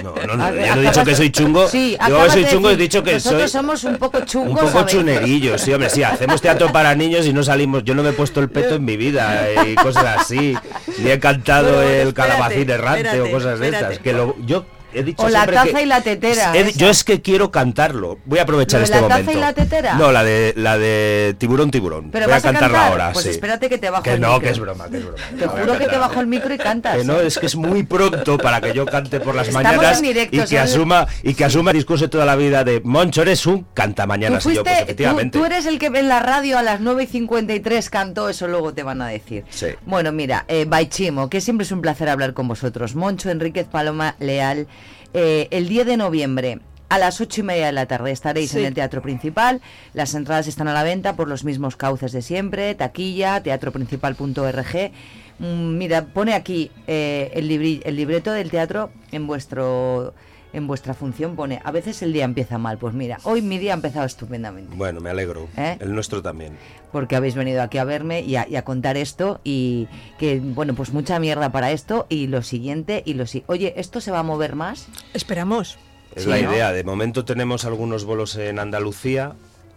No, 0.02 0.14
no, 0.26 0.36
no, 0.36 0.54
yo 0.66 0.74
no 0.74 0.82
he 0.82 0.84
dicho 0.86 1.04
que 1.04 1.14
soy 1.14 1.30
chungo. 1.30 1.68
Sí, 1.68 1.96
acabas 1.98 2.32
soy 2.32 2.42
de 2.44 2.50
chungo, 2.50 2.68
he 2.68 2.72
decir, 2.72 2.82
dicho 2.88 3.02
que 3.04 3.12
nosotros 3.14 3.50
soy 3.50 3.60
somos 3.60 3.84
un 3.84 3.96
poco 3.96 4.18
un 4.18 4.26
chungos. 4.26 4.60
poco 4.60 4.78
a 4.78 4.82
veces. 4.82 4.98
chunerillos. 4.98 5.60
Sí, 5.60 5.72
hombre, 5.72 5.90
sí, 5.90 6.02
hacemos 6.02 6.40
teatro 6.40 6.72
para 6.72 6.94
niños 6.94 7.26
y 7.26 7.32
no 7.32 7.42
salimos. 7.42 7.84
Yo 7.84 7.94
no 7.94 8.02
me 8.02 8.10
he 8.10 8.12
puesto 8.12 8.40
el 8.40 8.48
peto 8.48 8.74
en 8.76 8.84
mi 8.84 8.96
vida 8.96 9.46
y 9.66 9.74
cosas 9.76 10.20
así. 10.20 10.56
Ni 10.98 11.10
he 11.10 11.18
cantado 11.18 11.74
Bueno, 11.74 11.82
el 11.82 12.08
espérate, 12.08 12.14
calabacín 12.14 12.70
errante 12.70 13.20
o 13.20 13.30
cosas 13.30 13.58
de 13.58 13.68
estas. 13.68 13.98
Que 13.98 14.12
lo, 14.12 14.36
yo 14.44 14.64
he 14.94 15.02
dicho 15.02 15.22
O 15.22 15.28
la 15.28 15.46
taza 15.46 15.64
que- 15.72 15.82
y 15.82 15.86
la 15.86 16.00
tetera. 16.00 16.52
He 16.56 16.72
yo 16.72 16.88
es 16.90 17.04
que 17.04 17.20
quiero 17.22 17.50
cantarlo. 17.50 18.18
Voy 18.24 18.38
a 18.38 18.42
aprovechar 18.42 18.80
¿Lo 18.80 18.86
de 18.86 18.92
este 18.92 19.00
la 19.02 19.08
taza 19.08 19.20
momento. 19.20 19.38
y 19.38 19.40
la 19.40 19.52
tetera? 19.52 19.94
No, 19.94 20.12
la 20.12 20.24
de 20.24 20.52
la 20.56 20.78
de 20.78 21.34
tiburón 21.38 21.70
tiburón. 21.70 22.10
Pero 22.10 22.26
Voy 22.26 22.32
a 22.32 22.36
vas 22.36 22.44
a 22.44 22.52
cantarla 22.52 22.78
cantar? 22.78 22.92
ahora. 22.92 23.12
Pues 23.12 23.24
sí. 23.24 23.30
espérate 23.30 23.68
que 23.68 23.78
te 23.78 23.90
bajo 23.90 24.02
Que 24.02 24.12
el 24.14 24.20
no, 24.20 24.28
micro. 24.34 24.40
que 24.42 24.48
es 24.50 24.58
broma, 24.58 24.88
que 24.88 24.96
es 24.98 25.04
broma. 25.04 25.18
Te 25.38 25.46
juro 25.46 25.78
que 25.78 25.86
te 25.86 25.98
bajo 25.98 26.20
el 26.20 26.26
micro 26.26 26.54
y 26.54 26.58
cantas. 26.58 26.96
Que 26.98 27.04
no, 27.04 27.20
¿eh? 27.20 27.26
es 27.26 27.38
que 27.38 27.46
es 27.46 27.56
muy 27.56 27.82
pronto 27.82 28.38
para 28.38 28.60
que 28.60 28.72
yo 28.72 28.86
cante 28.86 29.20
por 29.20 29.34
las 29.34 29.48
Estamos 29.48 29.64
mañanas 29.76 30.00
directo, 30.02 30.36
y 30.36 30.40
que 30.40 30.46
¿sabes? 30.46 30.72
asuma 30.72 31.06
y 31.22 31.34
que 31.34 31.44
asuma 31.44 31.70
el 31.70 31.76
discurso 31.78 32.04
de 32.04 32.08
toda 32.10 32.24
la 32.24 32.36
vida 32.36 32.64
de 32.64 32.80
Moncho 32.84 33.22
eres 33.22 33.46
un 33.46 33.66
cantamañanas 33.74 34.42
Tú 34.42 34.50
y 34.50 34.54
yo 34.56 34.62
pues 34.62 34.72
fuiste, 34.74 34.84
tú, 34.84 34.90
efectivamente. 34.92 35.38
tú 35.38 35.44
eres 35.44 35.66
el 35.66 35.78
que 35.78 35.86
en 35.86 36.08
la 36.08 36.20
radio 36.20 36.58
a 36.58 36.62
las 36.62 36.80
9 36.80 37.04
y 37.04 37.06
53 37.06 37.90
cantó, 37.90 38.28
eso 38.28 38.48
luego 38.48 38.72
te 38.74 38.82
van 38.82 39.02
a 39.02 39.08
decir. 39.08 39.44
Sí. 39.50 39.66
Bueno, 39.86 40.12
mira, 40.12 40.44
eh, 40.48 40.64
Baichimo, 40.66 41.28
que 41.30 41.40
siempre 41.40 41.64
es 41.64 41.72
un 41.72 41.80
placer 41.82 42.08
hablar 42.08 42.32
con 42.34 42.48
vosotros. 42.48 42.94
Moncho 42.94 43.30
Enríquez 43.30 43.66
Paloma 43.66 44.16
Leal, 44.18 44.66
eh, 45.14 45.48
el 45.50 45.68
10 45.68 45.86
de 45.86 45.96
noviembre. 45.96 46.60
A 46.88 46.98
las 46.98 47.20
ocho 47.22 47.40
y 47.40 47.44
media 47.44 47.66
de 47.66 47.72
la 47.72 47.86
tarde 47.86 48.10
estaréis 48.10 48.50
Sí. 48.50 48.58
en 48.58 48.66
el 48.66 48.74
Teatro 48.74 49.00
Principal. 49.00 49.62
Las 49.94 50.14
entradas 50.14 50.46
están 50.46 50.68
a 50.68 50.74
la 50.74 50.82
venta 50.82 51.16
por 51.16 51.26
los 51.26 51.42
mismos 51.42 51.74
cauces 51.76 52.12
de 52.12 52.20
siempre. 52.20 52.74
Taquilla, 52.74 53.42
teatroprincipal.org. 53.42 54.92
Mm, 55.38 55.78
mira, 55.78 56.04
pone 56.04 56.34
aquí 56.34 56.70
eh, 56.86 57.30
el, 57.34 57.48
libri- 57.48 57.80
el 57.84 57.96
libreto 57.96 58.30
del 58.32 58.50
teatro 58.50 58.90
en 59.10 59.26
vuestro 59.26 60.12
en 60.52 60.66
vuestra 60.66 60.94
función. 60.94 61.36
Pone, 61.36 61.60
a 61.64 61.70
veces 61.70 62.02
el 62.02 62.12
día 62.12 62.24
empieza 62.24 62.58
mal. 62.58 62.78
Pues 62.78 62.94
mira, 62.94 63.18
hoy 63.24 63.42
mi 63.42 63.58
día 63.58 63.72
ha 63.72 63.74
empezado 63.76 64.06
estupendamente 64.06 64.74
Bueno, 64.76 65.00
me 65.00 65.10
alegro. 65.10 65.48
¿Eh? 65.56 65.76
El 65.80 65.94
nuestro 65.94 66.22
también. 66.22 66.56
porque 66.92 67.16
habéis 67.16 67.34
venido 67.34 67.62
aquí 67.62 67.78
a 67.78 67.84
verme 67.84 68.20
y 68.20 68.36
a, 68.36 68.46
y 68.48 68.56
a 68.56 68.64
contar 68.64 68.96
esto 68.96 69.40
y 69.44 69.88
que, 70.18 70.40
bueno, 70.40 70.74
pues 70.74 70.92
mucha 70.92 71.18
mierda 71.18 71.50
para 71.52 71.70
esto 71.72 72.06
y 72.08 72.26
lo 72.26 72.42
siguiente 72.42 73.02
y 73.06 73.14
lo 73.14 73.26
si 73.26 73.44
Oye, 73.46 73.74
¿esto 73.76 74.00
se 74.00 74.10
va 74.10 74.18
a 74.20 74.22
mover 74.22 74.54
más? 74.56 74.88
Esperamos. 75.14 75.78
Es 76.14 76.24
Sí, 76.24 76.28
la 76.28 76.38
¿no? 76.40 76.52
idea. 76.52 76.72
De 76.72 76.84
momento 76.84 77.24
tenemos 77.24 77.64
algunos 77.64 78.04
bolos 78.04 78.36
en 78.36 78.58
Andalucía, 78.58 79.32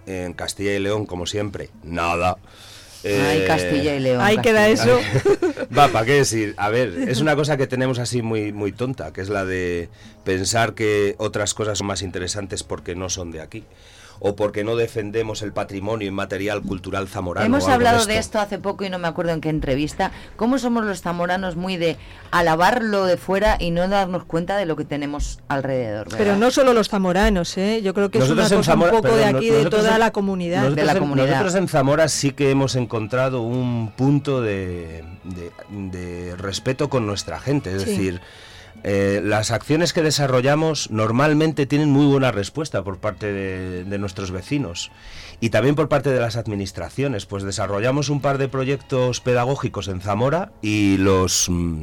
en 0.06 0.34
Castilla 0.34 0.74
y 0.76 0.80
León, 0.80 1.06
como 1.06 1.26
siempre. 1.26 1.70
Nada. 1.84 2.38
Ay, 3.06 3.40
Eh, 3.42 3.44
Castilla 3.48 3.96
y 3.96 4.00
León. 4.00 4.22
Ahí 4.22 4.38
queda 4.40 4.68
eso. 4.68 5.00
Va, 5.78 5.88
¿para 5.90 6.06
qué 6.06 6.14
decir? 6.14 6.54
A 6.58 6.70
ver, 6.70 6.90
es 7.08 7.22
una 7.22 7.36
cosa 7.36 7.56
que 7.58 7.68
tenemos 7.68 8.00
así 8.00 8.22
muy, 8.22 8.52
muy 8.52 8.72
tonta, 8.72 9.14
que 9.14 9.22
es 9.22 9.30
la 9.30 9.46
de 9.46 9.90
pensar 10.24 10.74
que 10.74 11.16
otras 11.18 11.54
cosas 11.54 11.78
son 11.78 11.88
más 11.88 12.02
interesantes 12.02 12.64
porque 12.64 12.96
no 12.96 13.10
son 13.10 13.32
de 13.32 13.42
aquí. 13.42 13.64
O 14.20 14.36
porque 14.36 14.64
no 14.64 14.76
defendemos 14.76 15.42
el 15.42 15.52
patrimonio 15.54 16.08
inmaterial 16.08 16.62
cultural 16.62 17.08
zamorano. 17.08 17.46
Hemos 17.46 17.68
hablado 17.68 18.06
de 18.06 18.18
esto 18.18 18.40
hace 18.40 18.58
poco 18.60 18.84
y 18.86 18.90
no 18.90 18.98
me 18.98 19.08
acuerdo 19.08 19.32
en 19.34 19.42
qué 19.42 19.50
entrevista. 19.50 20.12
¿Cómo 20.36 20.58
somos 20.58 20.86
los 20.86 21.02
zamoranos 21.02 21.56
muy 21.56 21.78
de 21.78 21.98
alabar 22.32 22.82
lo 22.84 23.06
de 23.06 23.18
fuera 23.18 23.58
y 23.60 23.72
no 23.72 23.88
darnos 23.88 24.24
cuenta 24.26 24.58
de 24.58 24.66
lo 24.66 24.76
que 24.76 24.86
tenemos 24.86 25.40
alrededor? 25.48 26.06
¿verdad? 26.06 26.18
Pero 26.18 26.36
no 26.38 26.50
solo 26.52 26.74
los 26.74 26.90
zamoranos, 26.90 27.58
¿eh? 27.58 27.82
Yo 27.84 27.94
creo 27.94 28.10
que 28.10 28.20
Nosotros 28.20 28.46
es 28.46 28.52
en 28.52 28.58
una 28.58 28.62
cosa 28.62 28.72
Zamora- 28.72 28.92
un 28.96 29.02
poco 29.02 29.16
de 29.16 29.26
aquí, 29.26 29.50
de 29.50 29.66
toda 29.70 29.94
en- 29.96 30.00
la 30.00 30.12
comunidad. 30.12 30.58
Nosotros, 30.64 30.76
De 30.78 30.86
la 30.86 30.92
en, 30.94 31.00
comunidad. 31.00 31.28
nosotros 31.28 31.56
en 31.56 31.68
Zamora 31.68 32.08
sí 32.08 32.32
que 32.32 32.52
hemos 32.52 32.76
encontrado 32.76 33.42
un 33.42 33.92
punto 33.96 34.42
de, 34.42 35.04
de- 35.24 35.52
de 35.70 36.36
respeto 36.38 36.90
con 36.90 37.06
nuestra 37.06 37.40
gente. 37.40 37.76
Es 37.76 37.84
Sí. 37.84 37.90
decir, 37.92 38.22
eh, 38.88 39.20
las 39.24 39.50
acciones 39.50 39.94
que 39.94 40.04
desarrollamos 40.04 40.92
normalmente 40.92 41.66
tienen 41.66 41.90
muy 41.90 42.06
buena 42.06 42.32
respuesta 42.32 42.84
por 42.84 43.00
parte 43.00 43.34
de, 43.34 43.84
de 43.84 43.98
nuestros 43.98 44.30
vecinos 44.30 44.92
y 45.40 45.50
también 45.50 45.76
por 45.76 45.90
parte 45.90 46.10
de 46.10 46.20
las 46.20 46.36
administraciones. 46.36 47.26
Pues 47.26 47.44
desarrollamos 47.44 48.10
un 48.10 48.22
par 48.22 48.38
de 48.38 48.48
proyectos 48.48 49.20
pedagógicos 49.22 49.88
en 49.88 50.02
Zamora 50.02 50.52
y 50.62 50.98
los 50.98 51.48
mm, 51.50 51.82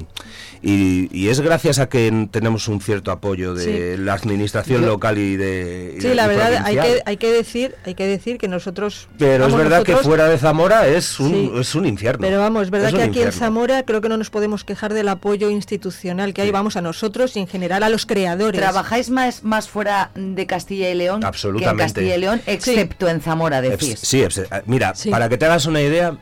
y, 0.62 1.08
y 1.16 1.28
es 1.28 1.40
gracias 1.40 1.78
a 1.78 1.88
que 1.88 2.28
tenemos 2.30 2.68
un 2.68 2.80
cierto 2.80 3.10
apoyo 3.10 3.54
de 3.54 3.96
Sí. 3.96 4.02
la 4.02 4.14
administración 4.14 4.82
Yo- 4.82 4.86
local 4.88 5.18
y 5.18 5.36
de 5.36 5.94
y 5.98 6.00
Sí, 6.00 6.08
de- 6.08 6.14
la 6.14 6.24
y 6.24 6.28
verdad 6.28 6.62
hay 6.64 6.76
que, 6.76 7.02
hay 7.04 7.16
que 7.16 7.32
decir, 7.32 7.74
hay 7.84 7.94
que 7.94 8.06
decir 8.06 8.38
que 8.38 8.48
nosotros 8.48 9.08
Pero 9.18 9.46
es 9.46 9.54
verdad 9.54 9.82
que 9.82 9.96
fuera 9.96 10.26
de 10.28 10.38
Zamora 10.38 10.86
es 10.88 11.18
un, 11.20 11.30
Sí. 11.32 11.52
es 11.60 11.74
un 11.74 11.86
infierno. 11.86 12.20
Pero 12.26 12.38
vamos, 12.38 12.64
es 12.64 12.70
verdad 12.70 12.88
Es 12.90 12.94
que 12.94 13.02
aquí 13.02 13.22
en. 13.22 13.32
Zamora 13.32 13.82
creo 13.84 14.00
que 14.00 14.08
no 14.08 14.16
nos 14.16 14.30
podemos 14.30 14.64
quejar 14.64 14.94
del 14.94 15.08
apoyo 15.08 15.50
institucional 15.50 16.32
que 16.34 16.42
hay, 16.42 16.50
vamos, 16.50 16.76
a 16.76 16.82
nosotros 16.82 17.36
y 17.36 17.40
en 17.40 17.46
general 17.48 17.82
a 17.82 17.88
los 17.88 18.06
creadores. 18.06 18.60
¿Trabajáis 18.60 19.10
más, 19.10 19.42
más 19.42 19.68
fuera 19.68 20.10
de 20.14 20.46
Castilla 20.46 20.90
y 20.90 20.94
León 20.94 21.20
que 21.20 21.24
en 21.24 21.28
Absolutamente. 21.28 21.82
Castilla 21.82 22.16
y 22.16 22.20
León, 22.20 22.40
excepto 22.46 23.08
en 23.08 23.20
Zamora, 23.20 23.41
decís? 23.60 24.02
Eps- 24.02 24.06
Sí, 24.06 24.22
eh, 24.22 24.62
mira, 24.66 24.94
Sí. 24.94 25.10
para 25.10 25.28
que 25.28 25.36
te 25.38 25.44
hagas 25.46 25.66
una 25.66 25.80
idea, 25.80 26.16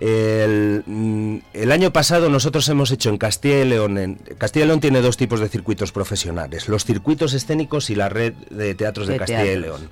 el, 0.00 0.82
mm, 0.86 1.36
el 1.52 1.72
año 1.72 1.92
pasado 1.92 2.28
nosotros 2.30 2.68
hemos 2.68 2.90
hecho 2.90 3.10
en 3.10 3.18
Castilla 3.18 3.60
y 3.60 3.64
León, 3.68 3.98
en, 3.98 4.14
Castilla 4.38 4.64
y 4.64 4.68
León 4.68 4.80
tiene 4.80 5.00
dos 5.02 5.16
tipos 5.16 5.40
de 5.40 5.48
circuitos 5.48 5.92
profesionales, 5.92 6.68
los 6.68 6.84
circuitos 6.84 7.34
escénicos 7.34 7.90
y 7.90 7.94
la 7.94 8.08
red 8.08 8.32
de 8.50 8.74
teatros 8.74 9.06
de, 9.06 9.14
De 9.14 9.18
Castilla 9.18 9.44
y. 9.52 9.58
León. 9.58 9.90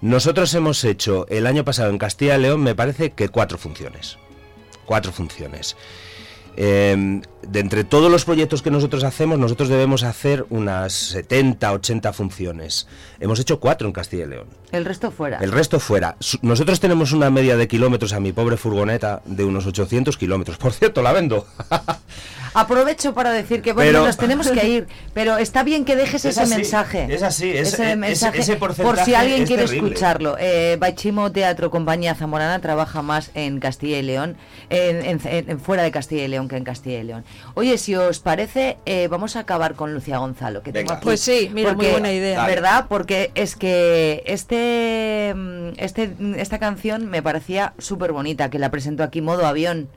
Nosotros 0.00 0.52
hemos 0.54 0.84
hecho 0.84 1.26
el 1.28 1.46
año 1.46 1.64
pasado 1.64 1.90
en 1.90 1.98
Castilla 1.98 2.36
y 2.36 2.42
León, 2.42 2.62
me 2.62 2.74
parece 2.74 3.10
que 3.10 3.28
cuatro 3.30 3.58
funciones. 3.58 4.18
Cuatro 4.84 5.12
funciones. 5.12 5.76
Eh, 6.56 7.20
de 7.42 7.60
entre 7.60 7.84
todos 7.84 8.10
los 8.10 8.24
proyectos 8.24 8.62
que 8.62 8.70
nosotros 8.70 9.04
hacemos, 9.04 9.38
nosotros 9.38 9.68
debemos 9.68 10.02
hacer 10.02 10.44
unas 10.50 10.92
70, 10.92 11.72
80 11.72 12.12
funciones. 12.12 12.86
Hemos 13.20 13.38
hecho 13.40 13.60
cuatro 13.60 13.86
en 13.86 13.92
Castilla 13.92 14.24
y 14.24 14.28
León. 14.28 14.48
El 14.72 14.84
resto 14.84 15.10
fuera. 15.10 15.38
El 15.38 15.52
resto 15.52 15.78
fuera. 15.80 16.16
Nosotros 16.42 16.80
tenemos 16.80 17.12
una 17.12 17.30
media 17.30 17.56
de 17.56 17.68
kilómetros 17.68 18.12
a 18.12 18.20
mi 18.20 18.32
pobre 18.32 18.56
furgoneta 18.56 19.22
de 19.24 19.44
unos 19.44 19.66
800 19.66 20.16
kilómetros. 20.18 20.58
Por 20.58 20.72
cierto, 20.72 21.00
la 21.02 21.12
vendo. 21.12 21.46
Aprovecho 22.54 23.14
para 23.14 23.30
decir 23.30 23.62
que 23.62 23.72
bueno, 23.72 23.90
Pero- 23.92 24.06
nos 24.06 24.16
tenemos 24.16 24.50
que 24.50 24.66
ir, 24.68 24.86
pero 25.14 25.36
está 25.36 25.62
bien 25.62 25.84
que 25.84 25.94
dejes 25.96 26.24
Es 26.24 26.32
ese 26.36 26.40
así, 26.40 26.54
mensaje. 26.54 27.06
es 27.14 27.22
así, 27.22 27.50
es- 27.50 27.74
ese 27.74 27.92
es- 27.92 27.96
mensaje 27.98 28.38
ese 28.40 28.56
por 28.56 28.74
si 28.74 28.82
porcentaje 28.82 29.16
alguien 29.16 29.46
quiere 29.46 29.64
terrible. 29.64 29.88
escucharlo. 29.90 30.36
Eh, 30.40 30.76
Baichimo 30.80 31.30
Teatro 31.30 31.70
Compañía 31.70 32.14
Zamorana 32.14 32.58
trabaja 32.60 33.02
más 33.02 33.30
en 33.34 33.60
Castilla 33.60 33.98
y 33.98 34.02
León, 34.02 34.36
en, 34.70 35.04
en- 35.04 35.20
en- 35.24 35.60
fuera 35.60 35.82
de 35.82 35.90
Castilla 35.92 36.24
y 36.24 36.28
León 36.28 36.48
que 36.48 36.56
en 36.56 36.64
Castilla 36.64 36.98
y 37.00 37.04
León. 37.04 37.24
Oye, 37.54 37.76
si 37.78 37.96
os 37.96 38.20
parece, 38.20 38.76
eh, 38.86 39.08
vamos 39.08 39.34
a 39.34 39.40
acabar 39.40 39.74
con 39.74 39.92
Lucía 39.92 40.18
Gonzalo. 40.18 40.62
Que 40.62 40.72
tengo 40.72 40.92
aquí, 40.92 41.04
pues 41.04 41.20
sí, 41.20 41.50
mira, 41.52 41.70
porque, 41.70 41.86
muy 41.86 41.92
buena 41.92 42.12
idea. 42.12 42.46
¿Verdad? 42.46 42.86
Porque 42.88 43.32
es 43.34 43.56
que 43.56 44.22
este, 44.26 45.34
mm, 45.34 45.70
este, 45.76 46.08
mm, 46.08 46.34
esta 46.34 46.58
canción 46.58 47.06
me 47.06 47.22
parecía 47.22 47.74
súper 47.78 48.12
bonita, 48.12 48.48
que 48.48 48.58
la 48.58 48.70
presentó 48.70 49.02
aquí 49.02 49.20
modo 49.20 49.46
avión. 49.46 49.88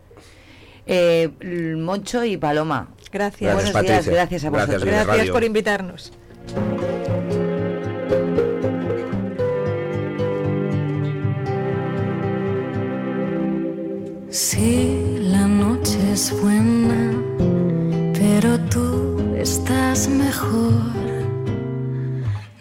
Eh, 0.87 1.29
Moncho 1.77 2.23
y 2.23 2.37
Paloma. 2.37 2.89
Gracias. 3.11 3.53
Buenos 3.53 3.73
gracias, 3.73 4.05
días, 4.05 4.15
gracias 4.15 4.45
a 4.45 4.49
vosotros. 4.49 4.83
Gracias, 4.83 5.29
por 5.29 5.43
invitarnos. 5.43 6.13
Si 14.29 15.19
la 15.19 15.45
noche 15.45 15.99
es 16.13 16.31
buena 16.41 17.10
pero 18.21 18.59
tú 18.73 19.33
estás 19.35 20.07
mejor. 20.07 20.91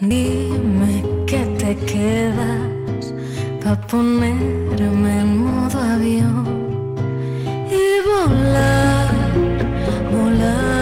Dime 0.01 1.05
que 1.27 1.41
te 1.61 1.77
quedas 1.93 3.13
para 3.63 3.79
ponerme 3.93 5.13
en 5.25 5.31
modo 5.45 5.79
avión 5.95 6.47
y 7.79 7.87
volar, 8.09 9.15
volar, 10.13 10.80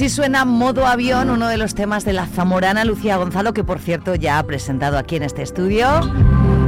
Así 0.00 0.08
suena 0.08 0.46
Modo 0.46 0.86
Avión, 0.86 1.28
uno 1.28 1.48
de 1.48 1.58
los 1.58 1.74
temas 1.74 2.06
de 2.06 2.14
la 2.14 2.24
zamorana 2.24 2.86
Lucía 2.86 3.18
Gonzalo, 3.18 3.52
que 3.52 3.64
por 3.64 3.80
cierto 3.80 4.14
ya 4.14 4.38
ha 4.38 4.42
presentado 4.44 4.96
aquí 4.96 5.16
en 5.16 5.24
este 5.24 5.42
estudio 5.42 5.86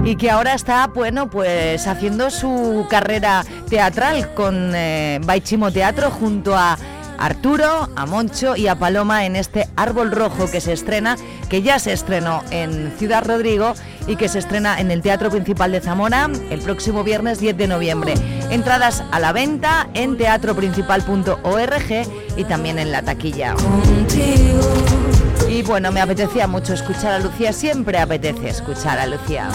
y 0.05 0.17
que 0.17 0.31
ahora 0.31 0.53
está, 0.53 0.89
bueno, 0.89 1.31
pues 1.31 1.87
haciendo 1.87 2.29
su 2.29 2.87
carrera 2.91 3.43
teatral 3.71 4.35
con 4.35 4.73
eh, 4.75 5.19
Baichimo 5.25 5.73
Teatro 5.73 6.11
junto 6.11 6.55
a 6.55 6.77
Arturo, 7.17 7.89
a 7.97 8.05
Moncho 8.05 8.55
y 8.55 8.67
a 8.67 8.75
Paloma 8.75 9.25
en 9.25 9.37
este 9.37 9.67
Árbol 9.77 10.13
Rojo 10.13 10.51
que 10.51 10.61
se 10.61 10.75
estrena, 10.75 11.17
que 11.49 11.63
ya 11.63 11.79
se 11.79 11.95
estrenó 11.95 12.43
en 12.51 12.93
Ciudad 12.99 13.25
Rodrigo 13.25 13.73
y 14.07 14.17
que 14.17 14.29
se 14.29 14.41
estrena 14.41 14.79
en 14.79 14.91
el 14.91 15.01
Teatro 15.01 15.31
Principal 15.31 15.73
de 15.73 15.81
Zamora 15.81 16.29
el 16.51 16.61
próximo 16.61 17.03
viernes 17.03 17.41
10 17.41 17.57
de 17.57 17.67
noviembre. 17.67 18.13
Entradas 18.51 19.03
a 19.11 19.19
la 19.21 19.33
venta 19.33 19.89
en 19.95 20.19
teatroprincipal.org 20.19 22.22
y 22.37 22.45
también 22.45 22.79
en 22.79 22.93
la 22.93 23.03
taquilla. 23.03 23.55
Y 25.49 25.63
bueno, 25.63 25.93
me 25.93 26.01
apetecía 26.01 26.47
mucho 26.47 26.73
escuchar 26.73 27.13
a 27.13 27.19
Lucía, 27.19 27.53
siempre 27.53 27.99
apetece 27.99 28.49
escuchar 28.49 28.99
a 28.99 29.07
Lucía. 29.07 29.51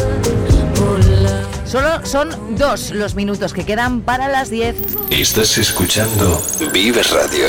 Solo 1.65 2.05
son 2.05 2.29
dos 2.57 2.91
los 2.91 3.15
minutos 3.15 3.53
que 3.53 3.65
quedan 3.65 4.01
para 4.01 4.27
las 4.29 4.49
10. 4.49 4.75
Estás 5.09 5.57
escuchando 5.57 6.41
Vive 6.71 7.01
Radio. 7.03 7.47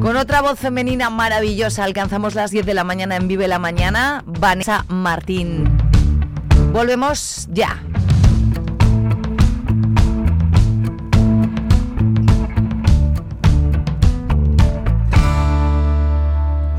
Con 0.00 0.16
otra 0.16 0.42
voz 0.42 0.58
femenina 0.58 1.08
maravillosa 1.08 1.82
alcanzamos 1.82 2.34
las 2.34 2.50
10 2.50 2.66
de 2.66 2.74
la 2.74 2.84
mañana 2.84 3.16
en 3.16 3.26
Vive 3.26 3.48
la 3.48 3.58
Mañana, 3.58 4.22
Vanessa 4.26 4.84
Martín. 4.88 5.78
Volvemos 6.72 7.48
ya. 7.50 7.82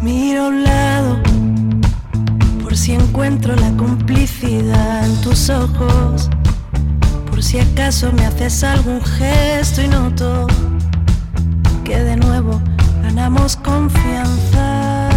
Miro 0.05 0.43
a 0.43 0.47
un 0.49 0.63
lado 0.63 1.17
por 2.61 2.77
si 2.77 2.93
encuentro 2.93 3.55
la 3.55 3.71
complicidad 3.75 5.03
en 5.03 5.19
tus 5.21 5.49
ojos, 5.49 6.29
por 7.27 7.41
si 7.41 7.57
acaso 7.59 8.11
me 8.11 8.23
haces 8.23 8.63
algún 8.63 9.01
gesto 9.01 9.81
y 9.81 9.87
noto 9.87 10.45
que 11.83 11.97
de 11.97 12.17
nuevo 12.17 12.61
ganamos 13.01 13.55
confianza. 13.55 15.09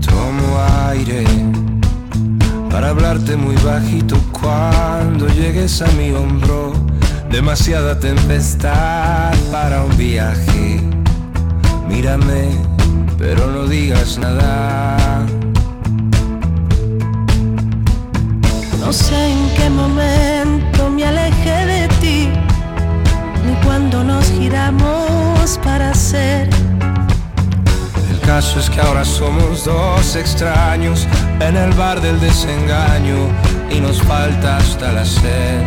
Tomo 0.00 0.58
aire 0.88 1.24
para 2.70 2.88
hablarte 2.88 3.36
muy 3.36 3.56
bajito 3.56 4.16
cuando 4.32 5.28
llegues 5.28 5.82
a 5.82 5.88
mi 5.88 6.10
hombro. 6.12 6.72
Demasiada 7.30 8.00
tempestad 8.00 9.34
para 9.52 9.84
un 9.84 9.94
viaje. 9.98 10.89
Mírame, 11.90 12.48
pero 13.18 13.48
no 13.48 13.66
digas 13.66 14.16
nada. 14.16 15.26
No 18.78 18.92
sé 18.92 19.32
en 19.32 19.50
qué 19.56 19.68
momento 19.68 20.88
me 20.88 21.04
alejé 21.04 21.66
de 21.66 21.88
ti, 22.00 22.28
ni 23.44 23.54
cuando 23.64 24.04
nos 24.04 24.30
giramos 24.30 25.58
para 25.64 25.92
ser. 25.94 26.48
El 28.08 28.20
caso 28.20 28.60
es 28.60 28.70
que 28.70 28.80
ahora 28.80 29.04
somos 29.04 29.64
dos 29.64 30.14
extraños 30.14 31.08
en 31.40 31.56
el 31.56 31.72
bar 31.72 32.00
del 32.00 32.20
desengaño 32.20 33.18
y 33.68 33.80
nos 33.80 34.00
falta 34.02 34.58
hasta 34.58 34.92
la 34.92 35.04
sed. 35.04 35.60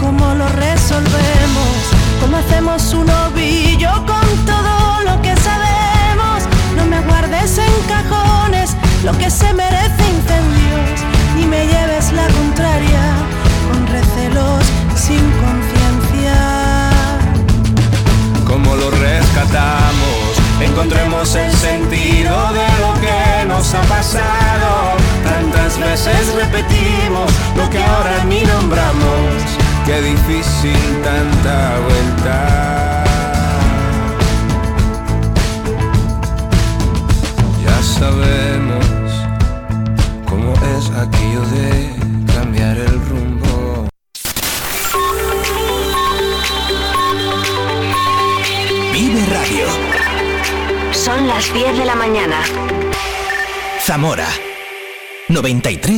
¿Cómo 0.00 0.34
lo 0.34 0.48
resolvemos? 0.48 1.74
¿Cómo 2.20 2.38
hacemos 2.38 2.94
un 2.94 3.10
ovillo 3.10 3.92
con 4.06 4.46
todo 4.46 4.85
lo 5.04 5.20
que 5.22 5.34
sabemos? 5.36 6.42
No 6.76 6.86
me 6.86 7.00
guardes 7.00 7.58
en 7.58 7.74
cajones 7.88 8.76
lo 9.04 9.16
que 9.18 9.30
se 9.30 9.52
merece 9.52 10.02
incendios, 10.16 11.00
ni 11.36 11.46
me 11.46 11.66
lleves 11.66 12.12
la 12.12 12.26
contraria 12.28 13.02
con 13.68 13.86
recelos 13.86 14.64
sin 14.94 15.24
conciencia. 15.42 16.90
¿Cómo 18.46 18.74
lo 18.76 18.90
rescatamos? 18.90 20.46
Encontremos 20.60 21.34
el 21.34 21.52
sentido 21.52 22.34
de 22.52 22.66
lo 22.80 22.94
que 23.00 23.46
nos 23.46 23.74
ha 23.74 23.82
pasado. 23.82 24.96
Tantas 25.22 25.78
veces 25.78 26.34
repetimos 26.34 27.30
lo 27.56 27.68
que 27.68 27.82
ahora 27.82 28.24
ni 28.24 28.42
nombramos. 28.42 29.34
Qué 29.84 30.00
difícil 30.00 31.02
tanta 31.04 31.78
vuelta. 31.86 32.85
Sabemos 37.98 38.84
cómo 40.28 40.52
es 40.76 40.90
aquello 40.90 41.42
de 41.56 41.90
cambiar 42.34 42.76
el 42.76 43.00
rumbo. 43.08 43.88
Vive 48.92 49.22
Radio. 49.36 49.66
Son 50.92 51.26
las 51.26 51.52
10 51.54 51.78
de 51.78 51.84
la 51.84 51.94
mañana. 51.94 52.38
Zamora 53.80 54.28
93. 55.28 55.94